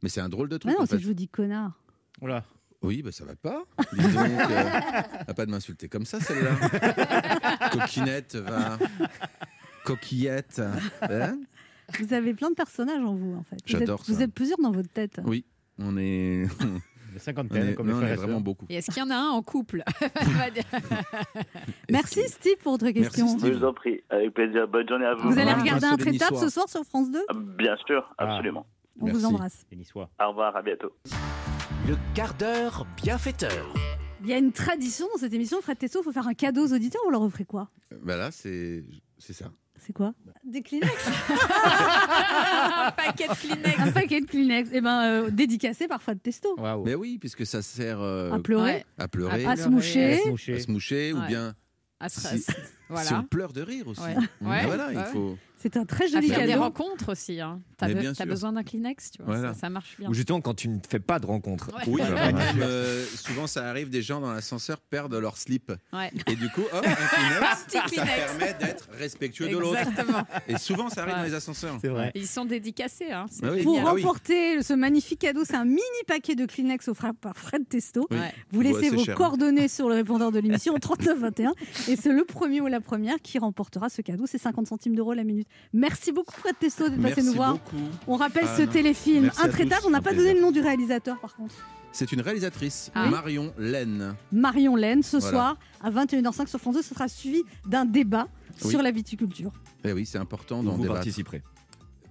Mais 0.03 0.09
c'est 0.09 0.21
un 0.21 0.29
drôle 0.29 0.49
de 0.49 0.55
Ah 0.55 0.59
truc. 0.59 0.73
non, 0.73 0.81
en 0.81 0.85
si 0.85 0.91
fait. 0.91 0.99
je 0.99 1.07
vous 1.07 1.13
dis 1.13 1.27
connard. 1.27 1.71
Voilà. 2.19 2.43
Oui, 2.83 3.01
bah 3.01 3.11
ça 3.11 3.25
va 3.25 3.35
pas. 3.35 3.63
Dis 3.93 4.01
donc, 4.03 4.15
euh, 4.17 4.79
va 5.27 5.33
pas 5.33 5.45
de 5.47 5.51
m'insulter 5.51 5.89
comme 5.89 6.05
ça, 6.05 6.19
celle-là. 6.19 7.69
Coquinette, 7.71 8.35
va. 8.35 8.77
Coquillette. 9.83 10.61
hein 11.01 11.39
Vous 11.99 12.13
avez 12.13 12.33
plein 12.35 12.49
de 12.51 12.55
personnages 12.55 13.03
en 13.03 13.15
vous, 13.15 13.35
en 13.35 13.43
fait. 13.43 13.55
Vous 13.65 13.73
êtes- 13.75 13.79
J'adore 13.79 14.03
Vous 14.07 14.13
ça. 14.15 14.21
êtes 14.21 14.33
plusieurs 14.33 14.59
dans 14.59 14.71
votre 14.71 14.89
tête. 14.89 15.19
oui, 15.25 15.45
on 15.79 15.97
est. 15.97 16.45
On 16.61 17.19
cinquantaine, 17.19 17.69
est, 17.69 17.73
comme 17.73 17.87
les 17.87 17.93
non, 17.93 17.97
on 17.97 18.01
frères 18.01 18.11
est 18.11 18.13
et 18.13 18.17
sœurs. 18.17 18.25
vraiment 18.27 18.41
beaucoup. 18.41 18.67
Et 18.69 18.75
est-ce 18.75 18.91
qu'il 18.91 19.01
y 19.01 19.05
en 19.05 19.09
a 19.09 19.15
un 19.15 19.29
en 19.29 19.41
couple 19.41 19.83
On. 20.03 20.83
Merci 21.89 22.21
Steve 22.27 22.57
pour 22.61 22.73
votre 22.73 22.85
Merci, 22.85 23.01
question. 23.01 23.27
Steve. 23.39 23.53
Je 23.53 23.57
vous 23.57 23.65
en 23.65 23.73
prie, 23.73 24.01
avec 24.11 24.35
plaisir. 24.35 24.67
Bonne 24.67 24.87
journée 24.87 25.05
à 25.05 25.15
vous. 25.15 25.31
Vous 25.31 25.39
allez 25.39 25.51
regarder 25.53 25.85
un 25.87 25.97
traitable 25.97 26.37
ce 26.37 26.49
soir 26.49 26.69
sur 26.69 26.83
France 26.83 27.09
2 27.09 27.19
Bien 27.57 27.75
sûr, 27.87 28.13
Ah. 28.19 28.39
On 28.99 29.05
Merci. 29.05 29.19
vous 29.21 29.25
embrasse. 29.27 29.65
Niçois. 29.75 30.09
Au 30.21 30.29
revoir, 30.29 30.55
à 30.55 30.61
bientôt. 30.61 30.91
Le 31.87 31.95
quart 32.13 32.33
d'heure 32.33 32.85
bienfaiteur. 33.01 33.73
Il 34.23 34.27
y 34.29 34.33
a 34.33 34.37
une 34.37 34.51
tradition 34.51 35.05
dans 35.13 35.19
cette 35.19 35.33
émission, 35.33 35.61
Fred 35.61 35.77
Tesso, 35.77 35.99
il 36.01 36.03
faut 36.03 36.11
faire 36.11 36.27
un 36.27 36.33
cadeau 36.33 36.65
aux 36.67 36.73
auditeurs, 36.73 37.01
vous 37.05 37.11
leur 37.11 37.21
offrez 37.21 37.45
quoi? 37.45 37.69
Bah 38.03 38.17
là, 38.17 38.31
c'est 38.31 38.83
c'est 39.19 39.33
ça. 39.33 39.51
C'est 39.79 39.93
quoi? 39.93 40.13
Des 40.43 40.63
Kleenex 40.63 40.91
un 42.87 42.91
paquet 42.91 43.27
de 43.27 43.33
Kleenex. 43.35 43.79
Un 43.79 43.91
paquet 43.91 44.21
de 44.21 44.25
Kleenex, 44.25 44.71
et 44.73 44.81
ben 44.81 45.01
euh, 45.03 45.29
dédicacé 45.29 45.87
par 45.87 46.01
Fred 46.01 46.21
Testo. 46.21 46.57
Mais 46.83 46.95
oui, 46.95 47.19
puisque 47.19 47.45
ça 47.45 47.61
sert 47.61 48.01
euh, 48.01 48.31
À 48.31 48.39
pleurer, 48.39 48.63
Ouais. 48.63 48.85
à 48.97 49.07
pleurer, 49.07 49.45
à 49.45 49.51
à, 49.51 49.55
se 49.55 49.69
moucher. 49.69 50.17
Se 50.23 50.29
moucher. 50.29 50.59
se 50.59 50.71
moucher, 50.71 51.13
ou 51.13 51.21
bien 51.27 51.53
À 51.99 52.09
se- 52.09 52.19
Si- 52.21 52.39
si 52.39 52.51
si 53.05 53.13
on 53.13 53.23
pleure 53.23 53.53
de 53.53 53.61
rire 53.61 53.87
aussi. 53.87 54.01
Ouais. 54.01 54.15
Ah. 54.45 54.61
Voilà, 54.65 54.91
il 54.91 54.97
Ouais. 54.97 55.05
faut. 55.05 55.37
C'est 55.59 55.75
un 55.75 55.85
très 55.85 56.07
joli 56.07 56.27
faire 56.29 56.41
des 56.41 56.47
cadeau. 56.49 56.61
rencontres 56.61 57.11
aussi. 57.11 57.41
Hein. 57.41 57.61
T'as 57.77 57.87
be- 57.89 58.13
sûr. 58.15 58.25
besoin 58.25 58.53
d'un 58.53 58.63
Kleenex, 58.63 59.11
tu 59.11 59.23
vois. 59.23 59.35
Voilà. 59.37 59.53
Ça, 59.53 59.61
ça 59.61 59.69
marche 59.69 59.97
bien. 59.97 60.09
Ou 60.09 60.13
justement 60.13 60.39
quand 60.41 60.53
tu 60.53 60.67
ne 60.69 60.77
fais 60.87 60.99
pas 60.99 61.19
de 61.19 61.25
rencontre. 61.25 61.69
Ouais. 61.75 61.81
Oui, 61.87 62.01
Voilà. 62.05 62.31
même, 62.31 62.61
euh, 62.61 63.03
souvent 63.15 63.47
ça 63.47 63.67
arrive, 63.67 63.89
des 63.89 64.01
gens 64.01 64.21
dans 64.21 64.31
l'ascenseur 64.33 64.79
perdent 64.81 65.15
leur 65.15 65.37
slip. 65.37 65.71
Ouais. 65.93 66.11
Et 66.27 66.35
du 66.35 66.49
coup, 66.49 66.61
hop, 66.61 66.73
un 66.73 66.81
Kleenex, 66.93 67.65
ça 67.67 67.81
Kleenex. 67.87 68.15
permet 68.15 68.53
d'être 68.59 68.87
respectueux 68.97 69.47
de 69.49 69.57
l'autre. 69.57 69.79
Exactement. 69.79 70.23
Et 70.47 70.57
souvent 70.57 70.89
ça 70.89 71.01
arrive 71.01 71.13
Ouais. 71.15 71.19
dans 71.21 71.25
les 71.27 71.33
ascenseurs. 71.33 71.77
C'est 71.81 71.87
vrai. 71.89 72.11
Ils 72.15 72.27
sont 72.27 72.45
dédicacés. 72.45 73.11
Hein. 73.11 73.25
Ah 73.43 73.47
oui. 73.51 73.63
Pour. 73.63 73.79
Ah 73.79 73.93
oui. 73.93 74.01
remporter 74.03 74.61
ce 74.61 74.73
magnifique 74.73 75.19
cadeau, 75.19 75.43
c'est 75.43 75.55
un 75.55 75.65
mini 75.65 75.81
paquet 76.07 76.35
de 76.35 76.45
Kleenex 76.45 76.87
offert 76.87 77.13
par 77.15 77.35
Fred 77.35 77.67
Testo. 77.67 78.07
Oui. 78.11 78.17
Vous 78.51 78.61
laissez 78.61 78.89
vos 78.91 79.03
cher. 79.03 79.15
coordonnées 79.15 79.67
sur 79.67 79.89
le 79.89 79.95
répondeur 79.95 80.31
de 80.31 80.39
l'émission 80.39 80.73
au 80.75 80.79
3921 80.79 81.53
et 81.87 81.95
c'est 81.95 82.11
le 82.13 82.23
premier 82.25 82.61
ou 82.61 82.67
la 82.67 82.79
première 82.81 83.17
qui 83.21 83.39
remportera 83.39 83.89
ce 83.89 84.01
cadeau. 84.01 84.25
C'est 84.27 84.37
50 84.37 84.67
centimes 84.67 84.95
d'euros 84.95 85.13
la 85.13 85.23
minute. 85.23 85.46
Merci 85.73 86.11
beaucoup 86.11 86.33
Fred 86.33 86.55
Testo 86.59 86.89
d'être 86.89 87.01
passé 87.01 87.23
nous 87.23 87.33
voir. 87.33 87.53
beaucoup. 87.53 87.77
On 88.07 88.15
rappelle 88.15 88.45
Ah 88.47 88.57
ce 88.57 88.63
non. 88.63 88.71
téléfilm 88.71 89.31
intraitable. 89.43 89.81
On 89.85 89.89
n'a 89.89 90.01
pas 90.01 90.11
plaisir. 90.11 90.27
donné 90.27 90.35
le 90.35 90.41
nom 90.41 90.51
du 90.51 90.61
réalisateur 90.61 91.19
par 91.19 91.35
contre. 91.35 91.55
C'est 91.91 92.11
une 92.11 92.21
réalisatrice, 92.21 92.91
Ah. 92.93 93.09
Marion 93.09 93.53
Laine. 93.57 94.15
Marion 94.31 94.75
Laine, 94.75 95.01
ce 95.03 95.17
Voilà. 95.17 95.31
soir 95.37 95.57
à 95.81 95.89
21h05 95.89 96.47
sur 96.47 96.59
France 96.59 96.75
2. 96.75 96.81
Ce 96.83 96.93
sera 96.93 97.07
suivi 97.07 97.43
d'un 97.65 97.85
débat 97.85 98.27
Oui. 98.63 98.69
sur 98.71 98.81
la 98.81 98.91
viticulture. 98.91 99.51
Eh 99.83 99.93
oui, 99.93 100.05
c'est 100.05 100.17
important 100.19 100.61
d'en 100.63 100.73
vous 100.73 100.83
débattre. 100.83 100.99
participerez. 100.99 101.41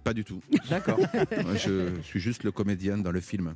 Pas 0.03 0.13
du 0.15 0.25
tout. 0.25 0.41
D'accord. 0.71 0.99
Moi, 1.45 1.57
je 1.57 2.01
suis 2.03 2.21
juste 2.21 2.45
le 2.45 2.53
comédien 2.53 2.97
dans 2.99 3.11
le 3.11 3.21
film. 3.21 3.55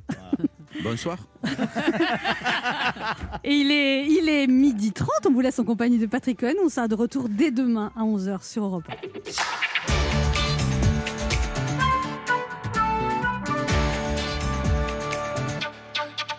Bonsoir. 0.83 1.17
Et 3.43 3.53
il 3.55 3.71
est, 3.71 4.05
il 4.05 4.29
est 4.29 4.47
midi 4.47 4.91
30. 4.91 5.09
On 5.27 5.31
vous 5.31 5.41
laisse 5.41 5.59
en 5.59 5.63
compagnie 5.63 5.97
de 5.97 6.05
Patrick 6.05 6.39
Cohen. 6.39 6.53
On 6.63 6.69
sera 6.69 6.87
de 6.87 6.95
retour 6.95 7.29
dès 7.29 7.51
demain 7.51 7.91
à 7.95 8.03
11h 8.03 8.43
sur 8.43 8.63
Europe 8.65 8.83
1. 8.89 9.70